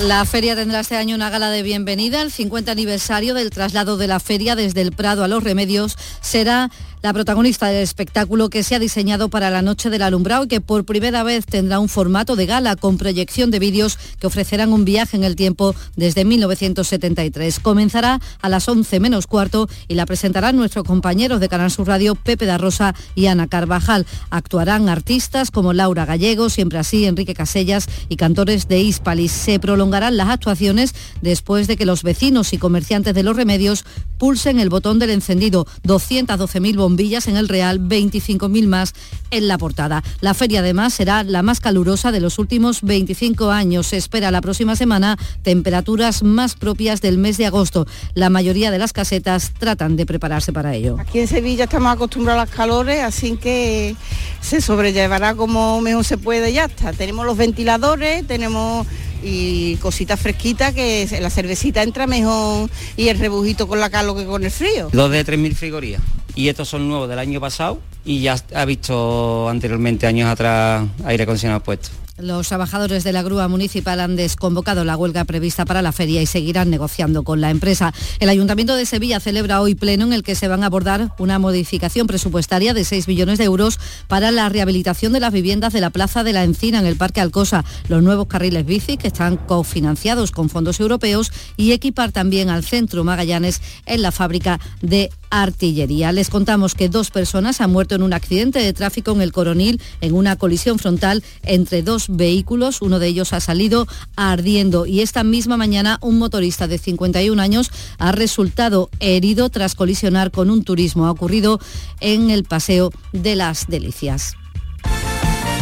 La 0.00 0.26
feria 0.26 0.54
tendrá 0.54 0.80
este 0.80 0.94
año 0.94 1.16
una 1.16 1.30
gala 1.30 1.50
de 1.50 1.62
bienvenida. 1.62 2.20
El 2.20 2.30
50 2.30 2.70
aniversario 2.70 3.32
del 3.32 3.48
traslado 3.48 3.96
de 3.96 4.06
la 4.06 4.20
feria 4.20 4.54
desde 4.54 4.82
el 4.82 4.92
Prado 4.92 5.24
a 5.24 5.28
los 5.28 5.42
Remedios 5.42 5.96
será 6.20 6.70
la 7.02 7.12
protagonista 7.12 7.66
del 7.68 7.82
espectáculo 7.82 8.48
que 8.48 8.62
se 8.62 8.74
ha 8.74 8.78
diseñado 8.78 9.28
para 9.28 9.50
la 9.50 9.62
noche 9.62 9.90
del 9.90 10.02
alumbrado 10.02 10.44
y 10.44 10.48
que 10.48 10.60
por 10.60 10.84
primera 10.84 11.22
vez 11.22 11.46
tendrá 11.46 11.78
un 11.78 11.88
formato 11.88 12.36
de 12.36 12.46
gala 12.46 12.76
con 12.76 12.98
proyección 12.98 13.50
de 13.50 13.58
vídeos 13.58 13.98
que 14.18 14.26
ofrecerán 14.26 14.72
un 14.72 14.84
viaje 14.84 15.16
en 15.16 15.24
el 15.24 15.36
tiempo 15.36 15.74
desde 15.96 16.24
1973. 16.24 17.60
Comenzará 17.60 18.20
a 18.40 18.48
las 18.48 18.68
11 18.68 19.00
menos 19.00 19.26
cuarto 19.26 19.68
y 19.88 19.94
la 19.94 20.06
presentarán 20.06 20.56
nuestros 20.56 20.84
compañeros 20.84 21.40
de 21.40 21.48
Canal 21.48 21.70
Sur 21.70 21.86
Radio 21.86 22.14
Pepe 22.14 22.46
da 22.46 22.58
Rosa 22.58 22.94
y 23.14 23.26
Ana 23.26 23.46
Carvajal. 23.46 24.06
Actuarán 24.30 24.88
artistas 24.88 25.50
como 25.50 25.72
Laura 25.72 26.06
Gallego, 26.06 26.50
siempre 26.50 26.78
así, 26.78 27.04
Enrique 27.04 27.34
Casellas 27.34 27.88
y 28.08 28.16
cantores 28.16 28.68
de 28.68 28.80
Hispalis. 28.80 29.32
Se 29.32 29.58
prolongarán 29.58 30.16
las 30.16 30.28
actuaciones 30.28 30.94
después 31.20 31.66
de 31.66 31.76
que 31.76 31.86
los 31.86 32.02
vecinos 32.02 32.52
y 32.52 32.58
comerciantes 32.58 33.14
de 33.14 33.22
los 33.22 33.36
remedios 33.36 33.84
pulsen 34.18 34.58
el 34.58 34.70
botón 34.70 34.98
del 34.98 35.10
encendido. 35.10 35.66
212.000 35.84 36.76
bombillas 36.86 37.26
en 37.26 37.36
el 37.36 37.48
Real, 37.48 37.80
25.000 37.80 38.68
más 38.68 38.94
en 39.32 39.48
la 39.48 39.58
portada. 39.58 40.04
La 40.20 40.34
feria 40.34 40.60
además 40.60 40.94
será 40.94 41.24
la 41.24 41.42
más 41.42 41.58
calurosa 41.58 42.12
de 42.12 42.20
los 42.20 42.38
últimos 42.38 42.82
25 42.82 43.50
años. 43.50 43.88
Se 43.88 43.96
espera 43.96 44.30
la 44.30 44.40
próxima 44.40 44.76
semana 44.76 45.18
temperaturas 45.42 46.22
más 46.22 46.54
propias 46.54 47.00
del 47.00 47.18
mes 47.18 47.38
de 47.38 47.46
agosto. 47.46 47.88
La 48.14 48.30
mayoría 48.30 48.70
de 48.70 48.78
las 48.78 48.92
casetas 48.92 49.52
tratan 49.58 49.96
de 49.96 50.06
prepararse 50.06 50.52
para 50.52 50.76
ello. 50.76 50.96
Aquí 51.00 51.18
en 51.18 51.26
Sevilla 51.26 51.64
estamos 51.64 51.92
acostumbrados 51.92 52.40
a 52.40 52.46
las 52.46 52.54
calores, 52.54 53.02
así 53.02 53.36
que 53.36 53.96
se 54.40 54.60
sobrellevará 54.60 55.34
como 55.34 55.80
mejor 55.80 56.04
se 56.04 56.18
puede 56.18 56.52
ya 56.52 56.66
está. 56.66 56.92
Tenemos 56.92 57.26
los 57.26 57.36
ventiladores, 57.36 58.24
tenemos 58.28 58.86
y 59.24 59.74
cositas 59.76 60.20
fresquitas 60.20 60.72
que 60.72 61.08
la 61.20 61.30
cervecita 61.30 61.82
entra 61.82 62.06
mejor 62.06 62.70
y 62.96 63.08
el 63.08 63.18
rebujito 63.18 63.66
con 63.66 63.80
la 63.80 63.90
calor 63.90 64.16
que 64.16 64.24
con 64.24 64.44
el 64.44 64.52
frío. 64.52 64.88
Dos 64.92 65.10
de 65.10 65.26
3.000 65.26 65.54
frigorías 65.54 66.02
y 66.36 66.48
estos 66.48 66.68
son 66.68 66.86
nuevos 66.86 67.08
del 67.08 67.18
año 67.18 67.40
pasado 67.40 67.80
y 68.04 68.20
ya 68.20 68.36
ha 68.54 68.64
visto 68.64 69.48
anteriormente 69.48 70.06
años 70.06 70.28
atrás 70.28 70.86
aire 71.04 71.24
acondicionado 71.24 71.60
puesto. 71.60 72.05
Los 72.18 72.48
trabajadores 72.48 73.04
de 73.04 73.12
la 73.12 73.22
grúa 73.22 73.46
municipal 73.46 74.00
han 74.00 74.16
desconvocado 74.16 74.84
la 74.84 74.96
huelga 74.96 75.26
prevista 75.26 75.66
para 75.66 75.82
la 75.82 75.92
feria 75.92 76.22
y 76.22 76.26
seguirán 76.26 76.70
negociando 76.70 77.24
con 77.24 77.42
la 77.42 77.50
empresa. 77.50 77.92
El 78.20 78.30
Ayuntamiento 78.30 78.74
de 78.74 78.86
Sevilla 78.86 79.20
celebra 79.20 79.60
hoy 79.60 79.74
pleno 79.74 80.06
en 80.06 80.14
el 80.14 80.22
que 80.22 80.34
se 80.34 80.48
van 80.48 80.62
a 80.62 80.66
abordar 80.66 81.12
una 81.18 81.38
modificación 81.38 82.06
presupuestaria 82.06 82.72
de 82.72 82.84
6 82.84 83.06
millones 83.06 83.36
de 83.36 83.44
euros 83.44 83.78
para 84.08 84.30
la 84.30 84.48
rehabilitación 84.48 85.12
de 85.12 85.20
las 85.20 85.30
viviendas 85.30 85.74
de 85.74 85.82
la 85.82 85.90
Plaza 85.90 86.24
de 86.24 86.32
la 86.32 86.44
Encina 86.44 86.78
en 86.78 86.86
el 86.86 86.96
Parque 86.96 87.20
Alcosa, 87.20 87.66
los 87.88 88.02
nuevos 88.02 88.28
carriles 88.28 88.64
bici 88.64 88.96
que 88.96 89.08
están 89.08 89.36
cofinanciados 89.36 90.30
con 90.30 90.48
fondos 90.48 90.80
europeos 90.80 91.30
y 91.58 91.72
equipar 91.72 92.12
también 92.12 92.48
al 92.48 92.64
Centro 92.64 93.04
Magallanes 93.04 93.60
en 93.84 94.00
la 94.00 94.10
fábrica 94.10 94.58
de 94.80 95.10
artillería. 95.28 96.12
Les 96.12 96.30
contamos 96.30 96.74
que 96.74 96.88
dos 96.88 97.10
personas 97.10 97.60
han 97.60 97.72
muerto 97.72 97.94
en 97.94 98.02
un 98.02 98.14
accidente 98.14 98.60
de 98.60 98.72
tráfico 98.72 99.12
en 99.12 99.20
el 99.20 99.32
Coronil 99.32 99.82
en 100.00 100.14
una 100.14 100.36
colisión 100.36 100.78
frontal 100.78 101.22
entre 101.42 101.82
dos 101.82 102.05
vehículos, 102.08 102.82
uno 102.82 102.98
de 102.98 103.08
ellos 103.08 103.32
ha 103.32 103.40
salido 103.40 103.86
ardiendo 104.16 104.86
y 104.86 105.00
esta 105.00 105.24
misma 105.24 105.56
mañana 105.56 105.98
un 106.02 106.18
motorista 106.18 106.66
de 106.66 106.78
51 106.78 107.40
años 107.40 107.70
ha 107.98 108.12
resultado 108.12 108.90
herido 109.00 109.50
tras 109.50 109.74
colisionar 109.74 110.30
con 110.30 110.50
un 110.50 110.64
turismo. 110.64 111.06
Ha 111.06 111.10
ocurrido 111.10 111.60
en 112.00 112.30
el 112.30 112.44
Paseo 112.44 112.92
de 113.12 113.36
las 113.36 113.66
Delicias. 113.66 114.34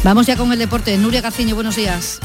Vamos 0.03 0.27
ya 0.27 0.37
con 0.37 0.53
el 0.53 0.59
deporte. 0.59 0.97
Nuria 0.99 1.23
Gaciño, 1.23 1.55
buenos 1.55 1.77
días. 1.77 2.21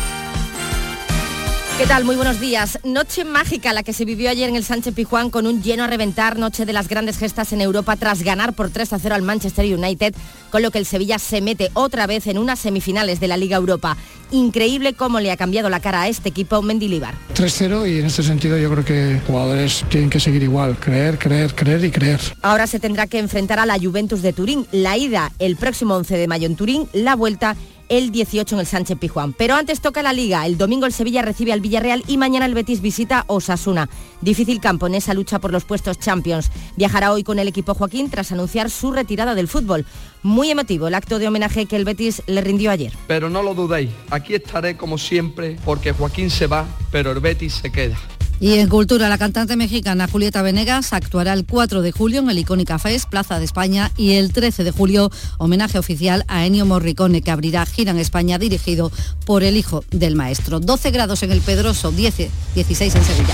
¿Qué 1.80 1.88
tal? 1.88 2.04
Muy 2.04 2.18
buenos 2.18 2.42
días. 2.42 2.78
Noche 2.84 3.24
mágica 3.24 3.72
la 3.72 3.84
que 3.84 3.94
se 3.94 4.04
vivió 4.04 4.30
ayer 4.30 4.50
en 4.50 4.58
el 4.58 4.66
Sánchez 4.66 4.94
Pijuán 4.94 5.30
con 5.30 5.48
un 5.48 5.64
lleno 5.64 5.86
a 5.86 5.88
reventar, 5.88 6.38
noche 6.38 6.66
de 6.66 6.74
las 6.74 6.90
grandes 6.90 7.18
gestas 7.18 7.54
en 7.54 7.62
Europa 7.62 7.96
tras 7.96 8.22
ganar 8.22 8.52
por 8.52 8.70
3 8.70 8.92
a 8.92 9.00
0 9.00 9.16
al 9.16 9.22
Manchester 9.22 9.64
United, 9.74 10.14
con 10.50 10.62
lo 10.62 10.72
que 10.72 10.78
el 10.78 10.86
Sevilla 10.86 11.20
se 11.20 11.40
mete 11.40 11.72
otra 11.76 12.06
vez 12.06 12.28
en 12.28 12.38
unas 12.38 12.60
semifinales 12.60 13.22
de 13.22 13.30
la 13.30 13.38
Liga 13.38 13.56
Europa. 13.56 13.96
Increíble 14.30 14.92
cómo 14.92 15.22
le 15.22 15.32
ha 15.32 15.38
cambiado 15.38 15.70
la 15.70 15.80
cara 15.80 16.02
a 16.02 16.10
este 16.10 16.28
equipo 16.28 16.62
Mendilibar. 16.62 17.16
3-0 17.34 17.90
y 17.90 18.00
en 18.00 18.08
este 18.08 18.24
sentido 18.24 18.58
yo 18.58 18.70
creo 18.70 18.84
que 18.84 19.22
jugadores 19.26 19.86
tienen 19.88 20.10
que 20.10 20.20
seguir 20.20 20.44
igual, 20.44 20.78
creer, 20.82 21.18
creer, 21.18 21.56
creer 21.56 21.86
y 21.86 21.92
creer. 21.92 22.20
Ahora 22.42 22.68
se 22.68 22.82
tendrá 22.82 23.08
que 23.08 23.20
enfrentar 23.20 23.58
a 23.58 23.66
la 23.66 23.80
Juventus 23.80 24.22
de 24.22 24.34
Turín, 24.34 24.68
la 24.74 24.98
ida 24.98 25.32
el 25.40 25.56
próximo 25.56 25.96
11 25.96 26.18
de 26.18 26.28
mayo 26.28 26.46
en 26.46 26.58
Turín, 26.58 26.90
la 26.92 27.16
vuelta 27.16 27.56
el 27.90 28.12
18 28.12 28.56
en 28.56 28.60
el 28.60 28.66
Sánchez 28.66 28.98
Pijuán. 28.98 29.34
Pero 29.34 29.56
antes 29.56 29.82
toca 29.82 30.02
la 30.02 30.14
Liga. 30.14 30.46
El 30.46 30.58
domingo 30.58 30.86
el 30.86 30.94
Sevilla 30.94 31.22
recibe 31.22 31.52
al 31.52 31.62
Villarreal 31.62 32.04
y 32.08 32.18
mañana 32.18 32.46
el 32.46 32.54
Betis 32.54 32.82
visita 32.82 33.26
Osasuna. 33.28 33.90
Difícil 34.22 34.62
campo 34.62 34.88
en 34.88 34.96
esa 34.96 35.14
lucha 35.14 35.40
por 35.40 35.52
los 35.52 35.66
puestos 35.66 36.00
Champions. 36.00 36.52
Viajará 36.78 37.12
hoy 37.12 37.24
con 37.24 37.40
el 37.40 37.48
equipo 37.48 37.74
Joaquín 37.74 38.10
tras 38.10 38.32
anunciar 38.32 38.70
su 38.70 38.92
retirada 38.92 39.36
del 39.36 39.48
fútbol. 39.48 39.86
Muy 40.24 40.52
emotivo 40.52 40.88
el 40.88 40.96
acto 40.96 41.20
de 41.20 41.28
homenaje 41.28 41.66
que 41.66 41.76
el 41.76 41.86
Betis 41.86 42.22
le 42.28 42.42
rindió 42.42 42.72
ayer. 42.72 42.94
Pero 43.08 43.30
no 43.30 43.44
lo 43.44 43.54
dudéis, 43.54 43.90
aquí 44.10 44.36
estaré 44.36 44.78
como 44.78 44.98
siempre 44.98 45.58
porque 45.66 45.92
Joaquín 45.92 46.30
se 46.30 46.48
va, 46.48 46.66
pero 46.92 47.12
el 47.12 47.20
Betis 47.20 47.54
se 47.54 47.72
queda. 47.72 47.98
Y 48.42 48.54
en 48.54 48.70
cultura, 48.70 49.10
la 49.10 49.18
cantante 49.18 49.58
mexicana 49.58 50.08
Julieta 50.08 50.42
Venegas 50.42 50.94
actuará 50.94 51.34
el 51.34 51.46
4 51.46 51.82
de 51.82 51.92
julio 51.92 52.22
en 52.22 52.30
el 52.30 52.38
icónica 52.38 52.80
FES, 52.80 53.06
Plaza 53.06 53.38
de 53.38 53.44
España, 53.44 53.92
y 53.98 54.14
el 54.14 54.32
13 54.32 54.64
de 54.64 54.72
julio, 54.72 55.12
homenaje 55.40 55.78
oficial 55.78 56.24
a 56.30 56.46
Ennio 56.46 56.66
Morricone, 56.66 57.22
que 57.22 57.32
abrirá 57.32 57.66
gira 57.66 57.92
en 57.92 58.00
España 58.00 58.40
dirigido 58.40 58.94
por 59.26 59.44
el 59.44 59.58
hijo 59.58 59.84
del 59.92 60.16
maestro. 60.16 60.62
12 60.62 60.92
grados 60.92 61.22
en 61.24 61.32
el 61.32 61.42
Pedroso, 61.42 61.92
10, 61.92 62.30
16 62.56 62.96
en 62.96 63.04
Sevilla. 63.04 63.34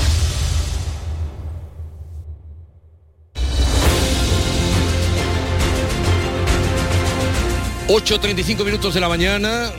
...8.35 7.88 8.66
minutos 8.66 8.96
de 8.96 9.00
la 9.00 9.08
mañana... 9.08 9.70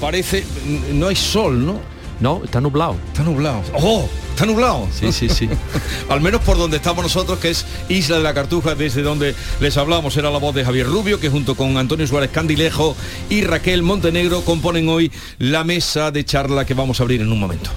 ...parece... 0.00 0.46
no 0.94 1.08
hay 1.08 1.14
sol, 1.14 1.64
¿no? 1.64 1.78
No, 2.20 2.42
está 2.42 2.58
nublado. 2.58 2.96
Está 3.12 3.22
nublado. 3.22 3.62
¡Oh! 3.74 4.08
Está 4.38 4.46
nublado. 4.46 4.86
Sí, 4.92 5.10
sí, 5.10 5.28
sí. 5.28 5.48
Al 6.08 6.20
menos 6.20 6.40
por 6.42 6.56
donde 6.56 6.76
estamos 6.76 7.02
nosotros, 7.02 7.40
que 7.40 7.50
es 7.50 7.66
Isla 7.88 8.18
de 8.18 8.22
la 8.22 8.34
Cartuja, 8.34 8.76
desde 8.76 9.02
donde 9.02 9.34
les 9.58 9.76
hablamos. 9.76 10.16
Era 10.16 10.30
la 10.30 10.38
voz 10.38 10.54
de 10.54 10.64
Javier 10.64 10.86
Rubio, 10.86 11.18
que 11.18 11.28
junto 11.28 11.56
con 11.56 11.76
Antonio 11.76 12.06
Suárez 12.06 12.30
Candilejo 12.30 12.94
y 13.28 13.42
Raquel 13.42 13.82
Montenegro 13.82 14.42
componen 14.42 14.88
hoy 14.90 15.10
la 15.40 15.64
mesa 15.64 16.12
de 16.12 16.24
charla 16.24 16.64
que 16.64 16.74
vamos 16.74 17.00
a 17.00 17.02
abrir 17.02 17.20
en 17.20 17.32
un 17.32 17.40
momento. 17.40 17.70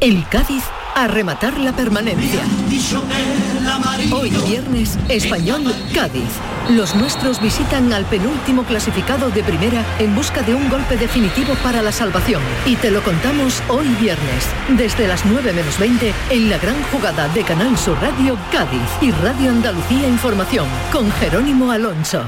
El 0.00 0.28
Cádiz 0.28 0.62
a 0.94 1.06
rematar 1.08 1.58
la 1.58 1.72
permanencia. 1.72 2.40
Hoy 4.12 4.30
viernes, 4.46 4.98
Español 5.08 5.62
Cádiz. 5.94 6.28
Los 6.70 6.94
nuestros 6.94 7.40
visitan 7.40 7.92
al 7.92 8.04
penúltimo 8.04 8.64
clasificado 8.64 9.30
de 9.30 9.42
primera 9.42 9.84
en 9.98 10.14
busca 10.14 10.42
de 10.42 10.54
un 10.54 10.68
golpe 10.68 10.96
definitivo 10.96 11.54
para 11.62 11.82
la 11.82 11.92
salvación. 11.92 12.42
Y 12.66 12.76
te 12.76 12.90
lo 12.90 13.02
contamos 13.02 13.62
hoy 13.68 13.88
viernes, 14.00 14.48
desde 14.76 15.08
las 15.08 15.24
9 15.24 15.52
menos 15.52 15.78
20, 15.78 16.12
en 16.30 16.50
la 16.50 16.58
gran 16.58 16.82
jugada 16.92 17.28
de 17.28 17.42
Canal 17.42 17.76
Sur 17.78 17.96
Radio 18.00 18.36
Cádiz 18.52 18.88
y 19.00 19.10
Radio 19.12 19.50
Andalucía 19.50 20.08
Información, 20.08 20.66
con 20.92 21.10
Jerónimo 21.12 21.70
Alonso. 21.70 22.22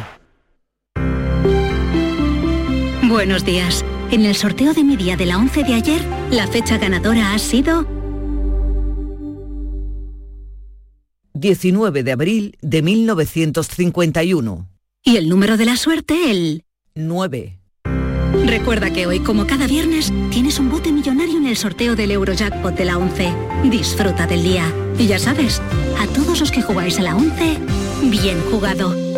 Buenos 3.03 3.45
días. 3.45 3.85
En 4.11 4.25
el 4.25 4.35
sorteo 4.35 4.73
de 4.73 4.85
mi 4.85 4.97
día 4.97 5.17
de 5.17 5.27
la 5.27 5.37
11 5.37 5.65
de 5.65 5.75
ayer, 5.75 6.03
la 6.31 6.47
fecha 6.47 6.79
ganadora 6.79 7.35
ha 7.35 7.39
sido 7.39 7.87
19 11.35 12.03
de 12.03 12.13
abril 12.13 12.57
de 12.63 12.81
1951. 12.83 14.69
Y 15.05 15.17
el 15.17 15.29
número 15.29 15.59
de 15.59 15.67
la 15.67 15.77
suerte, 15.77 16.31
el 16.31 16.65
9. 16.95 17.61
Recuerda 18.47 18.91
que 18.91 19.07
hoy, 19.07 19.21
como 19.21 19.47
cada 19.47 19.67
viernes, 19.67 20.11
tienes 20.31 20.59
un 20.59 20.71
bote 20.71 20.91
millonario 20.91 21.37
en 21.37 21.47
el 21.47 21.57
sorteo 21.57 21.95
del 21.95 22.11
Eurojackpot 22.11 22.75
de 22.75 22.85
la 22.87 22.97
11. 22.97 23.33
Disfruta 23.65 24.27
del 24.27 24.43
día. 24.43 24.73
Y 24.99 25.07
ya 25.07 25.19
sabes, 25.19 25.61
a 25.99 26.07
todos 26.15 26.41
los 26.41 26.51
que 26.51 26.63
jugáis 26.63 26.99
a 26.99 27.03
la 27.03 27.15
11, 27.15 27.59
bien 28.11 28.41
jugado. 28.51 29.18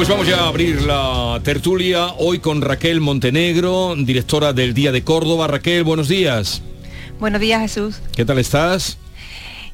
Pues 0.00 0.08
vamos 0.08 0.26
ya 0.26 0.44
a 0.44 0.48
abrir 0.48 0.80
la 0.80 1.38
tertulia 1.44 2.06
hoy 2.16 2.38
con 2.38 2.62
Raquel 2.62 3.02
Montenegro, 3.02 3.94
directora 3.98 4.54
del 4.54 4.72
Día 4.72 4.92
de 4.92 5.04
Córdoba. 5.04 5.46
Raquel, 5.46 5.84
buenos 5.84 6.08
días. 6.08 6.62
Buenos 7.18 7.38
días, 7.38 7.60
Jesús. 7.60 8.00
¿Qué 8.16 8.24
tal 8.24 8.38
estás? 8.38 8.96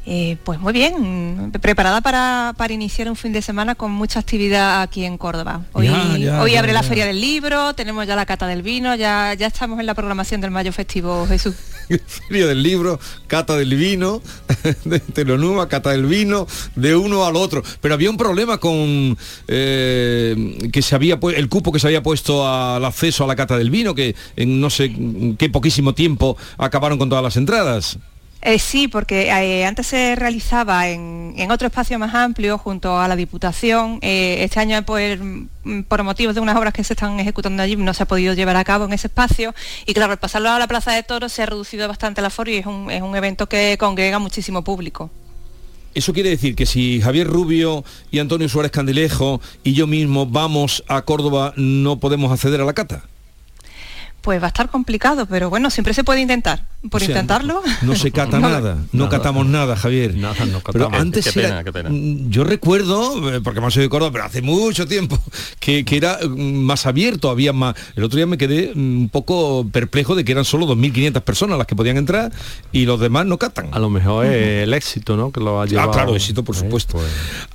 Eh, 0.05 0.37
pues 0.43 0.59
muy 0.59 0.73
bien, 0.73 1.53
preparada 1.63 2.01
para, 2.01 2.55
para, 2.57 2.75
iniciar 2.75 3.09
un 3.09 3.15
fin 3.15 3.33
de 3.33 3.41
semana 3.41 3.77
con 3.77 3.93
mucha 3.93 4.19
actividad 4.19 4.83
aquí 4.83 5.05
en 5.05 5.17
Córdoba. 5.17 5.61
Hoy, 5.73 5.87
Ya, 5.87 6.19
ya, 6.19 6.43
hoy 6.43 6.51
ya, 6.51 6.59
abre 6.59 6.73
la. 6.73 6.83
Feria 6.83 7.07
del 7.07 7.21
Libro, 7.21 7.75
tenemos 7.75 8.05
ya 8.05 8.17
la 8.17 8.27
cata 8.27 8.49
del 8.49 8.63
vino, 8.63 8.97
ya, 8.97 9.33
ya 9.35 9.47
estamos 9.47 9.79
en 9.79 9.87
la 9.87 9.95
programación 9.95 10.41
del 10.41 10.51
Mayo 10.51 10.73
Festivo, 10.73 11.25
Jesús. 11.29 11.55
Feria 12.07 12.47
del 12.47 12.63
libro, 12.63 12.99
cata 13.27 13.57
del 13.57 13.75
vino, 13.75 14.23
de 14.85 15.01
Telonuma, 15.01 15.69
cata 15.69 15.91
del 15.91 16.07
vino, 16.07 16.47
de 16.75 16.97
uno 16.97 17.25
al 17.25 17.37
otro. 17.37 17.63
Pero 17.81 17.95
había 17.95 18.11
un 18.11 18.17
problema 18.17 18.59
con 18.59 19.17
eh, 19.49 20.69
que 20.73 20.83
se 20.83 20.95
había 20.95 21.19
el 21.37 21.49
cupo 21.49 21.73
que 21.73 21.79
se 21.79 21.87
había 21.87 22.03
puesto 22.03 22.47
al 22.47 22.85
acceso 22.85 23.25
a 23.25 23.27
la 23.27 23.37
cata 23.37 23.57
del 23.57 23.71
vino, 23.71 23.95
que 23.95 24.15
en 24.37 24.61
no 24.61 24.71
sé 24.71 24.95
qué 25.39 25.49
poquísimo 25.49 25.95
tiempo 25.95 26.37
acabaron 26.59 26.99
con 26.99 27.09
todas 27.09 27.25
las 27.25 27.37
entradas. 27.37 27.99
Eh, 28.47 28.61
sí, 28.61 28.87
porque 28.87 29.27
eh, 29.27 29.65
antes 29.65 29.89
se 29.89 30.15
realizaba 30.15 30.89
en, 30.89 31.35
otro 31.51 31.67
espacio 31.67 31.99
más 31.99 32.15
amplio 32.15 32.59
junto 32.59 32.97
a 32.97 33.09
la 33.09 33.17
Diputación. 33.17 33.99
Eh, 34.03 34.37
este 34.45 34.61
año, 34.61 34.81
pues, 34.87 35.19
mm, 35.21 35.83
por 35.89 36.05
motivos 36.05 36.37
de 36.37 36.41
unas 36.41 36.57
obras 36.57 36.73
que 36.73 36.85
se 36.85 36.93
están 36.93 37.19
ejecutando 37.19 37.65
allí, 37.65 37.75
no 37.75 37.93
se 37.93 38.05
ha 38.05 38.07
podido 38.07 38.35
llevar 38.35 38.55
a 38.55 38.63
cabo 38.63 38.85
en 38.85 38.93
ese 38.93 39.09
espacio. 39.09 39.53
Y 39.85 39.95
claro, 39.95 40.13
al 40.13 40.21
pasarlo 40.21 40.49
a 40.49 40.61
la 40.61 40.69
Plaza 40.69 40.93
de 40.93 41.03
Toros 41.03 41.33
se 41.33 41.43
ha 41.43 41.47
reducido 41.47 41.89
bastante 41.89 42.21
el 42.21 42.27
aforo 42.27 42.49
y 42.53 42.59
es 42.59 42.67
un, 42.67 42.89
es 42.89 43.03
un 43.03 43.17
evento 43.17 43.49
que 43.49 43.77
congrega 43.81 44.21
muchísimo 44.21 44.63
público. 44.63 45.11
Eso 45.97 46.13
quiere 46.13 46.31
decir 46.31 46.55
que 46.55 46.67
si 46.67 47.01
Javier 47.01 47.27
Rubio 47.27 47.83
y 48.13 48.21
Antonio 48.21 48.49
Suárez 48.49 48.71
Candilejo 48.71 49.41
y 49.65 49.73
yo 49.73 49.89
mismo 49.89 50.25
vamos 50.25 50.85
a 50.87 51.03
Córdoba, 51.03 51.53
no 51.57 51.99
podemos 51.99 52.31
acceder 52.31 52.61
a 52.61 52.65
la 52.65 52.75
cata. 52.75 53.03
Pues 54.27 54.43
va 54.43 54.47
a 54.47 54.49
estar 54.49 54.69
complicado, 54.71 55.25
pero 55.27 55.51
bueno, 55.51 55.71
siempre 55.71 55.95
se 55.95 56.03
puede 56.03 56.21
intentar. 56.21 56.67
Por 56.91 57.01
O 57.01 57.05
sea, 57.05 57.15
intentarlo. 57.15 57.63
No 57.83 57.95
se 57.95 58.11
cata 58.11 58.41
nada, 58.41 58.77
no 58.91 59.09
catamos 59.09 59.47
nada, 59.47 59.77
Javier. 59.77 60.17
Nada, 60.17 60.45
no 60.47 60.59
Pero 60.59 60.87
catamos. 60.87 61.01
antes 61.01 61.27
Qué 61.27 61.33
pena, 61.33 61.49
era- 61.49 61.65
qué 61.65 61.73
pena. 61.73 61.91
mm, 61.91 62.29
yo 62.31 62.43
recuerdo, 62.43 63.33
eh, 63.33 63.41
porque 63.41 63.61
más 63.61 63.73
soy 63.73 63.85
de 63.85 63.89
Córdoba, 63.89 64.11
pero 64.11 64.25
hace 64.25 64.43
mucho 64.43 64.85
tiempo, 64.89 65.17
que, 65.61 65.85
que 65.85 65.97
era 65.97 66.19
mm, 66.29 66.37
más 66.41 66.87
abierto, 66.87 67.31
había 67.31 67.53
más. 67.53 67.77
El 67.95 68.03
otro 68.03 68.17
día 68.17 68.27
me 68.27 68.37
quedé 68.37 68.73
mm, 68.75 68.79
un 69.03 69.09
poco 69.11 69.65
perplejo 69.71 70.17
de 70.17 70.25
que 70.25 70.33
eran 70.33 70.45
solo 70.45 70.67
2.500 70.67 71.21
personas 71.21 71.57
las 71.57 71.69
que 71.69 71.77
podían 71.77 71.97
entrar 71.97 72.33
y 72.73 72.85
los 72.85 72.99
demás 72.99 73.27
no 73.27 73.39
catan. 73.39 73.69
A 73.71 73.79
lo 73.79 73.91
mejor 73.91 74.27
es 74.27 74.65
el 74.65 74.75
éxito, 74.75 75.17
¿no? 75.17 75.31
Que 75.31 75.39
lo 75.39 75.61
ha 75.61 75.67
llevado. 75.67 75.91
Ah, 75.91 75.93
claro, 75.95 76.17
éxito, 76.17 76.43
por 76.43 76.57
Eh, 76.57 76.59
supuesto. 76.59 76.95
pues. 76.95 77.07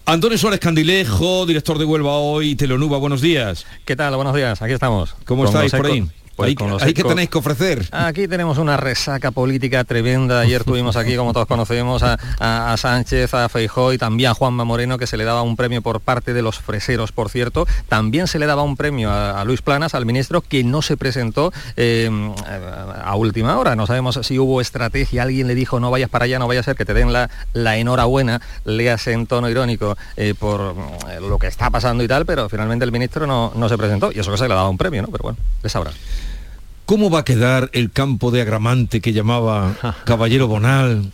Antonio 0.06 0.38
Suárez 0.38 0.62
Candilejo, 0.62 1.46
director 1.46 1.78
de 1.78 1.84
Huelva 1.84 2.14
Hoy, 2.14 2.56
Telonuba, 2.56 2.98
buenos 2.98 3.20
días. 3.20 3.66
¿Qué 3.84 3.98
tal? 3.98 4.16
Buenos 4.16 4.34
días, 4.34 4.62
aquí 4.62 4.72
estamos. 4.72 5.16
¿Cómo 5.26 5.44
Con 5.44 5.54
estáis 5.54 5.74
por 5.74 5.86
ahí? 5.92 6.08
Pues 6.36 6.48
ahí, 6.48 6.56
con 6.56 6.70
los 6.70 6.82
ahí 6.82 6.94
que 6.94 7.04
tenéis 7.04 7.30
que 7.30 7.38
ofrecer. 7.38 7.88
Aquí 7.92 8.28
tenemos 8.28 8.58
una 8.58 8.78
resaca 8.78 9.32
política 9.32 9.84
tremenda. 9.84 10.40
Ayer 10.40 10.64
tuvimos 10.64 10.96
aquí, 10.96 11.16
como 11.16 11.34
todos 11.34 11.48
conocemos, 11.48 12.04
a, 12.04 12.76
Sánchez, 12.78 13.34
a 13.34 13.50
Feijó 13.50 13.94
y 13.94 13.98
también 13.98 14.32
a 14.32 14.34
Juanma 14.34 14.64
Moreno, 14.64 14.98
que 14.98 15.08
se 15.08 15.18
le 15.18 15.24
daba 15.24 15.42
un 15.42 15.56
premio 15.56 15.82
por 15.82 16.00
parte 16.00 16.34
de 16.34 16.42
los 16.42 16.60
freseros, 16.60 17.12
por 17.12 17.30
cierto. 17.30 17.68
También 17.90 18.28
se 18.28 18.40
le 18.40 18.46
daba 18.46 18.64
un 18.64 18.78
premio 18.78 19.12
a, 19.12 19.44
Luis 19.46 19.62
Planas, 19.62 19.94
al 19.94 20.06
ministro, 20.06 20.42
que 20.42 20.64
no 20.64 20.82
se 20.82 20.98
presentó 20.98 21.52
em, 21.76 22.34
a 23.04 23.16
última 23.16 23.58
hora. 23.58 23.76
No 23.76 23.86
sabemos 23.86 24.20
si 24.24 24.40
hubo 24.40 24.62
estrategia. 24.62 25.24
Alguien 25.24 25.48
le 25.48 25.56
dijo, 25.56 25.80
no 25.80 25.92
vayas 25.92 26.10
para 26.10 26.26
allá, 26.26 26.40
no 26.40 26.48
vaya 26.48 26.62
a 26.62 26.64
ser 26.64 26.76
que 26.76 26.86
te 26.86 26.94
den 26.94 27.12
la, 27.12 27.30
la 27.54 27.78
enhorabuena, 27.78 28.42
leas 28.66 29.06
en 29.08 29.28
tono 29.28 29.50
irónico 29.50 29.98
eh, 30.16 30.34
por 30.38 30.76
eh, 31.10 31.20
lo 31.20 31.38
que 31.38 31.48
está 31.48 31.70
pasando 31.70 32.04
y 32.04 32.08
tal, 32.08 32.26
pero 32.26 32.50
finalmente 32.50 32.86
el 32.86 32.92
ministro 32.92 33.28
no, 33.28 33.52
no 33.56 33.70
se 33.70 33.78
presentó. 33.78 34.12
Y 34.12 34.20
eso 34.20 34.32
que 34.32 34.38
se 34.38 34.48
le 34.48 34.56
daba 34.56 34.70
un 34.70 34.78
premio, 34.78 35.02
¿no? 35.02 35.10
Pero 35.10 35.24
bueno, 35.24 35.38
les 35.62 35.72
sabrá. 35.72 35.92
¿Cómo 36.86 37.10
va 37.10 37.20
a 37.20 37.26
quedar 37.26 37.70
el 37.74 37.92
campo 37.92 38.32
de 38.32 38.42
agramante 38.42 39.02
que 39.02 39.14
llamaba 39.14 39.76
Caballero 40.06 40.48
Bonal 40.48 41.12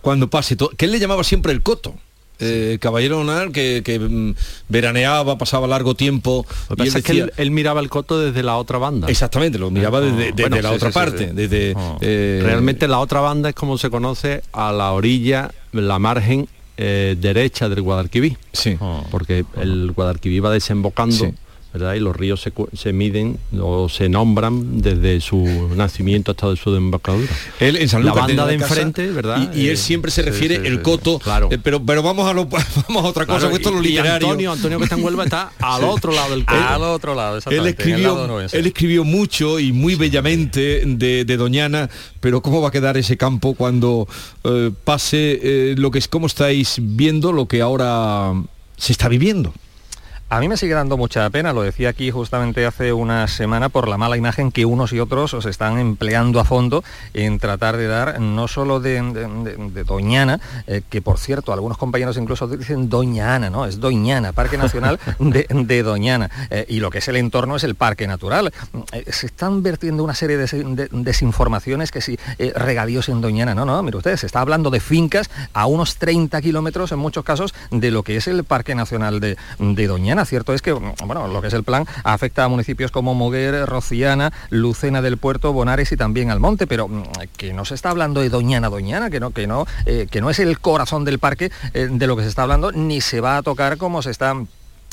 cuando 0.00 0.28
pase 0.28 0.56
todo? 0.56 0.70
Que 0.70 0.86
él 0.86 0.92
le 0.92 0.98
llamaba 0.98 1.24
siempre 1.24 1.52
el 1.52 1.62
coto. 1.62 1.94
Eh, 2.42 2.78
Caballero 2.80 3.18
Bonal 3.18 3.52
que, 3.52 3.82
mm, 3.98 4.32
veraneaba, 4.68 5.36
pasaba 5.36 5.66
largo 5.66 5.94
tiempo. 5.94 6.46
y 6.76 6.88
él, 6.88 7.02
que 7.02 7.30
él, 7.36 7.50
miraba 7.50 7.80
el 7.80 7.90
coto 7.90 8.18
desde 8.18 8.42
la 8.42 8.56
otra 8.56 8.78
banda. 8.78 9.08
Exactamente, 9.08 9.58
lo 9.58 9.70
miraba 9.70 10.00
desde, 10.00 10.62
la 10.62 10.72
otra 10.72 10.90
parte. 10.90 11.32
Desde, 11.34 11.74
oh. 11.76 11.98
eh, 12.00 12.40
Realmente 12.42 12.88
la 12.88 12.98
otra 12.98 13.20
banda 13.20 13.50
es 13.50 13.54
como 13.54 13.76
se 13.76 13.90
conoce 13.90 14.42
a 14.52 14.72
la 14.72 14.92
orilla, 14.92 15.50
la 15.72 15.98
margen 15.98 16.48
eh, 16.82 17.14
derecha 17.20 17.68
del 17.68 17.82
Guadalquivir. 17.82 18.38
Sí. 18.54 18.78
Porque 19.10 19.44
el 19.60 19.92
Guadalquivir 19.92 20.42
va 20.42 20.50
desembocando 20.50 21.34
y 21.72 22.00
los 22.00 22.16
ríos 22.16 22.44
se, 22.72 22.92
miden 22.92 23.38
o 23.60 23.88
se 23.88 24.08
nombran 24.08 24.80
desde 24.80 25.20
su 25.20 25.68
nacimiento 25.76 26.32
hasta 26.32 26.56
su 26.56 26.72
desembocadura. 26.72 27.28
Él 27.60 27.76
en 27.76 27.88
San 27.88 28.04
la 28.04 28.12
banda 28.12 28.44
de 28.46 28.54
enfrente, 28.54 29.06
¿verdad? 29.10 29.52
Y, 29.54 29.68
él 29.68 29.74
eh, 29.74 29.76
siempre 29.76 30.10
se 30.10 30.22
refiere 30.22 30.56
el 30.66 30.82
coto, 30.82 31.20
claro. 31.20 31.48
Eh, 31.50 31.58
pero 31.62 31.84
pero 31.84 32.02
vamos 32.02 32.28
a 32.28 32.32
lo, 32.32 32.46
vamos 32.88 33.04
a 33.04 33.08
otra 33.08 33.24
cosa, 33.24 33.50
esto 33.52 33.70
lo 33.70 33.80
literario. 33.80 34.26
Antonio, 34.26 34.52
Antonio 34.52 34.78
que 34.78 34.84
está 34.84 34.96
en 34.96 35.04
Huelva 35.04 35.24
está 35.24 35.52
al 35.60 35.84
otro 35.84 36.12
lado 36.12 36.30
del 36.30 36.44
coto. 36.44 36.60
al 36.60 36.82
otro 36.82 37.14
lado, 37.14 37.38
él 37.48 37.66
escribió, 37.66 38.40
él 38.40 38.66
escribió 38.66 39.04
mucho 39.04 39.60
y 39.60 39.72
muy 39.72 39.94
bellamente 39.94 40.82
de, 40.84 41.36
Doñana, 41.40 41.88
pero 42.20 42.42
cómo 42.42 42.60
va 42.60 42.68
a 42.68 42.70
quedar 42.70 42.98
ese 42.98 43.16
campo 43.16 43.54
cuando 43.54 44.06
eh, 44.44 44.70
pase 44.84 45.74
lo 45.76 45.90
que 45.90 45.98
es 45.98 46.08
cómo 46.08 46.26
estáis 46.26 46.76
viendo 46.80 47.32
lo 47.32 47.46
que 47.46 47.62
ahora 47.62 48.32
se 48.76 48.92
está 48.92 49.08
viviendo. 49.08 49.54
A 50.32 50.38
mí 50.38 50.46
me 50.46 50.56
sigue 50.56 50.74
dando 50.74 50.96
mucha 50.96 51.28
pena, 51.30 51.52
lo 51.52 51.62
decía 51.62 51.88
aquí 51.88 52.12
justamente 52.12 52.64
hace 52.64 52.92
una 52.92 53.26
semana, 53.26 53.68
por 53.68 53.88
la 53.88 53.98
mala 53.98 54.16
imagen 54.16 54.52
que 54.52 54.64
unos 54.64 54.92
y 54.92 55.00
otros 55.00 55.34
os 55.34 55.44
están 55.44 55.76
empleando 55.80 56.38
a 56.38 56.44
fondo 56.44 56.84
en 57.14 57.40
tratar 57.40 57.76
de 57.76 57.88
dar, 57.88 58.20
no 58.20 58.46
solo 58.46 58.78
de, 58.78 59.00
Doñana, 59.84 60.40
eh, 60.68 60.82
que 60.88 61.02
por 61.02 61.18
cierto, 61.18 61.52
algunos 61.52 61.78
compañeros 61.78 62.16
incluso 62.16 62.46
dicen 62.46 62.88
Doñana, 62.88 63.50
¿no? 63.50 63.66
Es 63.66 63.80
Doñana, 63.80 64.32
Parque 64.32 64.56
Nacional 64.56 65.00
de, 65.18 65.82
Doñana. 65.82 66.30
Eh, 66.48 66.64
y 66.68 66.78
lo 66.78 66.90
que 66.90 66.98
es 66.98 67.08
el 67.08 67.16
entorno 67.16 67.56
es 67.56 67.64
el 67.64 67.74
Parque 67.74 68.06
Natural. 68.06 68.52
Eh, 68.92 69.06
se 69.10 69.26
están 69.26 69.64
vertiendo 69.64 70.04
una 70.04 70.14
serie 70.14 70.36
de, 70.36 70.88
desinformaciones 70.92 71.90
que 71.90 72.00
si 72.00 72.16
regadíos 72.54 73.08
en 73.08 73.20
Doñana, 73.20 73.56
no, 73.56 73.64
no, 73.64 73.82
mire 73.82 73.96
ustedes, 73.96 74.20
se 74.20 74.26
está 74.26 74.42
hablando 74.42 74.70
de 74.70 74.78
fincas 74.78 75.28
a 75.54 75.66
unos 75.66 75.96
30 75.96 76.40
kilómetros 76.40 76.92
en 76.92 77.00
muchos 77.00 77.24
casos 77.24 77.52
de 77.72 77.90
lo 77.90 78.04
que 78.04 78.16
es 78.16 78.28
el 78.28 78.44
Parque 78.44 78.76
Nacional 78.76 79.18
de 79.18 79.36
Doñana 79.58 80.19
Cierto 80.24 80.54
es 80.54 80.62
que, 80.62 80.72
bueno, 80.72 81.28
lo 81.28 81.40
que 81.40 81.48
es 81.48 81.54
el 81.54 81.64
plan 81.64 81.86
afecta 82.04 82.44
a 82.44 82.48
municipios 82.48 82.90
como 82.90 83.14
Moguer, 83.14 83.66
Rociana, 83.66 84.32
Lucena 84.50 85.02
del 85.02 85.16
Puerto, 85.16 85.52
Bonares 85.52 85.92
y 85.92 85.96
también 85.96 86.30
Almonte, 86.30 86.66
pero 86.66 86.88
mm, 86.88 87.02
que 87.36 87.52
no 87.52 87.64
se 87.64 87.74
está 87.74 87.90
hablando 87.90 88.20
de 88.20 88.28
Doñana 88.28 88.68
Doñana, 88.68 89.10
que 89.10 89.20
no, 89.20 89.30
que 89.30 89.46
no, 89.46 89.66
eh, 89.86 90.06
que 90.10 90.20
no 90.20 90.30
es 90.30 90.38
el 90.38 90.58
corazón 90.60 91.04
del 91.04 91.18
parque 91.18 91.50
eh, 91.74 91.88
de 91.90 92.06
lo 92.06 92.16
que 92.16 92.22
se 92.22 92.28
está 92.28 92.42
hablando, 92.42 92.72
ni 92.72 93.00
se 93.00 93.20
va 93.20 93.38
a 93.38 93.42
tocar 93.42 93.78
como 93.78 94.02
se 94.02 94.10
está 94.10 94.34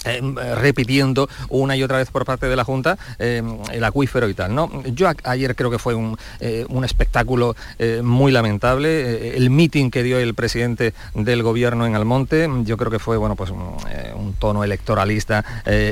eh, 0.07 0.55
repitiendo 0.55 1.29
una 1.49 1.75
y 1.75 1.83
otra 1.83 1.97
vez 1.97 2.09
por 2.09 2.25
parte 2.25 2.47
de 2.47 2.55
la 2.55 2.63
Junta 2.63 2.97
eh, 3.19 3.43
el 3.71 3.83
acuífero 3.83 4.29
y 4.29 4.33
tal. 4.33 4.55
¿no? 4.55 4.69
Yo 4.85 5.09
ayer 5.23 5.55
creo 5.55 5.69
que 5.69 5.79
fue 5.79 5.95
un, 5.95 6.17
eh, 6.39 6.65
espectáculo 6.83 7.55
muy 8.01 8.31
lamentable. 8.31 9.35
el 9.35 9.49
meeting 9.49 9.89
que 9.89 10.03
dio 10.03 10.19
el 10.19 10.33
presidente 10.35 10.93
del 11.13 11.43
gobierno 11.43 11.85
en 11.85 11.95
Almonte, 11.95 12.49
yo 12.63 12.77
creo 12.77 12.89
que 12.89 12.99
fue 12.99 13.17
bueno, 13.17 13.35
pues, 13.35 13.49
un, 13.49 14.33
tono 14.39 14.63
electoralista 14.63 15.43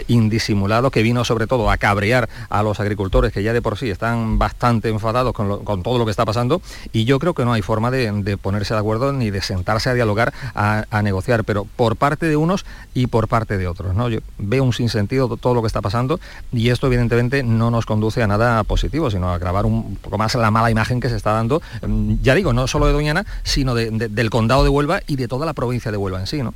indisimulado 0.07 0.91
que 0.91 1.01
vino 1.01 1.25
sobre 1.25 1.47
todo 1.47 1.69
a 1.69 1.77
cabrear 1.77 2.29
a 2.49 2.63
los 2.63 2.79
agricultores 2.79 3.33
que 3.33 3.43
ya 3.43 3.51
de 3.53 3.61
por 3.61 3.77
sí 3.77 3.89
están 3.89 4.37
bastante 4.37 4.89
enfadados 4.89 5.33
con, 5.33 5.83
todo 5.83 5.97
lo 5.97 6.05
que 6.05 6.11
está 6.11 6.25
pasando 6.25 6.61
y 6.93 7.05
yo 7.05 7.19
creo 7.19 7.33
que 7.33 7.43
no 7.43 7.53
hay 7.53 7.61
forma 7.61 7.91
de, 7.91 8.37
ponerse 8.41 8.73
de 8.73 8.79
acuerdo 8.79 9.11
ni 9.11 9.31
de 9.31 9.41
sentarse 9.41 9.89
a 9.89 9.93
dialogar, 9.93 10.33
a, 10.53 10.85
a 10.89 11.01
negociar, 11.01 11.43
pero 11.43 11.65
por 11.75 11.97
parte 11.97 12.27
de 12.27 12.37
unos 12.37 12.65
y 12.93 13.07
por 13.07 13.27
parte 13.27 13.57
de 13.57 13.67
otros. 13.67 13.95
Yo 14.09 14.19
veo 14.37 14.63
un 14.63 14.73
sinsentido 14.73 15.35
todo 15.37 15.53
lo 15.53 15.61
que 15.61 15.67
está 15.67 15.81
pasando 15.81 16.19
y 16.51 16.69
esto 16.69 16.87
evidentemente 16.87 17.43
no 17.43 17.71
nos 17.71 17.85
conduce 17.85 18.21
a 18.23 18.27
nada 18.27 18.63
positivo, 18.63 19.09
sino 19.11 19.29
a 19.29 19.35
agravar 19.35 19.65
un 19.65 19.95
poco 19.97 20.17
más 20.17 20.35
la 20.35 20.51
mala 20.51 20.71
imagen 20.71 20.99
que 20.99 21.09
se 21.09 21.15
está 21.15 21.31
dando, 21.31 21.61
mm, 21.87 22.15
ya 22.21 22.35
digo, 22.35 22.53
no 22.53 22.67
solo 22.67 22.87
de 22.87 22.93
Doñana, 22.93 23.25
sino 23.43 23.75
del 23.75 24.29
condado 24.29 24.63
de 24.63 24.69
Huelva 24.69 25.01
y 25.07 25.15
de 25.15 25.27
toda 25.27 25.45
la 25.45 25.53
provincia 25.53 25.91
de 25.91 25.97
Huelva 25.97 26.19
en 26.19 26.27
sí. 26.27 26.41
¿no? 26.41 26.53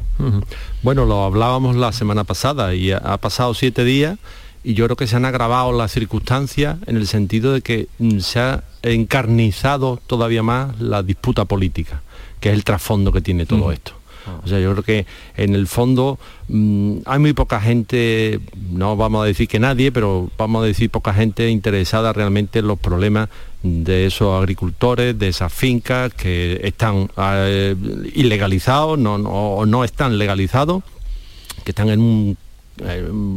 Bueno, 0.82 1.06
lo 1.06 1.24
hablábamos 1.24 1.76
la 1.76 1.92
semana 1.92 2.24
pasada 2.24 2.74
y 2.74 2.92
ha 2.92 3.18
pasado 3.18 3.54
siete 3.54 3.84
días 3.84 4.18
y 4.64 4.74
yo 4.74 4.86
creo 4.86 4.98
que 4.98 5.08
se 5.08 5.16
han 5.16 5.26
agravado 5.26 5.72
las 5.72 5.92
circunstancias 5.92 6.78
en 6.86 6.98
el 6.98 7.08
sentido 7.08 7.54
de 7.54 7.62
que 7.62 7.88
mm, 8.00 8.20
se 8.20 8.40
ha 8.40 8.64
encarnizado 8.84 10.00
todavía 10.06 10.44
más 10.44 10.80
la 10.80 11.04
disputa 11.04 11.46
política, 11.46 12.02
que 12.40 12.50
es 12.50 12.56
el 12.56 12.64
trasfondo 12.64 13.12
que 13.12 13.22
tiene 13.22 13.46
todo 13.46 13.72
esto. 13.72 13.99
O 14.44 14.48
sea, 14.48 14.60
yo 14.60 14.72
creo 14.72 14.84
que 14.84 15.06
en 15.38 15.56
el 15.56 15.68
fondo 15.68 16.20
mm, 16.48 16.98
hay 17.06 17.20
muy 17.20 17.34
poca 17.34 17.60
gente, 17.60 18.40
no 18.72 18.96
vamos 18.96 19.24
a 19.24 19.26
decir 19.26 19.48
que 19.48 19.60
nadie, 19.60 19.92
pero 19.92 20.30
vamos 20.38 20.64
a 20.64 20.66
decir 20.66 20.90
poca 20.90 21.14
gente 21.14 21.50
interesada 21.50 22.14
realmente 22.14 22.60
en 22.60 22.68
los 22.68 22.80
problemas 22.80 23.30
de 23.64 24.06
esos 24.06 24.40
agricultores, 24.40 25.18
de 25.20 25.28
esas 25.28 25.52
fincas 25.52 26.14
que 26.14 26.62
están 26.64 27.10
eh, 27.18 27.76
ilegalizados 28.14 28.98
no, 28.98 29.16
o 29.16 29.66
no 29.66 29.84
están 29.84 30.18
legalizados, 30.18 30.84
que 31.64 31.72
están 31.72 31.90
en 31.90 32.00
un, 32.00 32.38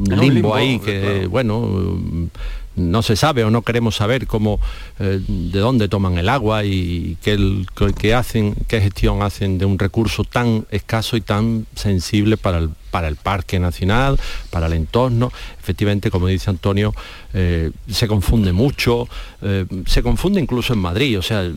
limbo, 0.09 0.55
ahí, 0.55 0.79
que 0.79 1.27
bueno 1.27 2.31
no 2.77 3.03
se 3.03 3.17
sabe 3.17 3.45
o 3.45 3.51
no 3.51 3.63
queremos 3.63 3.97
saber 3.97 4.27
cómo, 4.27 4.61
eh, 4.99 5.21
de 5.27 5.59
dónde 5.59 5.89
toman 5.89 6.19
el 6.19 6.29
agua 6.29 6.65
y 6.65 7.17
qué, 7.23 8.15
hacen, 8.15 8.55
qué 8.69 8.81
gestión 8.81 9.23
hacen 9.23 9.59
de 9.59 9.65
un 9.65 9.79
recurso 9.79 10.25
tan 10.25 10.67
escaso 10.71 11.17
y 11.17 11.21
tan 11.21 11.67
sensible 11.75 12.37
para 12.37 12.59
el, 12.59 12.71
para 12.93 13.09
el 13.09 13.17
Parque 13.17 13.59
Nacional, 13.59 14.21
para 14.51 14.67
el 14.67 14.75
entorno. 14.75 15.33
Efectivamente, 15.59 16.11
como 16.11 16.29
dice 16.29 16.51
Antonio, 16.51 16.95
eh, 17.33 17.71
se 17.89 18.07
confunde 18.07 18.53
mucho, 18.53 19.09
eh, 19.41 19.65
se 19.87 20.03
confunde 20.03 20.41
incluso 20.41 20.75
en 20.75 20.79
Madrid, 20.79 21.19
o 21.19 21.23
sea, 21.23 21.51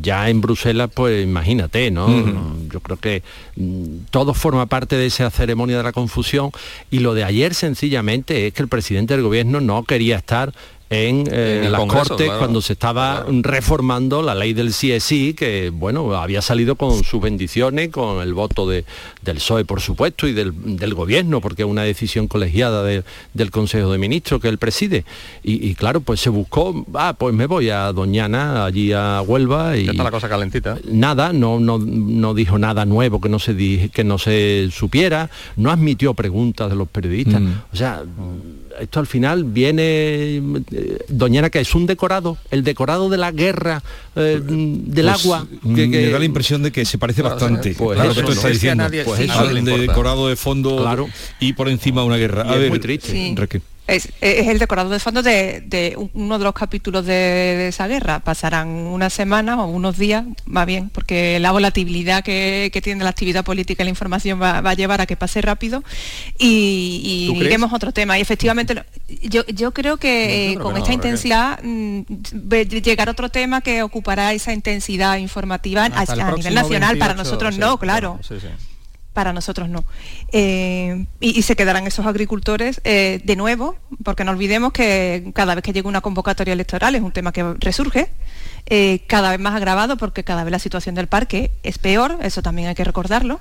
ya 0.00 0.30
en 0.30 0.40
Bruselas, 0.40 0.88
pues 0.94 1.24
imagínate, 1.24 1.90
¿no? 1.90 2.08
Yo 2.72 2.80
creo 2.80 2.96
que 2.96 3.22
mm, 3.56 4.06
todo 4.10 4.32
forma 4.32 4.66
parte 4.66 4.96
de 4.96 5.06
esa 5.06 5.28
ceremonia 5.30 5.76
de 5.76 5.82
la 5.82 5.92
confusión 5.92 6.52
y 6.90 7.00
lo 7.00 7.14
de 7.14 7.24
ayer 7.24 7.54
sencillamente 7.54 8.46
es 8.46 8.54
que 8.54 8.62
el 8.62 8.68
presidente 8.68 9.14
del 9.14 9.24
gobierno 9.24 9.60
no 9.60 9.82
quería 9.82 10.16
estar 10.16 10.52
en, 10.90 11.28
eh, 11.30 11.68
las 11.70 11.84
Cortes 11.84 12.30
cuando 12.38 12.62
se 12.62 12.72
estaba 12.72 13.26
reformando 13.28 14.22
la 14.22 14.34
ley 14.34 14.54
del 14.54 14.70
CSI, 14.70 15.34
que 15.34 15.70
bueno, 15.70 16.14
había 16.14 16.40
salido 16.40 16.76
con 16.76 17.04
sus 17.04 17.20
bendiciones, 17.20 17.90
con 17.90 18.22
el 18.22 18.32
voto 18.32 18.68
de, 18.68 18.84
del 19.22 19.36
PSOE, 19.36 19.64
por 19.64 19.80
supuesto, 19.80 20.26
y 20.26 20.32
del, 20.32 20.94
gobierno, 20.94 21.40
porque 21.40 21.62
es 21.62 21.68
una 21.68 21.82
decisión 21.82 22.26
colegiada 22.26 22.82
del 22.82 23.50
Consejo 23.50 23.92
de 23.92 23.98
Ministros 23.98 24.40
que 24.40 24.48
él 24.48 24.58
preside. 24.58 25.04
Y, 25.42 25.74
claro, 25.74 26.00
pues 26.00 26.20
se 26.20 26.30
buscó, 26.30 26.86
ah, 26.94 27.14
pues 27.18 27.34
me 27.34 27.46
voy 27.46 27.70
a 27.70 27.92
Doñana, 27.92 28.64
allí 28.64 28.92
a 28.92 29.20
Huelva. 29.22 29.76
Y 29.76 29.88
está 29.88 30.02
la 30.02 30.10
cosa 30.10 30.28
calentita. 30.28 30.78
Nada, 30.84 31.32
no, 31.32 31.60
no, 31.60 31.78
no 31.78 32.34
dijo 32.34 32.58
nada 32.58 32.84
nuevo 32.84 33.20
que 33.20 33.28
no 33.28 33.38
se 33.38 33.58
que 33.92 34.04
no 34.04 34.18
se 34.18 34.68
supiera, 34.72 35.30
no 35.56 35.70
admitió 35.70 36.14
preguntas 36.14 36.70
de 36.70 36.76
los 36.76 36.88
periodistas. 36.88 37.40
Mm. 37.40 37.52
O 37.72 37.76
sea, 37.76 38.02
esto 38.80 39.00
al 39.00 39.06
final 39.06 39.44
viene 39.44 40.36
eh, 40.72 40.98
Doñana 41.08 41.50
que 41.50 41.60
es 41.60 41.74
un 41.74 41.86
decorado, 41.86 42.36
el 42.50 42.64
decorado 42.64 43.08
de 43.08 43.16
la 43.16 43.32
guerra 43.32 43.82
eh, 44.16 44.40
del 44.42 45.06
pues, 45.06 45.24
agua. 45.24 45.46
Que, 45.62 45.86
Me 45.86 46.10
da 46.10 46.18
la 46.18 46.24
impresión 46.24 46.62
de 46.62 46.72
que 46.72 46.84
se 46.84 46.98
parece 46.98 47.22
bastante. 47.22 47.74
Pues 47.76 47.98
claro, 47.98 48.14
que 48.14 48.32
está 48.32 48.48
diciendo. 48.48 48.84
pues 49.04 49.64
de 49.64 49.78
decorado 49.78 50.28
de 50.28 50.36
fondo 50.36 50.76
claro. 50.78 51.08
y 51.40 51.52
por 51.52 51.68
encima 51.68 52.04
una 52.04 52.16
guerra. 52.16 52.42
a 52.42 52.56
ver, 52.56 52.70
muy 52.70 52.80
triste. 52.80 53.34
Es, 53.88 54.10
el 54.20 54.58
decorado 54.58 54.90
de 54.90 54.98
fondo 54.98 55.22
de, 55.22 55.96
uno 56.12 56.38
de 56.38 56.44
los 56.44 56.52
capítulos 56.52 57.06
de, 57.06 57.68
esa 57.68 57.88
guerra. 57.88 58.20
Pasarán 58.20 58.68
unas 58.68 59.14
semanas 59.14 59.58
o 59.58 59.64
unos 59.64 59.96
días, 59.96 60.24
va 60.46 60.66
bien, 60.66 60.90
porque 60.90 61.40
la 61.40 61.52
volatilidad 61.52 62.22
que, 62.22 62.70
tiene 62.84 63.02
la 63.02 63.10
actividad 63.10 63.44
política 63.44 63.82
y 63.82 63.86
la 63.86 63.90
información 63.90 64.40
va, 64.40 64.58
a 64.58 64.74
llevar 64.74 65.00
a 65.00 65.06
que 65.06 65.16
pase 65.16 65.40
rápido 65.40 65.82
y, 66.38 67.32
y 67.34 67.44
iremos 67.44 67.72
a 67.72 67.76
otro 67.76 67.92
tema. 67.92 68.18
Y 68.18 68.20
efectivamente, 68.20 68.84
yo, 69.22 69.72
creo 69.72 69.96
que 69.96 70.58
con 70.60 70.76
esta 70.76 70.92
intensidad 70.92 71.58
mm, 71.62 72.02
llegar 72.82 73.08
a 73.08 73.12
otro 73.12 73.30
tema 73.30 73.62
que 73.62 73.82
ocupará 73.82 74.34
esa 74.34 74.52
intensidad 74.52 75.16
informativa 75.16 75.86
a, 75.86 76.34
nivel 76.36 76.54
nacional. 76.54 76.98
Para 76.98 77.14
nosotros 77.14 77.56
no, 77.56 77.78
claro 77.78 78.20
para 79.18 79.32
nosotros 79.32 79.68
no. 79.68 79.82
Eh, 80.30 81.06
y, 81.18 81.42
se 81.42 81.56
quedarán 81.56 81.88
esos 81.88 82.06
agricultores 82.06 82.80
eh, 82.84 83.20
de 83.24 83.34
nuevo, 83.34 83.74
porque 84.04 84.22
no 84.22 84.30
olvidemos 84.30 84.72
que 84.72 85.32
cada 85.34 85.56
vez 85.56 85.64
que 85.64 85.72
llega 85.72 85.88
una 85.88 86.02
convocatoria 86.02 86.52
electoral 86.52 86.94
es 86.94 87.02
un 87.02 87.10
tema 87.10 87.32
que 87.32 87.42
resurge, 87.58 88.10
eh, 88.66 89.00
cada 89.08 89.32
vez 89.32 89.40
más 89.40 89.56
agravado 89.56 89.96
porque 89.96 90.22
cada 90.22 90.44
vez 90.44 90.52
la 90.52 90.60
situación 90.60 90.94
del 90.94 91.08
parque 91.08 91.50
es 91.64 91.78
peor, 91.78 92.18
eso 92.22 92.42
también 92.42 92.68
hay 92.68 92.76
que 92.76 92.84
recordarlo. 92.84 93.40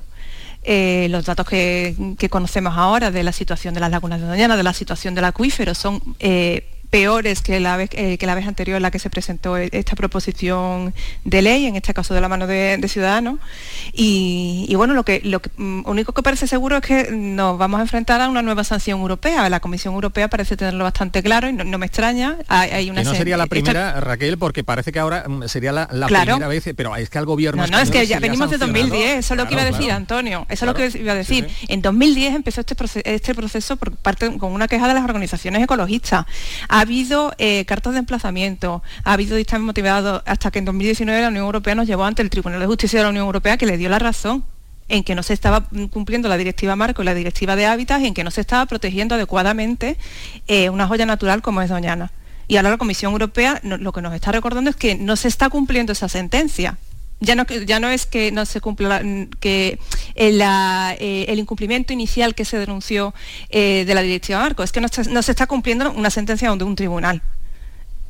los 0.66 1.26
datos 1.26 1.46
que, 1.46 1.96
que, 2.18 2.28
conocemos 2.28 2.76
ahora 2.76 3.12
de 3.12 3.22
la 3.22 3.32
situación 3.32 3.76
de 3.76 3.80
las 3.80 3.92
lagunas 3.92 4.20
de 4.20 4.26
Doñana, 4.26 4.58
de 4.58 4.64
la 4.64 4.74
situación 4.74 5.14
del 5.14 5.26
acuífero, 5.26 5.76
son 5.76 6.02
peores 6.90 7.42
que 7.42 7.60
la 7.60 7.76
vez 7.78 7.90
eh, 7.94 8.18
que 8.18 8.26
la 8.26 8.36
vez 8.36 8.48
anterior 8.48 8.78
en 8.78 8.84
la 8.84 8.92
que 8.92 9.00
se 9.00 9.10
presentó 9.10 9.58
e-, 9.58 9.70
esta 9.72 9.96
proposición 9.96 10.94
de 11.24 11.42
ley, 11.42 11.66
en 11.66 11.76
este 11.76 11.94
caso 11.94 12.14
de 12.14 12.22
la 12.22 12.30
mano 12.30 12.48
de, 12.48 12.86
Ciudadanos. 12.88 13.40
Y, 13.92 14.74
bueno, 14.76 14.94
lo 14.94 15.04
que 15.04 15.20
lo 15.24 15.42
mm, 15.58 15.82
único 15.86 16.14
que 16.14 16.24
parece 16.24 16.48
seguro 16.48 16.78
es 16.78 16.82
que 16.84 17.12
nos 17.12 17.58
vamos 17.58 17.80
a 17.80 17.84
enfrentar 17.84 18.22
a 18.22 18.30
una 18.30 18.42
nueva 18.42 18.64
sanción 18.64 19.02
europea. 19.02 19.50
La 19.50 19.60
Comisión 19.60 19.94
Europea 19.94 20.30
parece 20.30 20.56
tenerlo 20.56 20.86
bastante 20.86 21.22
claro 21.22 21.50
y 21.50 21.54
no, 21.54 21.78
me 21.78 21.86
extraña. 21.86 22.38
Hay, 22.48 22.90
una 22.90 23.04
no 23.04 23.14
sería 23.14 23.36
la 23.36 23.48
primera, 23.48 24.00
Raquel, 24.00 24.38
porque 24.38 24.64
parece 24.64 24.94
que 24.94 25.00
ahora 25.00 25.26
mm, 25.28 25.48
sería 25.48 25.74
la, 25.74 25.88
primera 26.08 26.48
vez, 26.48 26.64
pero 26.78 26.96
es 26.96 27.10
que 27.10 27.18
al 27.18 27.26
gobierno. 27.26 27.64
No, 27.64 27.72
no, 27.72 27.80
es 27.80 27.92
que 27.92 28.06
ya 28.08 28.20
venimos 28.20 28.50
de 28.50 28.58
2010, 28.58 29.18
eso 29.18 29.34
es 29.34 29.38
lo 29.38 29.48
que 29.48 29.54
iba 29.54 29.64
a 29.64 29.66
decir 29.66 29.92
Antonio, 29.92 30.46
eso 30.50 30.66
es 30.66 30.68
lo 30.68 30.74
que 30.74 30.98
iba 30.98 31.12
a 31.12 31.16
decir. 31.16 31.50
En 31.68 31.82
2010 31.82 32.36
empezó 32.36 32.62
este 32.62 32.76
proceso, 32.76 33.02
este 33.04 33.36
proceso 33.36 33.76
por 33.76 33.96
parte 33.98 34.38
con 34.38 34.54
una 34.54 34.68
queja 34.70 34.88
de 34.88 34.94
las 34.94 35.04
organizaciones 35.04 35.62
ecologistas 35.62 36.26
ha 36.78 36.82
habido 36.82 37.34
eh, 37.40 37.66
cartas 37.66 37.94
de 37.94 38.00
emplazamiento, 38.00 38.84
ha 39.04 39.14
habido 39.14 39.36
dictamen 39.36 39.66
motivado 39.66 40.22
hasta 40.28 40.52
que 40.52 40.60
en 40.60 40.66
2019 40.66 41.22
la 41.22 41.30
Unión 41.30 41.46
Europea 41.46 41.74
nos 41.74 41.88
llevó 41.88 42.06
ante 42.06 42.22
el 42.22 42.30
Tribunal 42.30 42.60
de 42.60 42.68
Justicia 42.68 43.00
de 43.00 43.04
la 43.04 43.10
Unión 43.10 43.26
Europea 43.26 43.58
que 43.58 43.66
le 43.66 43.78
dio 43.78 43.90
la 43.90 43.98
razón 43.98 44.44
en 44.88 45.04
que 45.04 45.16
no 45.16 45.24
se 45.24 45.34
estaba 45.34 45.68
cumpliendo 45.92 46.30
la 46.30 46.38
directiva 46.38 46.76
marco 46.76 47.02
y 47.02 47.06
la 47.06 47.16
directiva 47.16 47.56
de 47.56 47.66
hábitats 47.66 48.04
y 48.04 48.08
en 48.08 48.14
que 48.14 48.24
no 48.24 48.30
se 48.30 48.42
estaba 48.42 48.68
protegiendo 48.68 49.16
adecuadamente 49.16 49.98
eh, 50.48 50.70
una 50.70 50.88
joya 50.88 51.08
natural 51.08 51.42
como 51.42 51.64
es 51.64 51.70
Doñana. 51.70 52.12
Y 52.48 52.58
ahora 52.58 52.70
la 52.70 52.78
Comisión 52.78 53.12
Europea 53.12 53.60
lo 53.64 53.92
que 53.92 54.02
nos 54.04 54.14
está 54.14 54.32
recordando 54.32 54.70
es 54.70 54.76
que 54.76 54.94
no 54.94 55.16
se 55.16 55.30
está 55.30 55.50
cumpliendo 55.50 55.94
esa 55.94 56.08
sentencia 56.08 56.78
ya 57.20 57.36
no, 57.36 57.46
ya 57.46 57.80
no 57.80 57.90
es 57.90 58.06
que 58.06 58.32
no 58.32 58.46
se 58.46 58.62
cumpla 58.62 59.02
que 59.40 59.80
el, 60.16 60.42
eh, 60.42 61.26
el 61.28 61.40
incumplimiento 61.40 61.94
inicial 61.94 62.36
que 62.36 62.46
se 62.46 62.58
denunció 62.60 63.14
eh, 63.50 63.84
de 63.86 63.96
la 63.96 64.02
directiva 64.02 64.40
Marco, 64.40 64.64
es 64.64 64.72
que 64.72 64.82
no, 64.82 64.88
no, 65.10 65.22
se 65.22 65.32
está 65.32 65.48
cumpliendo 65.48 65.92
una 65.92 66.10
sentencia 66.10 66.54
de 66.54 66.64
un 66.64 66.76
tribunal. 66.76 67.22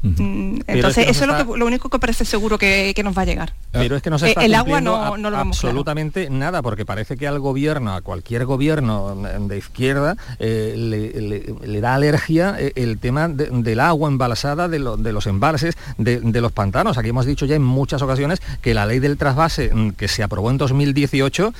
Mm, 0.01 0.59
entonces, 0.67 1.07
eso 1.09 1.25
es 1.25 1.45
lo, 1.45 1.65
único 1.65 1.89
que 1.89 1.99
parece 1.99 2.25
seguro 2.25 2.57
que, 2.57 2.93
nos 3.03 3.17
va 3.17 3.23
a 3.23 3.25
llegar. 3.25 3.53
Pero 3.71 3.95
es 3.95 4.01
que 4.01 4.09
no 4.09 4.19
se 4.19 4.27
eh, 4.27 4.29
está 4.29 4.45
el 4.45 4.55
agua 4.55 4.81
no, 4.81 5.17
lo 5.17 5.31
vamos 5.31 5.57
absolutamente 5.57 6.29
nada, 6.29 6.61
porque 6.61 6.85
parece 6.85 7.17
que 7.17 7.27
al 7.27 7.39
gobierno, 7.39 7.93
a 7.93 8.01
cualquier 8.01 8.45
gobierno 8.45 9.15
de 9.15 9.57
izquierda, 9.57 10.15
eh, 10.39 10.73
le, 10.77 11.81
da 11.81 11.95
alergia 11.95 12.55
eh, 12.59 12.73
el 12.75 12.99
tema 12.99 13.27
del 13.27 13.79
agua 13.79 14.09
embalsada, 14.09 14.67
de, 14.67 14.79
los 14.79 15.27
embalses, 15.27 15.75
de, 15.97 16.41
los 16.41 16.51
pantanos. 16.51 16.97
Aquí 16.97 17.09
hemos 17.09 17.25
dicho 17.25 17.45
ya 17.45 17.55
en 17.55 17.63
muchas 17.63 18.01
ocasiones 18.01 18.41
que 18.61 18.73
la 18.73 18.85
ley 18.85 18.99
del 18.99 19.17
trasvase 19.17 19.73
mm, 19.73 19.91
que 19.91 20.07
se 20.07 20.23
aprobó 20.23 20.51
en 20.51 20.57
2018 20.57 21.53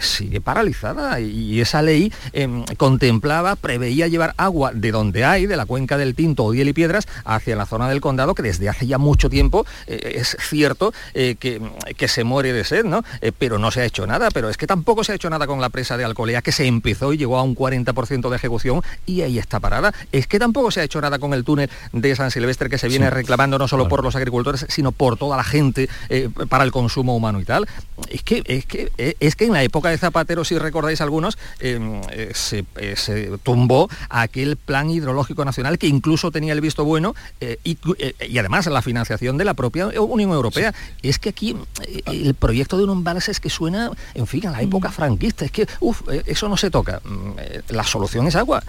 sigue 0.00 0.40
paralizada 0.40 1.20
y 1.20 1.60
esa 1.60 1.82
ley 1.82 2.12
em, 2.32 2.64
contemplaba, 2.76 3.56
preveía 3.56 4.08
llevar 4.08 4.34
agua 4.36 4.72
de 4.72 4.90
donde 4.90 5.24
hay, 5.24 5.46
de 5.46 5.56
la 5.56 5.66
cuenca 5.66 5.96
del 5.96 6.14
Tinto, 6.14 6.44
Odiel 6.44 6.68
y 6.68 6.72
Piedras, 6.72 7.06
hacia 7.24 7.56
la 7.56 7.66
zona 7.66 7.79
del 7.88 8.00
condado 8.00 8.34
que 8.34 8.42
desde 8.42 8.68
hace 8.68 8.86
ya 8.86 8.98
mucho 8.98 9.30
tiempo 9.30 9.66
eh, 9.86 10.14
es 10.16 10.36
cierto 10.40 10.92
eh, 11.14 11.36
que, 11.38 11.60
que, 11.96 12.08
se 12.08 12.24
muere 12.24 12.52
de 12.52 12.64
sed, 12.64 12.84
¿no? 12.84 13.04
Eh, 13.20 13.32
pero 13.36 13.58
no 13.58 13.70
se 13.70 13.80
ha 13.80 13.84
hecho 13.84 14.06
nada, 14.06 14.30
pero 14.30 14.48
es 14.48 14.56
que 14.56 14.66
tampoco 14.66 15.04
se 15.04 15.12
ha 15.12 15.14
hecho 15.14 15.30
nada 15.30 15.46
con 15.46 15.60
la 15.60 15.68
presa 15.70 15.96
de 15.96 16.04
Alcolea 16.04 16.42
que 16.42 16.52
se 16.52 16.66
empezó 16.66 17.12
y 17.12 17.18
llegó 17.18 17.38
a 17.38 17.42
un 17.42 17.54
40% 17.54 18.28
de 18.28 18.36
ejecución 18.36 18.82
y 19.06 19.22
ahí 19.22 19.38
está 19.38 19.60
parada. 19.60 19.92
Es 20.12 20.26
que 20.26 20.38
tampoco 20.38 20.70
se 20.70 20.80
ha 20.80 20.84
hecho 20.84 21.00
nada 21.00 21.18
con 21.18 21.34
el 21.34 21.44
túnel 21.44 21.70
de 21.92 22.16
San 22.16 22.30
Silvestre 22.30 22.68
que 22.68 22.78
se 22.78 22.88
viene 22.88 23.10
reclamando 23.10 23.58
no 23.58 23.68
solo 23.68 23.88
por 23.88 24.02
los 24.02 24.16
agricultores, 24.16 24.66
sino 24.68 24.92
por 24.92 25.16
toda 25.16 25.36
la 25.36 25.44
gente 25.44 25.88
para 26.48 26.64
el 26.64 26.72
consumo 26.72 27.16
humano 27.16 27.40
y 27.40 27.44
tal. 27.44 27.66
Es 28.08 28.22
que, 28.22 28.42
es 28.46 28.66
que, 28.66 28.90
es 29.20 29.36
que 29.36 29.44
en 29.44 29.52
la 29.52 29.62
época 29.62 29.90
de 29.90 29.98
Zapatero, 29.98 30.44
si 30.44 30.58
recordáis 30.58 31.00
algunos, 31.00 31.38
se, 31.60 32.64
se, 32.96 33.38
tumbó 33.42 33.88
aquel 34.08 34.56
plan 34.56 34.90
hidrológico 34.90 35.44
nacional 35.44 35.78
que 35.78 35.86
incluso 35.86 36.30
tenía 36.30 36.52
el 36.52 36.60
visto 36.60 36.84
bueno 36.84 37.14
y, 37.64 37.69
y, 37.70 38.38
además 38.38 38.66
la 38.66 38.82
financiación 38.82 39.36
de 39.38 39.44
la 39.44 39.54
propia 39.54 39.88
Unión 39.88 40.30
Europea. 40.30 40.74
Es 41.02 41.18
que 41.18 41.30
aquí 41.30 41.56
eh, 41.86 42.02
el 42.06 42.34
proyecto 42.34 42.76
de 42.76 42.84
un 42.84 42.90
embalse 42.90 43.30
es 43.30 43.40
que 43.40 43.50
suena, 43.50 43.90
en 44.14 44.26
fin, 44.26 44.46
a 44.46 44.50
la 44.50 44.62
época 44.62 44.90
franquista, 44.90 45.44
es 45.44 45.50
que, 45.50 45.66
uff, 45.80 46.02
eh, 46.10 46.22
eso 46.26 46.48
no 46.48 46.56
se 46.56 46.70
toca. 46.70 47.00
Mm, 47.04 47.32
eh, 47.38 47.62
la 47.68 47.84
solución 47.84 48.26
es 48.26 48.36
agua. 48.36 48.62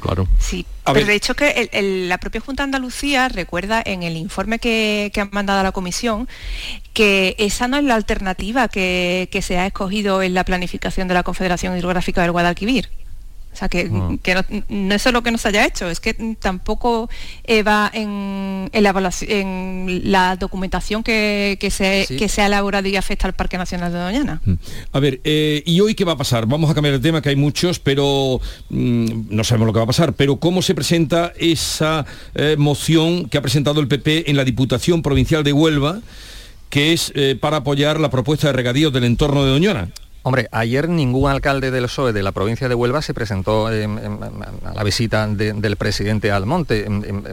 Claro. 0.00 0.28
Sí, 0.38 0.66
pero 0.84 1.06
de 1.06 1.14
hecho 1.14 1.34
que 1.34 1.70
la 2.06 2.18
propia 2.18 2.38
Junta 2.42 2.62
de 2.62 2.64
Andalucía 2.64 3.30
recuerda 3.30 3.82
en 3.82 4.02
el 4.02 4.18
informe 4.18 4.58
que, 4.58 5.10
han 5.16 5.30
mandado 5.32 5.60
a 5.60 5.62
la 5.62 5.72
Comisión 5.72 6.28
que 6.92 7.34
esa 7.38 7.68
no 7.68 7.78
es 7.78 7.84
la 7.84 7.94
alternativa 7.94 8.68
que, 8.68 9.30
que 9.32 9.40
se 9.40 9.56
ha 9.56 9.66
escogido 9.66 10.20
en 10.20 10.34
la 10.34 10.44
planificación 10.44 11.08
de 11.08 11.14
la 11.14 11.22
Confederación 11.22 11.74
Hidrográfica 11.74 12.20
del 12.20 12.32
Guadalquivir. 12.32 12.90
O 13.54 13.56
sea, 13.56 13.68
que, 13.68 13.88
no, 13.88 14.94
es 14.94 15.02
solo 15.02 15.22
que 15.22 15.30
no 15.30 15.38
se 15.38 15.46
haya 15.46 15.64
hecho, 15.64 15.88
es 15.88 16.00
que 16.00 16.14
tampoco 16.40 17.08
eh, 17.44 17.62
va 17.62 17.88
en, 17.94 18.68
la, 18.72 19.12
en 19.28 20.00
la 20.10 20.34
documentación 20.34 21.04
que, 21.04 21.56
se, 21.70 22.06
que 22.18 22.28
se 22.28 22.42
ha 22.42 22.46
elaborado 22.46 22.88
y 22.88 22.96
afecta 22.96 23.28
al 23.28 23.32
Parque 23.34 23.56
Nacional 23.56 23.92
de 23.92 24.00
Doñana. 24.00 24.40
Mm. 24.44 24.54
A 24.90 24.98
ver, 24.98 25.20
eh, 25.22 25.62
¿y 25.64 25.78
hoy 25.80 25.94
qué 25.94 26.04
va 26.04 26.12
a 26.12 26.16
pasar? 26.16 26.46
Vamos 26.46 26.68
a 26.68 26.74
cambiar 26.74 26.96
el 26.96 27.00
tema, 27.00 27.22
que 27.22 27.28
hay 27.28 27.36
muchos, 27.36 27.78
pero 27.78 28.40
mm, 28.70 29.26
no 29.30 29.44
sabemos 29.44 29.66
lo 29.66 29.72
que 29.72 29.78
va 29.78 29.84
a 29.84 29.86
pasar. 29.86 30.14
Pero 30.14 30.36
¿cómo 30.36 30.60
se 30.60 30.74
presenta 30.74 31.32
esa 31.38 32.04
eh, 32.34 32.56
moción 32.58 33.28
que 33.28 33.38
ha 33.38 33.42
presentado 33.42 33.80
el 33.80 33.86
PP 33.86 34.28
en 34.32 34.36
la 34.36 34.44
Diputación 34.44 35.00
Provincial 35.00 35.44
de 35.44 35.52
Huelva? 35.52 36.00
que 36.70 36.92
es 36.92 37.12
para 37.40 37.58
apoyar 37.58 38.00
la 38.00 38.10
propuesta 38.10 38.48
de 38.48 38.52
regadíos 38.52 38.92
del 38.92 39.04
entorno 39.04 39.44
de 39.44 39.50
Doñana. 39.52 39.90
Hombre, 40.26 40.48
ayer 40.52 40.88
ningún 40.88 41.30
alcalde 41.30 41.70
del 41.70 41.84
PSOE 41.84 42.14
de 42.14 42.22
la 42.22 42.32
provincia 42.32 42.66
de 42.66 42.74
Huelva 42.74 43.02
se 43.02 43.12
presentó 43.12 43.66
a 43.66 43.70
la 43.70 44.82
visita 44.82 45.26
del 45.26 45.76
presidente 45.76 46.32
Almonte. 46.32 46.86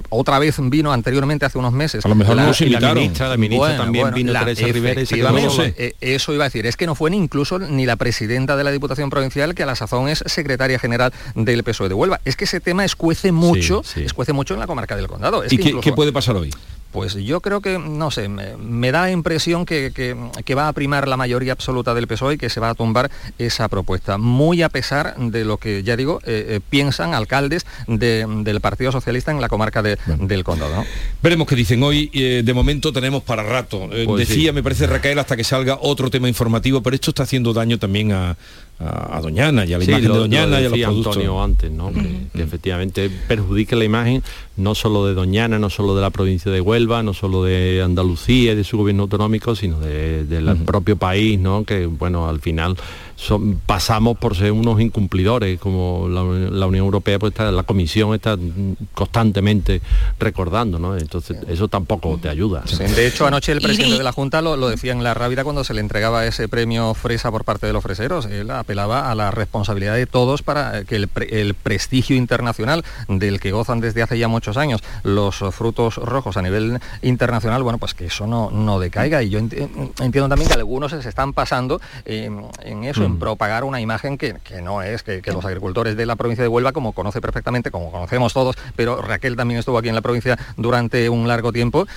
otra 0.09 0.39
vez 0.39 0.57
vino 0.59 0.91
anteriormente 0.91 1.45
hace 1.45 1.57
unos 1.57 1.71
meses. 1.71 2.05
A 2.05 2.09
lo 2.09 2.15
mejor 2.15 2.35
no 2.35 2.53
se 2.53 2.65
invitaron. 2.65 2.97
La 3.17 3.37
ministra, 3.37 3.77
también 3.77 4.13
vino 4.13 4.33
Teresa 4.33 4.67
Rivera 4.67 5.01
y 5.01 5.05
se 5.05 5.73
eh, 5.77 5.93
Eso 6.01 6.33
iba 6.33 6.43
a 6.43 6.47
decir, 6.47 6.67
es 6.67 6.75
que 6.75 6.85
no 6.85 6.93
fue 6.93 7.09
ni 7.09 7.17
incluso 7.17 7.59
ni 7.59 7.85
la 7.85 7.95
presidenta 7.95 8.57
de 8.57 8.65
la 8.65 8.71
Diputación 8.71 9.09
Provincial, 9.09 9.55
que 9.55 9.63
a 9.63 9.65
la 9.65 9.75
sazón 9.75 10.09
es 10.09 10.21
secretaria 10.25 10.77
general 10.77 11.13
del 11.33 11.63
PSOE 11.63 11.87
de 11.87 11.95
Huelva. 11.95 12.19
Es 12.25 12.35
que 12.35 12.43
ese 12.43 12.59
tema 12.59 12.83
escuece 12.83 13.31
mucho, 13.31 13.83
escuece 13.95 14.33
mucho 14.33 14.53
en 14.53 14.59
la 14.59 14.67
comarca 14.67 14.97
del 14.97 15.07
condado. 15.07 15.43
¿Y 15.49 15.57
qué 15.79 15.93
puede 15.93 16.11
pasar 16.11 16.35
hoy? 16.35 16.51
Pues 16.91 17.13
yo 17.15 17.39
creo 17.41 17.61
que, 17.61 17.79
no 17.79 18.11
sé, 18.11 18.27
me, 18.29 18.91
da 18.91 19.09
impresión 19.09 19.65
que, 19.65 20.15
va 20.55 20.67
a 20.67 20.73
primar 20.73 21.07
la 21.07 21.17
mayoría 21.17 21.53
absoluta 21.53 21.93
del 21.93 22.07
PSOE 22.07 22.35
y 22.35 22.37
que 22.37 22.49
se 22.49 22.59
va 22.59 22.69
a 22.69 22.75
tumbar 22.75 23.09
esa 23.37 23.67
propuesta, 23.69 24.17
muy 24.17 24.61
a 24.61 24.69
pesar 24.69 25.15
de 25.17 25.45
lo 25.45 25.57
que, 25.57 25.83
ya 25.83 25.95
digo, 25.95 26.19
eh, 26.25 26.45
eh, 26.49 26.59
piensan 26.69 27.13
alcaldes 27.13 27.65
del 27.87 28.61
Partido 28.61 28.91
Socialista 28.91 29.31
en 29.31 29.39
la 29.39 29.49
comarca 29.49 29.81
del 29.81 30.43
Condado. 30.43 30.83
Veremos 31.21 31.47
qué 31.47 31.55
dicen 31.55 31.81
hoy, 31.83 32.09
eh, 32.13 32.41
de 32.43 32.53
momento 32.53 32.91
tenemos 32.91 33.23
para 33.23 33.43
rato. 33.43 33.89
Pues 34.05 34.27
decía, 34.27 34.51
me 34.51 34.63
parece 34.63 34.87
Raquel, 34.87 35.19
hasta 35.19 35.37
que 35.37 35.43
salga 35.43 35.77
otro 35.81 36.09
tema 36.09 36.27
informativo, 36.27 36.81
pero 36.81 36.95
esto 36.95 37.11
está 37.11 37.23
haciendo 37.23 37.53
daño 37.53 37.79
también 37.79 38.11
a, 38.11 38.35
a, 38.83 39.19
Doñana 39.21 39.65
y 39.65 39.73
a 39.73 39.77
la 39.77 39.83
imagen 39.83 40.11
de 40.11 40.17
Doñana 40.17 40.61
y 40.61 40.65
a 40.65 40.69
los 40.69 40.79
productos. 40.79 41.15
Antonio 41.15 41.43
antes, 41.43 41.71
¿no? 41.71 41.91
que, 41.91 42.41
efectivamente 42.41 43.09
perjudica 43.27 43.75
la 43.75 43.85
imagen 43.85 44.23
no 44.57 44.75
solo 44.75 45.05
de 45.05 45.13
Doñana, 45.13 45.59
no 45.59 45.69
solo 45.69 45.95
de 45.95 46.01
la 46.01 46.09
provincia 46.09 46.51
de 46.51 46.61
Huelva, 46.61 47.03
no 47.03 47.13
solo 47.13 47.43
de 47.43 47.81
Andalucía 47.81 48.53
y 48.53 48.55
de 48.55 48.63
su 48.63 48.77
gobierno 48.77 49.03
autonómico, 49.03 49.55
sino 49.55 49.79
del 49.79 50.57
propio 50.65 50.97
país, 50.97 51.39
¿no? 51.39 51.63
Que 51.63 51.85
bueno, 51.85 52.27
al 52.27 52.39
final 52.39 52.75
son, 53.21 53.61
pasamos 53.65 54.17
por 54.17 54.35
ser 54.35 54.51
unos 54.51 54.81
incumplidores, 54.81 55.59
como 55.59 56.07
la, 56.09 56.23
la 56.23 56.65
Unión 56.65 56.85
Europea, 56.85 57.19
pues 57.19 57.33
está, 57.33 57.51
la 57.51 57.61
Comisión 57.63 58.15
está 58.15 58.35
constantemente 58.95 59.81
recordando, 60.19 60.79
¿no? 60.79 60.97
Entonces 60.97 61.37
eso 61.47 61.67
tampoco 61.67 62.17
te 62.19 62.29
ayuda. 62.29 62.63
Sí, 62.65 62.77
de 62.77 63.05
hecho, 63.05 63.27
anoche 63.27 63.51
el 63.51 63.61
presidente 63.61 63.97
de 63.97 64.03
la 64.03 64.11
Junta 64.11 64.41
lo, 64.41 64.57
lo, 64.57 64.69
decía 64.69 64.91
en 64.91 65.03
la 65.03 65.13
Rábida 65.13 65.43
cuando 65.43 65.63
se 65.63 65.75
le 65.75 65.81
entregaba 65.81 66.25
ese 66.25 66.47
premio 66.47 66.95
Fresa 66.95 67.29
por 67.29 67.43
parte 67.43 67.67
de 67.67 67.73
los 67.73 67.83
freseros. 67.83 68.25
Él 68.25 68.49
apelaba 68.49 69.11
a 69.11 69.15
la 69.15 69.29
responsabilidad 69.29 69.95
de 69.95 70.07
todos 70.07 70.41
para 70.41 70.83
que 70.83 70.95
el, 70.95 71.07
pre, 71.07 71.41
el 71.41 71.53
prestigio 71.53 72.15
internacional 72.15 72.83
del 73.07 73.39
que 73.39 73.51
gozan 73.51 73.81
desde 73.81 74.01
hace 74.01 74.17
ya 74.17 74.29
muchos 74.29 74.57
años 74.57 74.81
los 75.03 75.43
frutos 75.51 75.97
rojos 75.97 76.37
a 76.37 76.41
nivel 76.41 76.79
internacional, 77.03 77.61
bueno, 77.61 77.77
pues 77.77 77.93
que 77.93 78.05
eso 78.05 78.25
no, 78.25 78.49
no 78.49 78.79
decaiga. 78.79 79.21
Y 79.21 79.29
yo 79.29 79.37
ent 79.37 79.53
entiendo 79.53 80.27
también 80.27 80.49
que 80.49 80.55
algunos 80.55 80.91
se 80.91 81.07
están 81.07 81.33
pasando 81.33 81.79
eh, 82.05 82.31
en 82.63 82.83
eso, 82.83 83.07
mm. 83.07 83.10
En 83.11 83.19
propagar 83.19 83.63
una 83.63 83.81
imagen 83.81 84.17
que, 84.17 84.35
que 84.43 84.61
no 84.61 84.81
es, 84.81 85.03
que, 85.03 85.21
que, 85.21 85.31
los 85.31 85.45
agricultores 85.45 85.95
de 85.95 86.05
la 86.05 86.15
provincia 86.15 86.43
de 86.43 86.47
Huelva, 86.47 86.71
como 86.71 86.93
conoce 86.93 87.21
perfectamente, 87.21 87.71
como 87.71 87.91
conocemos 87.91 88.33
todos, 88.33 88.55
pero 88.75 89.01
Raquel 89.01 89.35
también 89.35 89.59
estuvo 89.59 89.77
aquí 89.77 89.89
en 89.89 89.95
la 89.95 90.01
provincia 90.01 90.37
durante 90.57 91.09
un 91.09 91.27
largo 91.27 91.51
tiempo, 91.51 91.87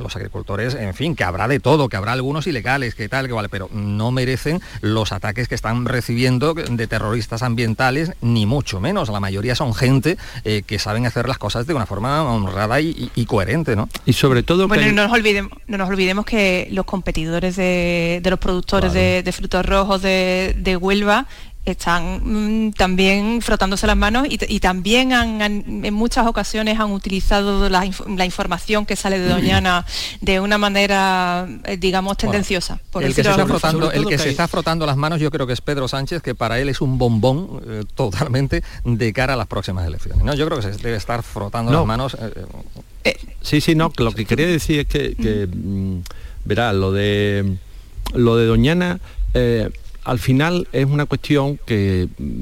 los 0.00 0.16
agricultores, 0.16 0.74
en 0.74 0.94
fin, 0.94 1.14
que 1.14 1.24
habrá 1.24 1.48
de 1.48 1.60
todo, 1.60 1.88
que 1.88 1.96
habrá 1.96 2.12
algunos 2.12 2.46
ilegales, 2.46 2.94
que 2.94 3.08
tal, 3.08 3.26
que 3.26 3.32
vale, 3.32 3.48
pero 3.48 3.68
no 3.72 4.10
merecen 4.10 4.60
los 4.80 5.12
ataques 5.12 5.48
que 5.48 5.54
están 5.54 5.84
recibiendo 5.84 6.54
de 6.54 6.86
terroristas 6.86 7.42
ambientales, 7.42 8.12
ni 8.20 8.46
mucho 8.46 8.80
menos. 8.80 9.08
La 9.08 9.20
mayoría 9.20 9.54
son 9.54 9.74
gente 9.74 10.16
eh, 10.44 10.62
que 10.66 10.78
saben 10.78 11.06
hacer 11.06 11.28
las 11.28 11.38
cosas 11.38 11.66
de 11.66 11.74
una 11.74 11.86
forma 11.86 12.22
honrada 12.22 12.80
y, 12.80 12.88
y, 12.88 13.10
y 13.14 13.26
coherente, 13.26 13.76
¿no? 13.76 13.88
Y 14.04 14.12
sobre 14.12 14.42
todo... 14.42 14.68
Bueno, 14.68 14.84
que... 14.84 14.92
no, 14.92 15.02
nos 15.02 15.12
olvidemos, 15.12 15.52
no 15.66 15.78
nos 15.78 15.88
olvidemos 15.88 16.24
que 16.24 16.68
los 16.70 16.84
competidores 16.84 17.56
de, 17.56 18.20
de 18.22 18.30
los 18.30 18.38
productores 18.38 18.92
claro. 18.92 19.06
de, 19.06 19.22
de, 19.22 19.32
frutos 19.32 19.64
rojos 19.64 20.02
de, 20.02 20.51
de 20.54 20.76
Huelva 20.76 21.26
están 21.64 22.20
mmm, 22.24 22.72
también 22.72 23.40
frotándose 23.40 23.86
las 23.86 23.96
manos 23.96 24.26
y, 24.28 24.38
y 24.48 24.58
también 24.58 25.12
han, 25.12 25.42
han, 25.42 25.84
en 25.84 25.94
muchas 25.94 26.26
ocasiones 26.26 26.80
han 26.80 26.90
utilizado 26.90 27.68
la, 27.68 27.88
la, 28.08 28.24
información 28.24 28.84
que 28.84 28.96
sale 28.96 29.20
de 29.20 29.28
Doñana 29.28 29.86
de 30.20 30.40
una 30.40 30.58
manera, 30.58 31.46
eh, 31.64 31.76
digamos, 31.76 32.16
tendenciosa. 32.16 32.80
Por 32.90 33.04
el 33.04 33.14
que, 33.14 33.22
se 33.22 33.30
está, 33.30 33.46
frotando, 33.46 33.92
el 33.92 34.04
que, 34.04 34.10
que 34.10 34.18
se 34.18 34.30
está 34.30 34.48
frotando 34.48 34.86
las 34.86 34.96
manos 34.96 35.20
yo 35.20 35.30
creo 35.30 35.46
que 35.46 35.52
es 35.52 35.60
Pedro 35.60 35.86
Sánchez, 35.86 36.20
que 36.20 36.34
para 36.34 36.58
él 36.58 36.68
es 36.68 36.80
un 36.80 36.98
bombón 36.98 37.62
eh, 37.68 37.84
totalmente 37.94 38.64
de 38.84 39.12
cara 39.12 39.34
a 39.34 39.36
las 39.36 39.46
próximas 39.46 39.86
elecciones. 39.86 40.24
¿no? 40.24 40.34
Yo 40.34 40.46
creo 40.46 40.58
que 40.60 40.72
se 40.72 40.82
debe 40.82 40.96
estar 40.96 41.22
frotando 41.22 41.70
no. 41.70 41.78
las 41.78 41.86
manos. 41.86 42.16
Eh, 43.04 43.16
sí, 43.40 43.60
sí, 43.60 43.76
no, 43.76 43.92
lo 43.98 44.12
que 44.12 44.24
quería 44.24 44.48
decir 44.48 44.80
es 44.80 44.86
que, 44.86 45.14
que 45.14 45.46
mm, 45.46 46.00
verá, 46.44 46.72
lo 46.72 46.90
de, 46.90 47.56
lo 48.14 48.36
de 48.36 48.46
Doñana... 48.46 48.98
Eh, 49.34 49.70
al 50.04 50.18
final 50.18 50.68
es 50.72 50.86
una 50.86 51.06
cuestión 51.06 51.58
que 51.64 52.08
mm, 52.18 52.40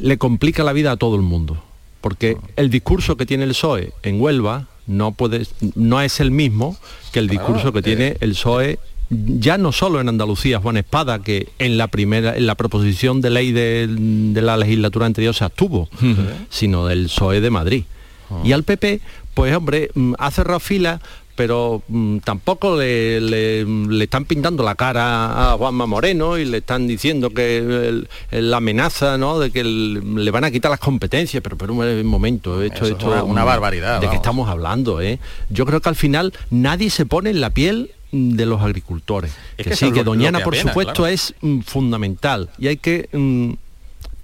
le 0.00 0.18
complica 0.18 0.62
la 0.64 0.72
vida 0.72 0.92
a 0.92 0.96
todo 0.96 1.16
el 1.16 1.22
mundo, 1.22 1.62
porque 2.00 2.36
el 2.56 2.70
discurso 2.70 3.16
que 3.16 3.26
tiene 3.26 3.44
el 3.44 3.50
PSOE 3.50 3.92
en 4.02 4.20
Huelva 4.20 4.68
no, 4.86 5.12
puede, 5.12 5.46
no 5.74 6.00
es 6.00 6.20
el 6.20 6.30
mismo 6.30 6.76
que 7.12 7.18
el 7.18 7.28
discurso 7.28 7.72
que 7.72 7.82
tiene 7.82 8.16
el 8.20 8.30
PSOE 8.30 8.78
ya 9.10 9.56
no 9.56 9.72
solo 9.72 10.00
en 10.00 10.08
Andalucía, 10.08 10.60
Juan 10.60 10.76
Espada, 10.76 11.20
que 11.20 11.48
en 11.58 11.78
la 11.78 11.88
primera, 11.88 12.36
en 12.36 12.46
la 12.46 12.54
proposición 12.56 13.20
de 13.20 13.30
ley 13.30 13.52
de, 13.52 13.86
de 13.88 14.42
la 14.42 14.56
legislatura 14.56 15.06
anterior 15.06 15.34
se 15.34 15.44
abstuvo, 15.44 15.80
uh 16.02 16.04
-huh. 16.04 16.34
sino 16.50 16.86
del 16.86 17.04
PSOE 17.04 17.40
de 17.40 17.50
Madrid. 17.50 17.84
Uh 18.28 18.34
-huh. 18.34 18.46
Y 18.48 18.52
al 18.52 18.64
PP, 18.64 19.00
pues 19.34 19.56
hombre, 19.56 19.90
mm, 19.94 20.14
ha 20.18 20.30
cerrado 20.30 20.60
fila 20.60 21.00
pero 21.38 21.82
mmm, 21.86 22.18
tampoco 22.18 22.76
le, 22.76 23.20
le, 23.20 23.64
le, 23.64 24.04
están 24.04 24.24
pintando 24.24 24.64
la 24.64 24.74
cara 24.74 25.52
a 25.52 25.56
Juanma 25.56 25.86
Moreno 25.86 26.36
y 26.36 26.44
le 26.44 26.58
están 26.58 26.88
diciendo 26.88 27.30
que 27.30 28.02
la 28.32 28.56
amenaza 28.56 29.16
¿no? 29.18 29.38
de 29.38 29.52
que 29.52 29.60
el, 29.60 30.16
le 30.16 30.30
van 30.32 30.42
a 30.42 30.50
quitar 30.50 30.68
las 30.68 30.80
competencias, 30.80 31.40
pero 31.40 31.56
por 31.56 31.70
un 31.70 32.04
momento, 32.06 32.60
esto, 32.60 32.86
es 32.86 32.90
esto 32.90 33.06
una, 33.06 33.22
una, 33.22 33.44
barbaridad. 33.44 34.00
¿De 34.00 34.06
vamos. 34.06 34.10
qué 34.10 34.16
estamos 34.16 34.48
hablando? 34.48 35.00
Eh? 35.00 35.20
Yo 35.48 35.64
creo 35.64 35.80
que 35.80 35.88
al 35.88 35.94
final 35.94 36.34
nadie 36.50 36.90
se 36.90 37.06
pone 37.06 37.30
en 37.30 37.40
la 37.40 37.50
piel 37.50 37.92
de 38.10 38.44
los 38.44 38.60
agricultores. 38.60 39.30
Es 39.56 39.62
que, 39.62 39.70
que 39.70 39.76
sí, 39.76 39.92
que 39.92 40.02
Doñana, 40.02 40.38
que 40.38 40.44
por 40.44 40.56
supuesto, 40.56 40.94
claro. 40.94 41.14
es 41.14 41.34
mm, 41.40 41.60
fundamental 41.60 42.50
y 42.58 42.66
hay 42.66 42.78
que 42.78 43.08
mm, 43.12 43.52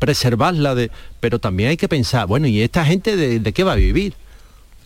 preservarla, 0.01 0.75
de, 0.75 0.91
pero 1.21 1.39
también 1.39 1.69
hay 1.69 1.77
que 1.77 1.89
pensar, 1.89 2.27
bueno, 2.27 2.49
¿y 2.49 2.61
esta 2.61 2.85
gente 2.85 3.15
de, 3.15 3.39
de 3.39 3.53
qué 3.53 3.63
va 3.63 3.75
a 3.75 3.77
vivir? 3.77 4.15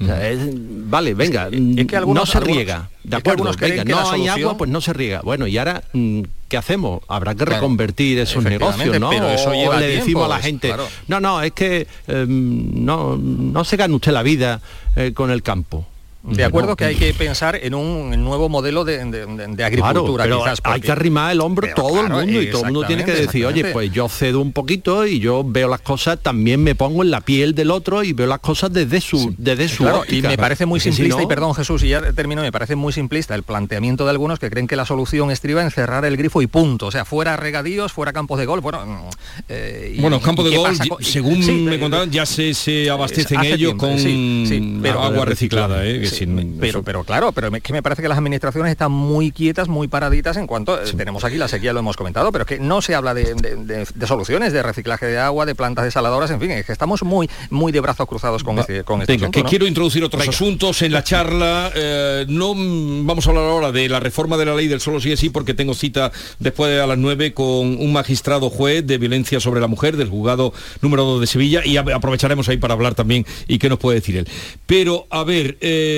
O 0.01 0.05
sea, 0.05 0.29
es, 0.29 0.39
vale, 0.53 1.15
venga, 1.15 1.49
es 1.49 1.87
que, 1.87 1.97
algunos, 1.97 2.23
no 2.23 2.27
se 2.27 2.39
riega, 2.41 2.89
de 3.03 3.17
acuerdo, 3.17 3.51
venga, 3.59 3.85
no 3.85 4.11
hay 4.11 4.29
agua, 4.29 4.57
pues 4.57 4.71
no 4.71 4.81
se 4.81 4.93
riega. 4.93 5.23
Bueno, 5.23 5.49
y 5.49 5.59
ahora, 5.59 5.83
mm, 5.93 6.21
¿qué 6.49 6.57
hacemos? 6.57 7.01
Habrá 7.09 7.35
que 7.35 7.45
reconvertir 7.45 8.19
esos 8.21 8.45
negocios, 8.45 9.01
¿no? 9.01 9.11
Pero 9.11 9.29
eso 9.29 9.53
lleva 9.53 9.77
o 9.77 9.81
le 9.81 9.87
tiempo, 9.87 10.05
decimos 10.05 10.25
a 10.27 10.29
la 10.29 10.39
gente, 10.39 10.69
claro. 10.69 10.87
no, 11.09 11.21
no, 11.21 11.43
es 11.43 11.53
que 11.53 11.89
eh, 12.07 12.27
no, 12.29 13.17
no 13.17 13.65
se 13.65 13.77
gane 13.77 13.95
usted 13.95 14.13
la 14.13 14.23
vida 14.23 14.61
eh, 14.95 15.13
con 15.13 15.31
el 15.33 15.43
campo. 15.43 15.87
De 16.31 16.45
acuerdo 16.45 16.77
que 16.77 16.85
hay 16.85 16.97
que 16.97 17.13
pensar 17.15 17.59
en 17.63 17.75
un 17.75 18.11
nuevo 18.25 18.49
modelo 18.49 18.85
de, 18.85 19.05
de, 19.05 19.27
de 19.27 19.65
agricultura. 19.65 20.25
Claro, 20.25 20.43
quizás, 20.43 20.61
porque... 20.61 20.75
Hay 20.75 20.81
que 20.81 20.93
arrimar 20.93 21.33
el 21.33 21.41
hombro 21.41 21.63
pero 21.63 21.75
todo 21.75 22.01
claro, 22.01 22.21
el 22.21 22.27
mundo 22.27 22.43
y 22.43 22.51
todo 22.51 22.65
el 22.65 22.73
mundo 22.73 22.87
tiene 22.87 23.05
que 23.05 23.13
decir, 23.13 23.47
oye, 23.47 23.65
pues 23.73 23.91
yo 23.93 24.09
cedo 24.09 24.41
un 24.41 24.53
poquito 24.53 25.07
y 25.07 25.19
yo 25.19 25.43
veo 25.45 25.69
las 25.69 25.81
cosas, 25.81 26.19
también 26.21 26.63
me 26.63 26.75
pongo 26.75 27.03
en 27.03 27.11
la 27.11 27.21
piel 27.21 27.55
del 27.55 27.71
otro 27.71 28.03
y 28.03 28.13
veo 28.13 28.27
las 28.27 28.41
cosas 28.41 28.73
desde 28.73 29.01
su, 29.01 29.19
sí. 29.19 29.35
desde 29.39 29.69
su 29.69 29.83
claro, 29.83 30.01
óptica. 30.01 30.29
Y 30.29 30.31
me 30.31 30.39
parece 30.39 30.67
muy 30.67 30.81
simplista, 30.81 31.17
si 31.17 31.21
no... 31.21 31.25
y 31.25 31.27
perdón 31.27 31.55
Jesús, 31.55 31.83
y 31.83 31.89
ya 31.89 32.13
termino, 32.13 32.43
me 32.43 32.53
parece 32.53 32.77
muy 32.77 32.93
simplista 32.93 33.35
el 33.35 33.43
planteamiento 33.43 34.05
de 34.05 34.11
algunos 34.11 34.39
que 34.39 34.51
creen 34.51 34.67
que 34.67 34.77
la 34.77 34.87
solución 34.87 35.31
estriba 35.31 35.63
en 35.63 35.71
cerrar 35.71 36.05
el 36.05 36.17
grifo 36.17 36.43
y 36.43 36.47
punto. 36.47 36.87
O 36.87 36.91
sea, 36.91 37.05
fuera 37.05 37.37
regadíos, 37.37 37.93
fuera 37.93 38.13
campos 38.13 38.39
de 38.39 38.47
golf. 38.47 38.63
Bueno, 38.63 39.09
eh, 39.49 39.95
y, 39.97 40.01
bueno 40.01 40.21
campos 40.21 40.51
de 40.51 40.57
golf, 40.57 40.79
según 41.01 41.43
sí, 41.43 41.53
me 41.53 41.79
contaban, 41.79 42.11
ya 42.11 42.27
se, 42.27 42.55
se 42.55 42.91
abastecen 42.91 43.41
ellos 43.45 43.77
tiempo, 43.77 43.87
con 43.87 43.99
sí, 43.99 44.79
pero, 44.83 45.03
agua 45.03 45.25
reciclada. 45.25 45.87
Eh, 45.87 46.01
que 46.01 46.18
sin, 46.19 46.59
pero, 46.59 46.83
pero 46.83 47.05
claro, 47.05 47.33
pero 47.33 47.55
es 47.55 47.63
que 47.63 47.73
me 47.73 47.83
parece 47.83 48.03
que 48.03 48.09
las 48.09 48.19
administraciones 48.19 48.71
están 48.71 48.93
muy 48.93 49.31
quietas, 49.31 49.69
muy 49.69 49.89
paraditas 49.89 50.37
en 50.37 50.47
cuanto, 50.47 50.85
sí. 50.87 50.97
tenemos 50.97 51.25
aquí 51.25 51.37
la 51.37 51.49
sequía, 51.49 51.73
lo 51.73 51.81
hemos 51.81 51.97
comentado, 51.97 52.33
pero 52.33 52.43
es 52.43 52.49
que 52.49 52.59
no 52.59 52.83
se 52.83 52.95
habla 52.95 53.15
de, 53.15 53.35
de, 53.35 53.57
de, 53.57 53.87
de, 53.95 54.07
soluciones, 54.07 54.53
de 54.53 54.63
reciclaje 54.63 55.07
de 55.07 55.19
agua, 55.19 55.47
de 55.47 55.55
plantas 55.55 55.85
desaladoras, 55.85 56.31
en 56.31 56.41
fin, 56.41 56.51
es 56.51 56.67
que 56.67 56.73
estamos 56.73 57.03
muy, 57.03 57.29
muy 57.51 57.73
de 57.73 57.81
brazos 57.81 58.07
cruzados 58.07 58.43
con, 58.45 58.57
Va, 58.57 58.63
este, 58.63 58.85
con 58.85 59.01
este 59.01 59.13
venga, 59.13 59.27
asunto, 59.27 59.37
que 59.39 59.43
¿no? 59.43 59.49
quiero 59.49 59.67
introducir 59.67 60.05
otros 60.05 60.21
venga. 60.21 60.31
asuntos 60.31 60.83
en 60.83 60.93
la 60.93 61.05
charla, 61.05 61.71
eh, 61.75 62.27
no 62.29 62.55
vamos 62.55 63.27
a 63.27 63.31
hablar 63.31 63.45
ahora 63.45 63.73
de 63.73 63.89
la 63.89 64.01
reforma 64.01 64.37
de 64.37 64.47
la 64.47 64.55
ley 64.55 64.69
del 64.69 64.81
solo 64.81 65.01
sí 65.01 65.13
es 65.13 65.21
sí, 65.21 65.31
porque 65.31 65.55
tengo 65.55 65.75
cita 65.75 66.13
después 66.39 66.71
de 66.71 66.81
a 66.81 66.87
las 66.87 66.99
9 66.99 67.35
con 67.35 67.47
un 67.47 67.93
magistrado 67.93 68.51
juez 68.51 68.87
de 68.87 68.99
violencia 68.99 69.41
sobre 69.41 69.61
la 69.61 69.67
mujer 69.67 69.97
del 69.97 70.09
juzgado 70.09 70.53
número 70.81 71.05
2 71.05 71.21
de 71.21 71.27
Sevilla 71.27 71.63
y 71.65 71.77
aprovecharemos 71.77 72.49
ahí 72.49 72.57
para 72.57 72.75
hablar 72.75 72.95
también 72.95 73.27
y 73.47 73.59
qué 73.59 73.69
nos 73.69 73.79
puede 73.79 73.97
decir 74.01 74.17
él. 74.17 74.29
Pero, 74.67 75.07
a 75.11 75.25
ver, 75.25 75.59
eh, 75.61 75.98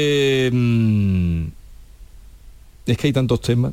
es 2.86 2.98
que 2.98 3.07
hay 3.07 3.12
tantos 3.12 3.40
temas. 3.40 3.72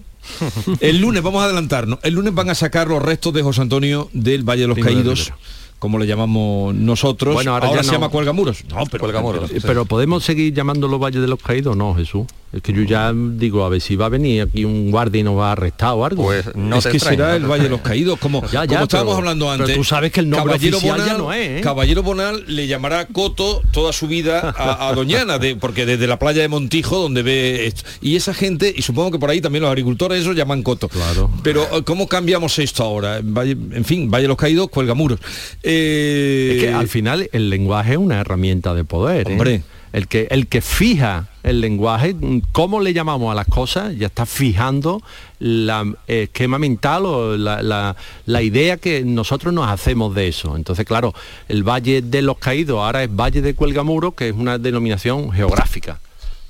El 0.82 1.00
lunes, 1.00 1.24
vamos 1.24 1.42
a 1.42 1.46
adelantarnos, 1.46 2.00
el 2.04 2.14
lunes 2.14 2.34
van 2.34 2.50
a 2.50 2.56
sacar 2.56 2.88
los 2.88 3.02
restos 3.02 3.34
de 3.34 3.44
José 3.44 3.62
Antonio 3.62 4.10
del 4.14 4.44
Valle 4.44 4.62
de 4.62 4.68
los 4.68 4.76
Primero 4.76 4.96
Caídos. 4.96 5.34
Como 5.80 6.00
le 6.00 6.08
llamamos 6.08 6.74
nosotros. 6.74 7.36
Bueno, 7.36 7.54
ahora, 7.54 7.68
ahora 7.68 7.84
se 7.84 7.88
no. 7.88 7.94
llama 7.94 8.10
Cuelgamuros. 8.10 8.66
No, 8.66 8.84
pero, 8.88 9.00
Cuelgamuros, 9.00 9.52
pero, 9.52 9.62
pero, 9.62 9.86
podemos 9.86 10.24
seguir 10.24 10.52
llamándolo 10.54 10.98
Valle 10.98 11.20
de 11.20 11.28
los 11.28 11.40
Caídos, 11.40 11.78
no, 11.78 11.94
Jesús. 11.94 12.26
Es 12.58 12.64
que 12.64 12.74
yo 12.74 12.82
ya 12.82 13.14
digo, 13.14 13.64
a 13.64 13.70
ver 13.70 13.80
si 13.80 13.96
va 13.96 14.08
a 14.08 14.10
venir 14.10 14.42
aquí 14.42 14.66
un 14.66 14.90
guardia 14.90 15.22
y 15.22 15.24
nos 15.24 15.38
va 15.38 15.50
a 15.50 15.52
arrestar 15.52 15.94
o 15.94 16.04
algo. 16.04 16.24
Pues 16.24 16.56
no 16.56 16.78
es 16.78 16.88
que 16.88 17.00
será 17.00 17.36
el 17.36 17.46
Valle 17.46 17.66
de 17.66 17.70
los 17.70 17.82
Caídos, 17.82 18.18
como, 18.18 18.42
ya, 18.48 18.66
ya, 18.66 18.68
como 18.68 18.84
estábamos 18.84 19.14
pero, 19.14 19.18
hablando 19.20 19.52
antes. 19.52 19.68
Pero 19.68 19.78
tú 19.78 19.84
sabes 19.84 20.12
que 20.12 20.22
el 20.22 20.30
nombre 20.30 20.54
Caballero 20.54 20.78
oficial 20.78 20.98
Bonal, 20.98 21.12
ya 21.12 21.18
no 21.20 21.34
es. 21.34 21.60
¿eh? 21.60 21.62
Caballero 21.62 22.02
Bonal 22.02 22.44
le 22.48 22.66
llamará 22.66 23.06
Coto 23.06 23.62
toda 23.72 23.94
su 23.94 24.08
vida 24.08 24.56
a, 24.58 24.90
a 24.90 24.94
Doñana, 24.94 25.38
de, 25.38 25.56
porque 25.56 25.86
desde 25.86 26.08
la 26.08 26.18
playa 26.18 26.42
de 26.42 26.48
Montijo, 26.48 26.98
donde 26.98 27.22
ve 27.22 27.68
esto. 27.68 27.84
Y 28.02 28.16
esa 28.16 28.34
gente, 28.34 28.74
y 28.76 28.82
supongo 28.82 29.12
que 29.12 29.20
por 29.20 29.30
ahí 29.30 29.40
también 29.40 29.62
los 29.62 29.70
agricultores, 29.70 30.22
eso 30.22 30.34
llaman 30.34 30.64
Coto. 30.64 30.90
Claro. 30.90 31.30
Pero, 31.44 31.68
¿cómo 31.86 32.08
cambiamos 32.08 32.58
esto 32.58 32.84
ahora? 32.84 33.20
Valle, 33.24 33.52
en 33.52 33.86
fin, 33.86 34.10
Valle 34.10 34.24
de 34.24 34.30
los 34.30 34.38
Caídos, 34.38 34.70
cuelga 34.70 34.96
muros. 34.96 35.20
Eh... 35.62 36.54
Es 36.56 36.64
que 36.64 36.74
al 36.74 36.88
final 36.88 37.30
el 37.32 37.52
lenguaje 37.52 37.92
es 37.92 37.98
una 38.00 38.20
herramienta 38.20 38.74
de 38.74 38.84
poder. 38.84 39.30
¿eh? 39.30 39.32
Hombre. 39.32 39.54
¿eh? 39.54 39.64
El 39.94 40.08
que, 40.08 40.28
el 40.32 40.48
que 40.48 40.62
fija 40.62 41.30
el 41.44 41.62
lenguaje, 41.62 42.16
cómo 42.52 42.82
le 42.82 42.94
llamamos 42.94 43.32
a 43.32 43.36
las 43.36 43.48
cosas, 43.48 43.96
ya 43.98 44.08
está 44.08 44.26
fijando 44.26 45.02
el 45.40 45.72
esquema 46.08 46.60
mental 46.60 47.06
o 47.06 47.38
la, 47.38 47.96
la, 48.26 48.42
idea 48.42 48.78
que 48.78 49.04
nosotros 49.04 49.54
nos 49.54 49.70
hacemos 49.70 50.14
de 50.14 50.28
eso. 50.28 50.56
Entonces, 50.56 50.86
claro, 50.86 51.14
el 51.48 51.64
Valle 51.64 52.02
de 52.02 52.22
los 52.22 52.38
Caídos 52.38 52.80
ahora 52.80 53.04
es 53.04 53.16
Valle 53.16 53.42
de 53.42 53.54
Cuelgamuro, 53.54 54.14
que 54.14 54.30
es 54.30 54.36
una 54.36 54.58
denominación 54.58 55.32
geográfica 55.32 56.00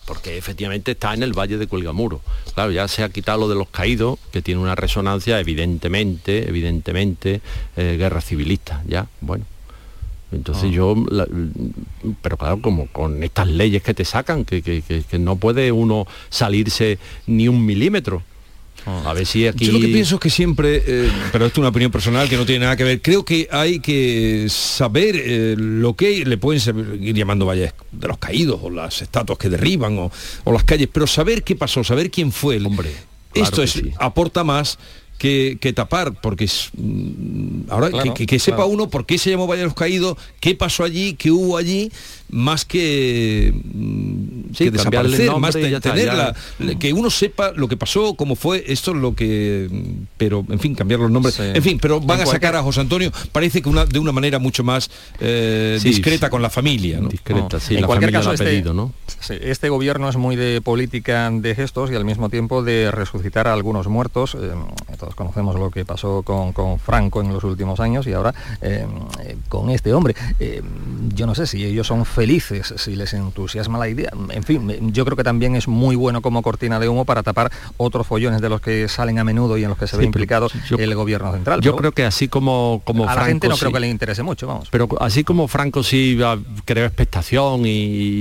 porque 0.08 0.38
efectivamente 0.38 0.92
está 0.92 1.14
en 1.14 1.22
el 1.22 1.34
Valle 1.34 1.58
de 1.58 1.68
Cuelgamuro. 1.68 2.22
Claro, 2.56 2.72
ya 2.72 2.88
se 2.88 3.04
ha 3.04 3.10
quitado 3.10 3.40
lo 3.40 3.50
de 3.50 3.56
los 3.56 3.68
caídos, 3.68 4.18
que 4.32 4.42
tiene 4.42 4.62
una 4.62 4.74
resonancia 4.74 5.38
evidentemente, 5.38 6.48
evidentemente, 6.48 7.42
eh, 7.76 7.98
guerra 8.00 8.22
civilista, 8.22 8.82
ya, 8.88 9.08
bueno. 9.20 9.44
Entonces 10.32 10.72
yo, 10.72 10.96
la, 11.10 11.26
pero 12.22 12.38
claro, 12.38 12.62
como 12.62 12.88
con 12.88 13.24
estas 13.24 13.48
leyes 13.48 13.82
que 13.82 13.94
te 13.94 14.04
sacan, 14.04 14.44
que, 14.44 14.62
que, 14.62 14.82
que, 14.82 15.04
que, 15.04 15.20
no 15.20 15.38
puede 15.38 15.72
uno 15.72 16.06
salirse 16.30 17.00
ni 17.28 17.48
un 17.48 17.66
milímetro. 17.66 18.24
A 18.86 19.14
ver 19.14 19.26
si 19.26 19.46
aquí... 19.46 19.66
Yo 19.66 19.74
lo 19.74 19.80
que 19.82 19.88
pienso 19.88 20.16
es 20.16 20.22
que 20.22 20.30
siempre, 20.30 20.82
eh, 20.86 21.12
pero 21.34 21.46
esto 21.46 21.60
es 21.60 21.60
una 21.60 21.70
opinión 21.70 21.92
personal 21.92 22.30
que 22.30 22.38
no 22.38 22.46
tiene 22.46 22.64
nada 22.64 22.78
que 22.78 22.86
ver, 22.86 23.02
creo 23.02 23.26
que 23.26 23.48
hay 23.52 23.80
que 23.82 24.48
saber 24.50 25.16
eh, 25.18 25.56
lo 25.58 25.96
que 25.96 26.24
le 26.24 26.38
pueden 26.38 26.62
seguir 26.62 27.14
llamando 27.14 27.46
valles 27.46 27.74
de 27.92 28.08
los 28.08 28.18
caídos 28.18 28.60
o 28.64 28.70
las 28.70 29.02
estatuas 29.02 29.38
que 29.40 29.50
derriban 29.50 29.98
o, 29.98 30.12
o 30.46 30.52
las 30.54 30.64
calles, 30.64 30.88
pero 30.92 31.06
saber 31.06 31.44
qué 31.44 31.56
pasó, 31.56 31.84
saber 31.84 32.10
quién 32.10 32.32
fue 32.32 32.56
el 32.56 32.66
hombre. 32.66 32.92
Esto 33.34 33.62
es, 33.62 33.72
sí. 33.72 33.92
aporta 34.00 34.46
más 34.46 34.80
que, 35.18 35.58
que 35.60 35.74
tapar, 35.74 36.14
porque 36.22 36.46
es, 36.46 36.70
mm, 36.78 37.70
ahora 37.70 37.90
Claro, 37.90 38.14
que, 38.14 38.40
sepa 38.40 38.58
claro. 38.58 38.72
uno 38.72 38.90
por 38.90 39.06
qué 39.06 39.18
se 39.18 39.30
llamó 39.30 39.48
Valle 39.48 39.62
de 39.62 39.66
los 39.66 39.74
Caídos, 39.74 40.18
qué 40.40 40.56
pasó 40.56 40.84
allí, 40.84 41.14
qué 41.14 41.32
hubo 41.32 41.58
allí, 41.58 41.92
más 42.30 42.66
que, 42.66 43.54
mm, 43.74 44.37
Sí, 44.54 44.66
que 44.66 44.72
desaparecer, 44.72 45.26
nombre 45.28 45.42
más 45.42 45.56
y 45.56 45.62
te- 45.62 45.72
ya 45.72 45.78
está, 45.78 45.92
tener 45.92 46.06
ya. 46.08 46.14
la- 46.16 46.36
la- 46.60 46.76
que 46.80 46.94
uno 46.94 47.10
sepa 47.10 47.52
lo 47.54 47.68
que 47.68 47.78
pasó, 47.78 48.14
cómo 48.16 48.36
fue, 48.36 48.64
esto 48.68 48.92
es 48.92 48.98
lo 48.98 49.16
que, 49.16 49.70
pero 50.18 50.46
en 50.50 50.60
fin, 50.60 50.76
cambiar 50.76 51.00
los 51.00 51.12
nombres, 51.12 51.36
Sí. 51.36 51.44
en 51.54 51.64
fin, 51.64 51.80
pero 51.82 52.00
van 52.00 52.18
En 52.20 52.24
a 52.24 52.26
sacar 52.26 52.40
cualquier- 52.52 52.56
a 52.56 52.64
José 52.64 52.82
Antonio, 52.82 53.12
parece 53.32 53.62
que 53.62 53.70
una, 53.70 53.86
de 53.86 54.00
una 54.00 54.12
manera 54.12 54.40
mucho 54.40 54.64
más 54.64 54.90
eh, 55.20 55.78
Sí, 55.82 55.90
discreta 55.90 56.30
con 56.30 56.42
la 56.42 56.50
familia, 56.50 57.00
¿no? 57.00 57.10
Discreta, 57.10 57.60
sí, 57.60 57.76
en 57.76 57.82
la 57.82 57.88
cualquier 57.88 58.12
familia 58.12 58.20
caso, 58.20 58.44
lo 58.44 58.50
ha 58.50 58.52
este, 58.54 58.74
¿no? 58.74 58.94
este 59.42 59.70
gobierno 59.70 60.10
es 60.10 60.16
muy 60.18 60.36
de 60.36 60.62
política 60.62 61.30
de 61.32 61.56
gestos 61.56 61.92
y 61.92 61.96
al 61.96 62.06
mismo 62.06 62.30
tiempo 62.30 62.64
de 62.64 62.92
resucitar 62.92 63.48
a 63.48 63.54
algunos 63.54 63.88
muertos. 63.88 64.36
Eh, 64.36 64.52
todos 65.00 65.16
conocemos 65.16 65.56
lo 65.56 65.72
que 65.72 65.86
pasó 65.86 66.22
con, 66.24 66.54
con 66.54 66.80
Franco 66.80 67.22
en 67.22 67.34
los 67.34 67.44
últimos 67.44 67.80
años 67.80 68.06
y 68.08 68.14
ahora 68.14 68.34
eh, 68.62 68.86
eh, 69.24 69.36
con 69.50 69.70
este 69.70 69.94
hombre. 69.94 70.16
Eh, 70.40 70.62
yo 71.16 71.26
no 71.26 71.36
sé 71.36 71.48
si 71.48 71.64
ellos 71.66 71.88
son 71.88 72.06
felices, 72.06 72.74
si 72.78 72.96
les 72.96 73.14
entusiasma 73.14 73.78
la 73.78 73.90
idea. 73.90 74.12
En 74.38 74.44
fin, 74.44 74.94
yo 74.94 75.04
creo 75.04 75.18
que 75.18 75.24
también 75.24 75.56
es 75.56 75.68
muy 75.68 75.96
bueno 75.96 76.22
como 76.22 76.44
cortina 76.44 76.80
de 76.80 76.88
humo 76.88 77.06
para 77.06 77.24
tapar 77.24 77.52
otros 77.78 78.06
follones 78.06 78.40
de 78.40 78.50
los 78.50 78.62
que 78.62 78.88
salen 78.88 79.18
a 79.18 79.24
menudo 79.24 79.58
y 79.58 79.64
en 79.64 79.70
los 79.70 79.78
que 79.80 79.88
se 79.88 79.98
ve 79.98 80.06
implicado 80.06 80.48
yo- 80.70 80.78
el 80.78 80.94
gobierno 80.94 81.34
central. 81.34 81.60
Yo 81.60 81.72
Pero 81.72 81.78
creo 81.78 81.92
que 81.92 82.06
así 82.06 82.28
como, 82.28 82.82
como 82.86 83.10
a 83.10 83.16
la 83.16 83.26
gente 83.26 83.48
no 83.48 83.58
creo 83.58 83.72
que 83.72 83.80
le 83.80 83.90
interese 83.90 84.22
mucho, 84.22 84.46
vamos. 84.46 84.70
Pero 84.70 84.88
así 85.02 85.24
como 85.24 85.48
Franco 85.48 85.82
sí 85.82 86.20
creó 86.66 86.86
expectación 86.86 87.66
y, 87.66 87.72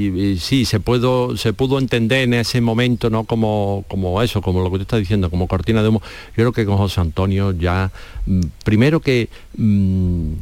y 0.07 0.39
sí, 0.39 0.64
se 0.64 0.81
pudo, 0.81 1.37
se 1.37 1.53
pudo 1.53 1.79
entender 1.79 2.23
en 2.23 2.33
ese 2.33 2.62
momento, 2.62 3.11
¿no? 3.11 3.25
Como, 3.25 3.85
como 3.87 4.23
eso, 4.23 4.41
como 4.41 4.62
lo 4.62 4.71
que 4.71 4.77
tú 4.79 4.83
estás 4.83 5.01
diciendo, 5.01 5.29
como 5.29 5.47
cortina 5.47 5.83
de 5.83 5.89
humo. 5.91 6.01
Yo 6.29 6.35
creo 6.45 6.53
que 6.53 6.64
con 6.64 6.79
José 6.79 7.03
Antonio 7.03 7.53
ya, 7.53 7.91
mm, 8.25 8.41
primero 8.64 9.01
que 9.01 9.29
mm, 9.57 10.33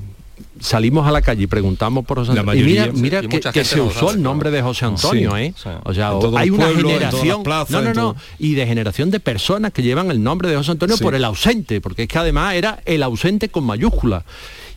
salimos 0.61 1.07
a 1.07 1.11
la 1.13 1.21
calle 1.23 1.43
y 1.43 1.47
preguntamos 1.47 2.05
por 2.05 2.19
José 2.19 2.35
La 2.35 2.41
Antonio. 2.41 2.63
y 2.63 2.67
mira, 2.67 2.83
mayoría, 2.87 3.03
mira 3.03 3.19
y 3.25 3.29
que, 3.29 3.37
mucha 3.37 3.53
que 3.53 3.65
se 3.65 3.81
usó 3.81 4.13
el 4.13 4.23
nombre 4.23 4.51
de 4.51 4.63
José 4.63 4.85
Antonio, 4.87 5.33
Sí, 5.37 5.43
¿eh? 5.43 5.55
sí. 5.57 5.69
O 5.83 5.93
sea, 5.95 6.13
hay 6.37 6.51
una 6.51 6.69
generación. 6.69 7.43
plazas, 7.43 7.71
no, 7.71 7.83
no, 7.83 7.95
no. 7.95 8.17
Y 8.39 8.55
de 8.55 8.67
generación 8.67 9.11
de 9.11 9.21
personas 9.21 9.73
que 9.73 9.83
llevan 9.83 10.11
el 10.11 10.23
nombre 10.23 10.49
de 10.49 10.57
José 10.57 10.71
Antonio 10.73 10.97
Sí. 10.97 11.03
por 11.03 11.15
el 11.15 11.25
ausente, 11.25 11.81
porque 11.81 12.03
es 12.05 12.09
que 12.09 12.19
además 12.19 12.55
era 12.55 12.81
el 12.85 13.03
ausente 13.03 13.49
con 13.49 13.65
mayúscula. 13.65 14.25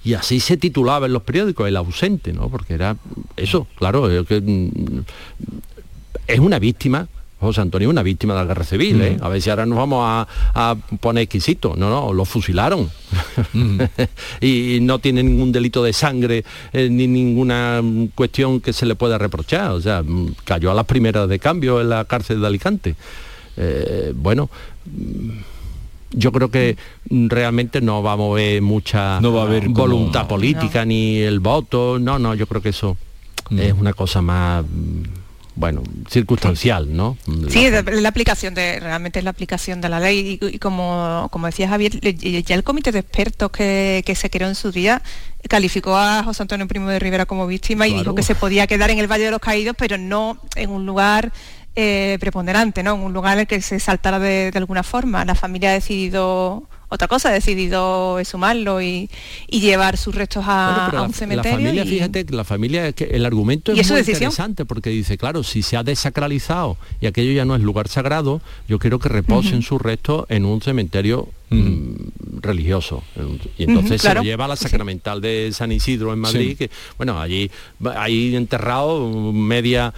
Y 0.03 0.13
así 0.13 0.39
se 0.39 0.55
titulaba 0.57 1.05
en 1.07 1.13
los 1.13 1.23
periódicos, 1.23 1.67
el 1.67 1.75
ausente, 1.75 2.31
¿no? 2.33 2.49
Porque 2.49 2.73
era 2.73 2.95
eso, 3.35 3.67
claro, 3.77 4.09
es 4.09 4.25
que, 4.25 4.39
mm, 4.41 4.99
es 6.27 6.39
una 6.39 6.59
víctima. 6.59 7.07
José 7.39 7.61
Antonio 7.61 7.87
es 7.87 7.91
una 7.91 8.01
víctima 8.03 8.33
de 8.33 8.39
la 8.41 8.45
guerra 8.47 8.63
civil, 8.63 8.99
¿eh? 9.01 9.17
A 9.21 9.29
ver 9.29 9.41
si 9.41 9.49
ahora 9.51 9.65
nos 9.67 9.77
vamos 9.77 10.03
a, 10.03 10.27
a 10.55 10.75
poner 10.99 11.23
exquisito. 11.23 11.75
No, 11.77 11.89
no, 11.89 12.11
lo 12.11 12.25
fusilaron. 12.25 12.89
y 14.41 14.79
no 14.81 14.99
tiene 14.99 15.23
ningún 15.23 15.51
delito 15.51 15.83
de 15.83 15.93
sangre 15.93 16.43
eh, 16.73 16.89
ni 16.89 17.07
ninguna 17.07 17.81
mm, 17.83 18.07
cuestión 18.15 18.59
que 18.59 18.73
se 18.73 18.85
le 18.85 18.95
pueda 18.95 19.17
reprochar. 19.17 19.71
O 19.71 19.81
sea, 19.81 20.01
mm, 20.03 20.35
cayó 20.45 20.71
a 20.71 20.73
las 20.73 20.85
primeras 20.85 21.29
de 21.29 21.39
cambio 21.39 21.79
en 21.81 21.89
la 21.89 22.05
cárcel 22.05 22.41
de 22.41 22.47
Alicante. 22.47 22.95
Eh, 23.55 24.13
bueno, 24.15 24.49
mm, 24.85 25.29
yo 26.13 26.31
creo 26.31 26.49
que 26.49 26.75
mm, 27.09 27.27
realmente 27.27 27.81
no 27.81 28.01
va 28.01 28.13
a 28.13 28.17
mover 28.17 28.61
mucha 28.61 29.19
No 29.21 29.33
va 29.33 29.41
a 29.43 29.45
haber 29.45 29.63
como- 29.65 29.75
voluntad 29.75 30.27
política 30.27 30.85
ni 30.85 31.17
el 31.19 31.39
voto. 31.39 31.99
No, 31.99 32.17
no, 32.17 32.33
yo 32.33 32.47
creo 32.47 32.61
que 32.61 32.69
eso 32.69 32.97
es 33.55 33.73
una 33.73 33.93
cosa 33.93 34.21
más, 34.21 34.65
mm, 34.65 35.03
bueno, 35.57 35.81
circunstancial, 36.09 36.95
¿no? 36.95 37.17
Sí, 37.49 37.65
es 37.65 38.01
la, 38.01 38.09
aplicación 38.09 38.53
de, 38.53 38.79
realmente 38.79 39.19
es 39.19 39.25
la 39.25 39.31
aplicación 39.31 39.81
de 39.81 39.89
la 39.89 39.99
ley 39.99 40.39
y, 40.39 40.45
y 40.55 40.59
como, 40.59 41.27
como 41.31 41.47
decía 41.47 41.67
Javier, 41.67 41.99
ya 41.99 42.55
el 42.55 42.63
comité 42.63 42.91
de 42.91 42.99
expertos 42.99 43.49
que, 43.51 44.03
que 44.05 44.15
se 44.15 44.29
creó 44.29 44.47
en 44.47 44.55
su 44.55 44.71
día 44.71 45.01
calificó 45.49 45.97
a 45.97 46.23
José 46.23 46.43
Antonio 46.43 46.67
Primo 46.67 46.89
de 46.89 46.99
Rivera 46.99 47.25
como 47.25 47.47
víctima 47.47 47.87
y 47.87 47.93
dijo 47.93 48.13
que 48.13 48.23
se 48.23 48.35
podía 48.35 48.67
quedar 48.67 48.91
en 48.91 48.99
el 48.99 49.11
Valle 49.11 49.25
de 49.25 49.31
los 49.31 49.39
Caídos, 49.39 49.75
pero 49.77 49.97
no 49.97 50.39
en 50.55 50.69
un 50.69 50.85
lugar 50.85 51.31
eh, 51.75 52.17
preponderante, 52.19 52.83
¿no? 52.83 52.95
En 52.95 53.01
un 53.01 53.13
lugar 53.13 53.33
en 53.33 53.41
el 53.41 53.47
que 53.47 53.61
se 53.61 53.79
saltara 53.79 54.19
de, 54.19 54.51
de 54.51 54.57
alguna 54.57 54.83
forma. 54.83 55.25
La 55.25 55.35
familia 55.35 55.71
ha 55.71 55.73
decidido 55.73 56.69
otra 56.89 57.07
cosa, 57.07 57.29
ha 57.29 57.33
decidido 57.33 58.17
sumarlo 58.23 58.81
y, 58.81 59.09
y 59.47 59.59
llevar 59.59 59.97
sus 59.97 60.15
restos 60.15 60.45
a, 60.47 60.69
Bueno, 60.69 60.83
pero 60.85 60.97
a 60.97 61.01
la- 61.01 61.05
un 61.07 61.11
la, 61.11 61.17
cementerio. 61.17 61.57
familia, 61.57 61.83
y- 61.85 61.89
fíjate, 61.89 62.25
que 62.25 62.35
la 62.35 62.43
familia, 62.43 62.87
es 62.87 62.95
que 62.95 63.03
el 63.05 63.25
argumento 63.25 63.73
¿Y 63.73 63.79
es 63.81 63.89
muy 63.89 63.97
decisión? 63.97 64.23
interesante 64.31 64.65
porque 64.65 64.89
dice, 64.89 65.17
claro, 65.17 65.43
si 65.43 65.61
se 65.63 65.75
ha 65.77 65.83
desacralizado 65.83 66.77
y 67.01 67.07
aquello 67.07 67.31
ya 67.33 67.45
no 67.45 67.55
es 67.55 67.61
lugar 67.61 67.87
sagrado, 67.89 68.41
yo 68.67 68.79
quiero 68.79 68.99
que 68.99 69.09
reposen 69.09 69.55
Ujú. 69.59 69.61
sus 69.63 69.81
restos 69.81 70.25
en 70.29 70.45
un 70.45 70.61
cementerio 70.61 71.27
mm, 71.49 72.39
religioso. 72.41 73.03
Y 73.57 73.63
entonces 73.63 74.01
se 74.01 74.07
claro. 74.07 74.21
lo 74.21 74.25
lleva 74.25 74.45
a 74.45 74.47
la 74.49 74.55
Sí. 74.55 74.63
Sacramental 74.63 75.21
de 75.21 75.49
San 75.53 75.71
Isidro 75.71 76.13
en 76.13 76.19
Madrid, 76.19 76.49
Sí. 76.51 76.55
que 76.55 76.71
bueno, 76.97 77.19
allí 77.21 77.49
hay 77.95 78.35
enterrado 78.35 79.09
media 79.33 79.93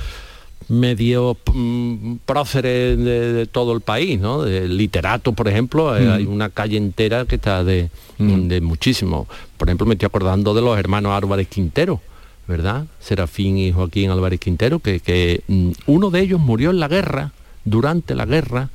medio 0.68 1.38
mm, 1.54 2.16
próceres 2.26 2.98
de, 2.98 3.34
de 3.34 3.46
todo 3.48 3.74
el 3.74 3.82
país, 3.82 4.20
¿no? 4.20 4.42
De 4.44 4.68
literatos, 4.68 5.34
por 5.34 5.48
ejemplo, 5.48 5.96
eh, 5.98 6.02
Mm. 6.06 6.12
hay 6.12 6.26
una 6.26 6.50
calle 6.50 6.78
entera 6.78 7.26
que 7.26 7.36
está 7.36 7.64
de, 7.64 7.90
de 8.18 8.62
muchísimo. 8.62 9.28
Por 9.58 9.68
ejemplo, 9.70 9.86
me 9.88 9.94
estoy 9.96 10.08
acordando 10.08 10.54
de 10.54 10.62
los 10.62 10.78
hermanos 10.78 11.14
Álvarez 11.14 11.48
Quintero, 11.48 12.02
¿verdad? 12.48 12.86
Serafín 13.00 13.58
y 13.58 13.72
Joaquín 13.72 14.12
Álvarez 14.12 14.40
Quintero, 14.40 14.80
que, 14.80 15.00
que, 15.00 15.42
mm, 15.48 15.72
uno 15.88 16.10
de 16.10 16.20
ellos 16.22 16.40
murió 16.40 16.70
en 16.72 16.80
la 16.80 16.88
guerra, 16.88 17.32
durante 17.70 18.16
la 18.16 18.26
guerra, 18.26 18.70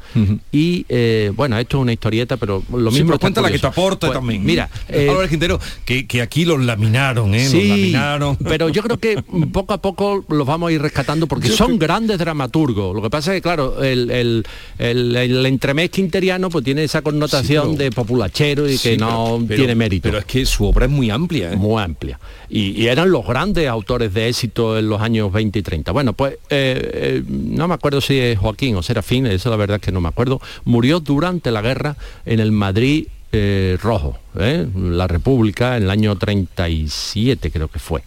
y 0.53 0.87
eh, 0.89 1.33
bueno, 1.35 1.59
esto 1.59 1.79
es 1.79 1.83
una 1.83 1.93
historieta, 1.93 2.37
pero 2.37 2.63
lo 2.73 2.91
Sí, 2.91 2.97
mismo... 2.99 3.11
pero 3.11 3.19
cuenta 3.21 3.41
la 3.41 3.51
que 3.51 3.59
te 3.59 3.67
aporta 3.67 4.07
Pues, 4.09 4.19
también. 4.19 4.45
Mira, 4.45 4.69
eh, 4.89 5.09
Álvarez 5.11 5.31
Quintero, 5.31 5.59
que, 5.85 6.07
que 6.07 6.23
aquí 6.23 6.45
los 6.45 6.61
laminaron, 6.63 7.35
¿eh? 7.35 7.47
Sí, 7.49 7.59
los 7.61 7.69
laminaron. 7.69 8.37
pero 8.45 8.69
yo 8.69 8.83
creo 8.83 8.99
que 8.99 9.23
poco 9.53 9.75
a 9.75 9.79
poco 9.83 10.25
los 10.29 10.47
vamos 10.47 10.69
a 10.69 10.73
ir 10.73 10.81
rescatando 10.83 11.27
porque 11.27 11.49
Yo 11.49 11.57
son 11.57 11.67
creo- 11.69 11.79
grandes 11.81 12.19
dramaturgos. 12.19 12.95
Lo 12.95 13.03
que 13.03 13.11
pasa 13.11 13.33
es 13.33 13.39
que, 13.39 13.43
claro, 13.43 13.83
el, 13.83 14.11
el, 14.11 14.47
el, 14.79 15.17
el 15.17 15.47
entremés 15.47 15.91
quinteriano 15.91 16.51
pues 16.51 16.65
tiene 16.65 16.85
esa 16.85 17.03
connotación 17.03 17.71
Sí, 17.71 17.75
pero- 17.77 17.85
de 17.85 17.91
populachero 17.91 18.71
y 18.71 18.79
que 18.79 18.97
no 18.97 19.43
pero- 19.47 19.59
tiene 19.59 19.75
mérito. 19.75 20.09
Pero 20.09 20.19
es 20.19 20.25
que 20.25 20.47
su 20.47 20.65
obra 20.65 20.87
es 20.87 20.91
muy 20.91 21.11
amplia. 21.11 21.53
¿eh? 21.53 21.57
Muy 21.57 21.83
amplia. 21.83 22.19
Y, 22.49 22.71
y 22.83 22.87
eran 22.87 23.11
los 23.11 23.27
grandes 23.27 23.69
autores 23.69 24.13
de 24.15 24.29
éxito 24.29 24.79
en 24.79 24.89
los 24.89 25.01
años 25.01 25.33
20 25.33 25.59
y 25.59 25.63
30. 25.63 25.93
Bueno, 25.93 26.13
pues 26.13 26.35
eh, 26.51 26.91
eh, 26.95 27.23
no 27.29 27.67
me 27.69 27.75
acuerdo 27.75 28.01
si 28.01 28.19
es 28.19 28.39
Joaquín 28.39 28.77
o 28.77 28.83
Serafín, 28.85 29.27
eso 29.27 29.51
la 29.51 29.57
verdad 29.57 29.77
es 29.77 29.83
que 29.83 29.93
no 29.93 30.01
me 30.01 30.09
acuerdo. 30.09 30.41
Murió 30.65 31.01
durante 31.01 31.51
la 31.51 31.63
guerra 31.63 31.97
en 32.25 32.41
el 32.41 32.53
Madrid 32.53 33.09
eh, 33.33 33.79
Rojo, 33.83 34.19
¿eh? 34.39 34.67
la 34.77 35.09
República, 35.09 35.77
en 35.77 35.85
el 35.85 35.91
año 35.91 36.17
37 36.17 37.51
creo 37.51 37.69
que 37.69 37.81
fue. 37.81 38.03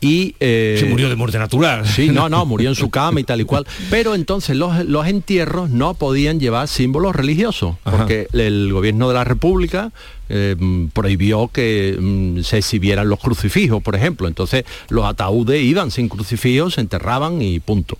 Y 0.00 0.34
eh, 0.38 0.76
Se 0.78 0.86
murió 0.86 1.08
de 1.08 1.16
muerte 1.16 1.38
natural. 1.38 1.86
Sí, 1.86 2.08
no, 2.10 2.28
no, 2.28 2.46
murió 2.46 2.68
en 2.68 2.74
su 2.74 2.90
cama 2.90 3.20
y 3.20 3.24
tal 3.24 3.40
y 3.40 3.44
cual. 3.44 3.66
Pero 3.90 4.14
entonces 4.14 4.56
los, 4.56 4.84
los 4.84 5.06
entierros 5.06 5.70
no 5.70 5.94
podían 5.94 6.38
llevar 6.40 6.68
símbolos 6.68 7.14
religiosos, 7.16 7.76
Ajá. 7.84 7.98
porque 7.98 8.28
el 8.32 8.72
gobierno 8.72 9.08
de 9.08 9.14
la 9.14 9.24
República 9.24 9.92
eh, 10.28 10.56
prohibió 10.92 11.48
que 11.48 11.96
mm, 12.00 12.40
se 12.40 12.58
exhibieran 12.58 13.08
los 13.08 13.18
crucifijos, 13.18 13.82
por 13.82 13.96
ejemplo. 13.96 14.28
Entonces 14.28 14.64
los 14.88 15.04
ataúdes 15.04 15.62
iban 15.62 15.90
sin 15.90 16.08
crucifijos, 16.08 16.74
se 16.74 16.80
enterraban 16.80 17.42
y 17.42 17.60
punto. 17.60 17.98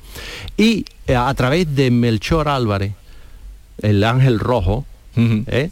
Y 0.56 0.84
a 1.08 1.32
través 1.34 1.74
de 1.74 1.90
Melchor 1.90 2.48
Álvarez, 2.48 2.92
el 3.80 4.04
ángel 4.04 4.38
rojo, 4.38 4.84
¿eh? 5.16 5.70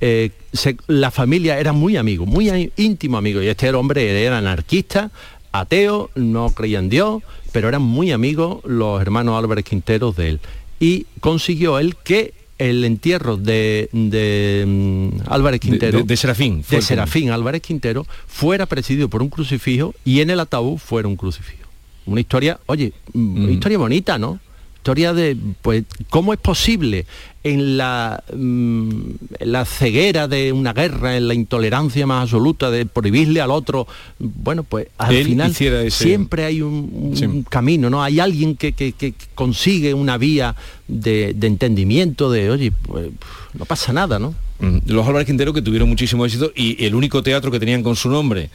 eh, 0.00 0.30
se- 0.52 0.76
la 0.86 1.10
familia 1.10 1.58
era 1.58 1.72
muy 1.72 1.96
amigo, 1.96 2.26
muy 2.26 2.70
íntimo 2.76 3.16
amigo. 3.16 3.40
Y 3.42 3.48
este 3.48 3.70
hombre 3.72 4.24
era 4.24 4.38
anarquista, 4.38 5.10
ateo, 5.52 6.10
no 6.14 6.50
creía 6.50 6.78
en 6.78 6.88
Dios, 6.88 7.22
pero 7.52 7.68
eran 7.68 7.82
muy 7.82 8.12
amigos 8.12 8.62
los 8.64 9.00
hermanos 9.00 9.38
Álvarez 9.38 9.64
Quinteros 9.64 10.16
de 10.16 10.28
él. 10.30 10.40
Y 10.80 11.06
consiguió 11.20 11.78
él 11.78 11.96
que 12.02 12.34
el 12.58 12.84
entierro 12.84 13.36
de, 13.36 13.88
de, 13.92 14.64
mm, 14.66 15.08
Álvarez 15.30 15.60
Quintero, 15.60 15.98
de- 15.98 16.04
de 16.04 16.16
Serafín, 16.16 16.58
de 16.58 16.82
Serafín 16.82 17.30
Álvarez 17.30 17.62
Quintero, 17.62 18.06
fuera 18.26 18.66
presidido 18.66 19.08
por 19.08 19.22
un 19.22 19.28
crucifijo 19.30 19.94
y 20.04 20.20
en 20.20 20.30
el 20.30 20.38
ataúd 20.40 20.78
fuera 20.78 21.08
un 21.08 21.16
crucifijo. 21.16 21.61
Una 22.06 22.20
historia, 22.20 22.58
oye, 22.66 22.92
mm, 23.12 23.44
una 23.44 23.52
historia 23.52 23.78
bonita, 23.78 24.18
¿no? 24.18 24.38
historia 24.76 25.12
de, 25.14 25.36
pues, 25.62 25.84
cómo 26.10 26.32
es 26.32 26.40
posible 26.40 27.06
en 27.44 27.76
la, 27.76 28.24
mm, 28.34 28.90
en 29.38 29.52
la 29.52 29.64
ceguera 29.64 30.26
de 30.26 30.50
una 30.52 30.72
guerra, 30.72 31.16
en 31.16 31.28
la 31.28 31.34
intolerancia 31.34 32.04
más 32.04 32.22
absoluta 32.24 32.68
de 32.68 32.84
prohibirle 32.84 33.40
al 33.40 33.52
otro, 33.52 33.86
bueno, 34.18 34.64
pues 34.64 34.88
al 34.98 35.14
Él 35.14 35.24
final 35.26 35.52
ese- 35.52 35.88
siempre 35.92 36.44
hay 36.46 36.62
un, 36.62 36.90
un 36.92 37.16
Sí. 37.16 37.44
camino, 37.48 37.90
¿no? 37.90 38.02
Hay 38.02 38.18
alguien 38.18 38.56
que, 38.56 38.72
que- 38.72 38.90
que 38.92 39.14
consigue 39.36 39.94
una 39.94 40.18
vía 40.18 40.56
de, 40.88 41.32
de 41.32 41.46
entendimiento 41.46 42.28
de, 42.32 42.50
oye, 42.50 42.72
pues 42.72 43.08
no 43.54 43.64
pasa 43.66 43.92
nada, 43.92 44.18
¿no? 44.18 44.34
Mm, 44.58 44.78
Los 44.86 45.06
Álvarez 45.06 45.26
Quintero 45.28 45.52
que 45.52 45.62
tuvieron 45.62 45.88
muchísimo 45.88 46.26
éxito 46.26 46.50
y 46.56 46.84
el 46.84 46.96
único 46.96 47.22
teatro 47.22 47.52
que 47.52 47.60
tenían 47.60 47.84
con 47.84 47.94
su 47.94 48.10
nombre 48.10 48.50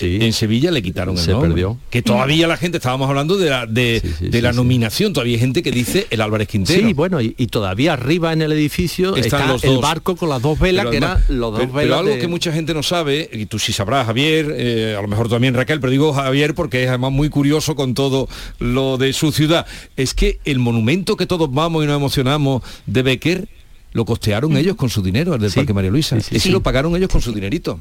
en 0.00 0.32
Sevilla 0.32 0.70
le 0.70 0.82
quitaron 0.82 1.16
el 1.16 1.22
Se 1.24 1.32
nombre. 1.32 1.50
perdió. 1.50 1.76
Que 1.90 2.00
todavía 2.00 2.46
la 2.46 2.56
gente, 2.56 2.76
estábamos 2.78 3.08
hablando 3.08 3.36
de 3.36 3.50
la, 3.50 3.66
de, 3.66 4.00
de 4.20 4.42
la 4.42 4.52
nominación, 4.52 5.12
todavía 5.12 5.34
hay 5.34 5.40
gente 5.40 5.62
que 5.62 5.72
dice 5.72 6.06
el 6.10 6.20
Álvarez 6.20 6.46
Quintero. 6.48 6.86
Sí, 6.86 6.92
bueno, 6.92 7.20
y, 7.20 7.34
y 7.36 7.48
todavía 7.48 7.94
arriba 7.94 8.32
en 8.32 8.42
el 8.42 8.52
edificio 8.52 9.16
Están 9.16 9.40
está 9.42 9.52
los 9.52 9.64
el 9.64 9.72
dos. 9.74 9.80
barco 9.82 10.14
con 10.16 10.28
las 10.28 10.40
dos 10.40 10.58
velas, 10.60 10.84
Pero 10.84 10.90
que 10.92 10.96
además- 10.98 11.24
eran 11.28 11.40
los 11.40 11.50
dos 11.52 11.60
pero, 11.60 11.72
velas 11.72 11.84
pero 11.84 11.98
algo 11.98 12.14
de- 12.14 12.18
que 12.20 12.28
mucha 12.28 12.52
gente 12.52 12.72
no 12.72 12.82
sabe, 12.84 13.28
y 13.32 13.46
tú 13.46 13.58
sí 13.58 13.72
sabrás, 13.72 14.06
Javier, 14.06 14.54
eh, 14.56 14.94
a 14.96 15.02
lo 15.02 15.08
mejor 15.08 15.28
también 15.28 15.54
Raquel, 15.54 15.80
pero 15.80 15.90
digo 15.90 16.12
Javier 16.12 16.54
porque 16.54 16.82
es 16.84 16.88
además 16.88 17.10
muy 17.12 17.28
curioso 17.28 17.74
con 17.74 17.94
todo 17.94 18.28
lo 18.60 18.96
de 18.96 19.12
su 19.12 19.32
ciudad, 19.32 19.66
es 19.96 20.14
que 20.14 20.38
el 20.44 20.60
monumento 20.60 21.16
que 21.16 21.26
todos 21.26 21.52
vamos 21.52 21.82
y 21.82 21.86
nos 21.88 21.96
emocionamos 21.96 22.62
de 22.86 23.02
Becker, 23.02 23.48
lo 23.92 24.04
costearon 24.04 24.56
ellos 24.56 24.76
con 24.76 24.88
su 24.88 25.02
dinero, 25.02 25.34
el 25.34 25.40
del 25.40 25.50
Parque 25.50 25.74
María 25.74 25.90
Luisa. 25.90 26.20
sí, 26.20 26.38
sí. 26.38 26.50
lo 26.50 26.60
pagaron 26.62 26.94
ellos 26.94 27.08
con 27.10 27.20
su 27.20 27.32
dinerito. 27.32 27.80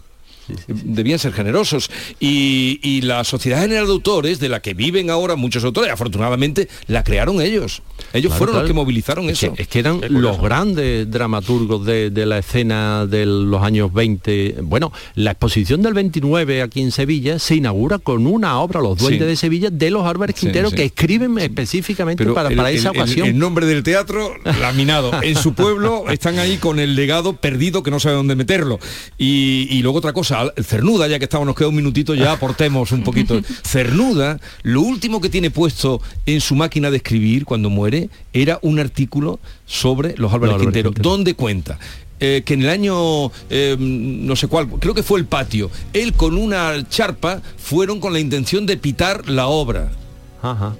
Debían 0.67 1.19
ser 1.19 1.33
generosos. 1.33 1.89
Y, 2.19 2.79
y 2.83 3.01
la 3.01 3.23
Sociedad 3.23 3.61
General 3.61 3.85
de 3.85 3.91
Autores, 3.93 4.39
de 4.39 4.49
la 4.49 4.61
que 4.61 4.73
viven 4.73 5.09
ahora 5.09 5.35
muchos 5.35 5.63
autores, 5.63 5.91
afortunadamente, 5.91 6.67
la 6.87 7.03
crearon 7.03 7.41
ellos. 7.41 7.81
Ellos 8.13 8.29
Claro, 8.31 8.37
fueron 8.37 8.53
claro. 8.53 8.61
los 8.63 8.69
que 8.69 8.73
movilizaron 8.73 9.29
Es 9.29 9.43
eso. 9.43 9.53
que, 9.53 9.61
es 9.63 9.67
que 9.67 9.79
eran 9.79 10.01
los 10.09 10.41
grandes 10.41 11.09
dramaturgos 11.09 11.85
de, 11.85 12.09
de 12.09 12.25
la 12.25 12.37
escena 12.39 13.05
de 13.05 13.25
los 13.25 13.61
años 13.61 13.93
20. 13.93 14.57
Bueno, 14.63 14.91
la 15.15 15.31
exposición 15.31 15.81
del 15.81 15.93
29 15.93 16.61
aquí 16.61 16.81
en 16.81 16.91
Sevilla 16.91 17.39
se 17.39 17.55
inaugura 17.55 17.99
con 17.99 18.25
una 18.27 18.59
obra, 18.59 18.79
Los 18.81 18.97
Duendes 18.97 19.19
Sí. 19.21 19.25
de 19.25 19.35
Sevilla, 19.35 19.69
de 19.69 19.91
los 19.91 20.05
Álvarez 20.05 20.35
Quintero, 20.35 20.69
sí. 20.69 20.75
que 20.77 20.85
escriben 20.85 21.37
específicamente 21.39 22.23
Pero 22.23 22.33
para, 22.33 22.49
el- 22.49 22.55
para 22.55 22.69
el- 22.71 22.77
esa 22.77 22.89
el- 22.91 22.97
ocasión. 22.97 23.27
El, 23.27 23.37
nombre 23.37 23.65
del 23.65 23.83
teatro 23.83 24.31
laminado. 24.59 25.11
En 25.23 25.35
su 25.35 25.53
pueblo 25.53 26.05
están 26.09 26.39
ahí 26.39 26.57
con 26.57 26.79
el 26.79 26.95
legado 26.95 27.33
perdido 27.33 27.83
que 27.83 27.91
no 27.91 27.99
sabe 27.99 28.15
dónde 28.15 28.35
meterlo. 28.35 28.79
Y, 29.17 29.67
y 29.69 29.81
luego 29.81 29.99
otra 29.99 30.13
cosa, 30.13 30.38
Cernuda, 30.63 31.07
ya 31.07 31.19
que 31.19 31.25
estamos, 31.25 31.45
nos 31.45 31.55
queda 31.55 31.69
un 31.69 31.75
minutito, 31.75 32.13
ya 32.15 32.33
aportemos 32.33 32.91
un 32.91 33.03
poquito. 33.03 33.41
Cernuda, 33.63 34.39
lo 34.63 34.81
último 34.81 35.21
que 35.21 35.29
tiene 35.29 35.51
puesto 35.51 36.01
en 36.25 36.41
su 36.41 36.55
máquina 36.55 36.91
de 36.91 36.97
escribir 36.97 37.45
cuando 37.45 37.69
muere 37.69 38.09
era 38.33 38.59
un 38.61 38.79
artículo 38.79 39.39
sobre 39.65 40.15
los 40.17 40.33
Álvarez 40.33 40.55
Álvarez 40.55 40.67
Quintero, 40.67 40.91
Quintero. 40.91 41.09
donde 41.09 41.33
cuenta 41.33 41.79
eh, 42.19 42.43
que 42.45 42.53
en 42.53 42.63
el 42.63 42.69
año 42.69 43.31
eh, 43.49 43.77
no 43.79 44.35
sé 44.35 44.47
cuál, 44.47 44.67
creo 44.67 44.93
que 44.93 45.03
fue 45.03 45.19
el 45.19 45.25
patio, 45.25 45.71
él 45.93 46.13
con 46.13 46.37
una 46.37 46.87
charpa 46.89 47.41
fueron 47.57 47.99
con 47.99 48.11
la 48.11 48.19
intención 48.19 48.65
de 48.65 48.75
pitar 48.77 49.29
la 49.29 49.47
obra. 49.47 49.91
Ajá. 50.41 50.75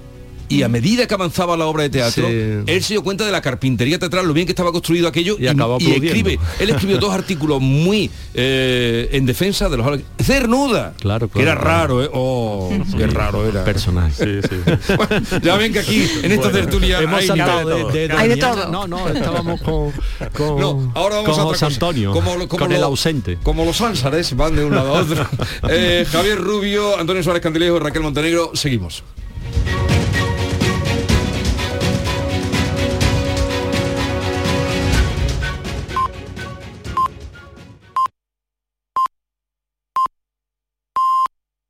Y 0.50 0.62
a 0.64 0.68
medida 0.68 1.06
que 1.06 1.14
avanzaba 1.14 1.56
la 1.56 1.64
obra 1.66 1.84
de 1.84 1.90
teatro, 1.90 2.26
Sí. 2.28 2.34
él 2.66 2.82
se 2.82 2.94
dio 2.94 3.02
cuenta 3.02 3.24
de 3.24 3.32
la 3.32 3.40
carpintería 3.40 3.98
teatral, 3.98 4.26
lo 4.26 4.34
bien 4.34 4.46
que 4.46 4.52
estaba 4.52 4.72
construido 4.72 5.06
aquello, 5.08 5.36
Y 5.38 5.46
acabó 5.46 5.74
y 5.80 5.84
aplaudiendo. 5.84 6.06
escribe, 6.08 6.38
él 6.58 6.70
escribió 6.70 6.98
dos 6.98 7.14
artículos 7.14 7.60
muy 7.62 8.10
eh, 8.34 9.08
en 9.12 9.26
defensa 9.26 9.68
de 9.68 9.76
los 9.76 10.00
cernuda, 10.22 10.92
Claro, 10.98 11.28
que 11.30 11.40
era 11.40 11.54
raro, 11.54 12.02
¿eh? 12.04 12.10
oh, 12.12 12.70
qué 12.98 13.06
raro 13.06 13.48
era. 13.48 13.64
Personaje. 13.70 14.40
Bueno, 14.96 15.22
ya 15.42 15.56
ven 15.56 15.72
que 15.72 15.78
aquí 15.78 16.02
en 16.22 16.32
esta 16.32 16.48
Bueno, 16.48 16.58
tertulia 16.66 17.00
hemos 17.00 17.20
hay, 17.20 17.26
saltado 17.28 17.88
de- 17.88 18.08
de 18.08 18.14
Hay 18.14 18.28
de 18.28 18.36
todo. 18.36 18.68
No, 18.70 18.86
no, 18.86 19.08
estábamos 19.08 19.60
con, 19.62 19.92
con, 20.36 20.60
No, 20.60 20.92
ahora 20.94 21.16
vamos 21.16 21.30
con 21.30 21.40
a 21.40 21.42
José. 21.44 21.64
Antonio, 21.66 22.12
Como 22.12 22.32
como 22.34 22.48
con 22.48 22.72
el 22.72 22.80
lo- 22.80 22.86
ausente. 22.86 23.38
Como 23.42 23.64
los 23.64 23.80
ánsares 23.80 24.34
van 24.36 24.56
de 24.56 24.64
un 24.64 24.74
lado 24.74 24.96
a 24.96 25.00
otro. 25.02 25.26
Eh, 25.70 26.04
Javier 26.10 26.38
Rubio, 26.38 26.98
Antonio 26.98 27.22
Suárez 27.22 27.42
Candilejo 27.42 27.76
y 27.76 27.80
Raquel 27.80 28.02
Montenegro, 28.02 28.50
seguimos. 28.54 29.04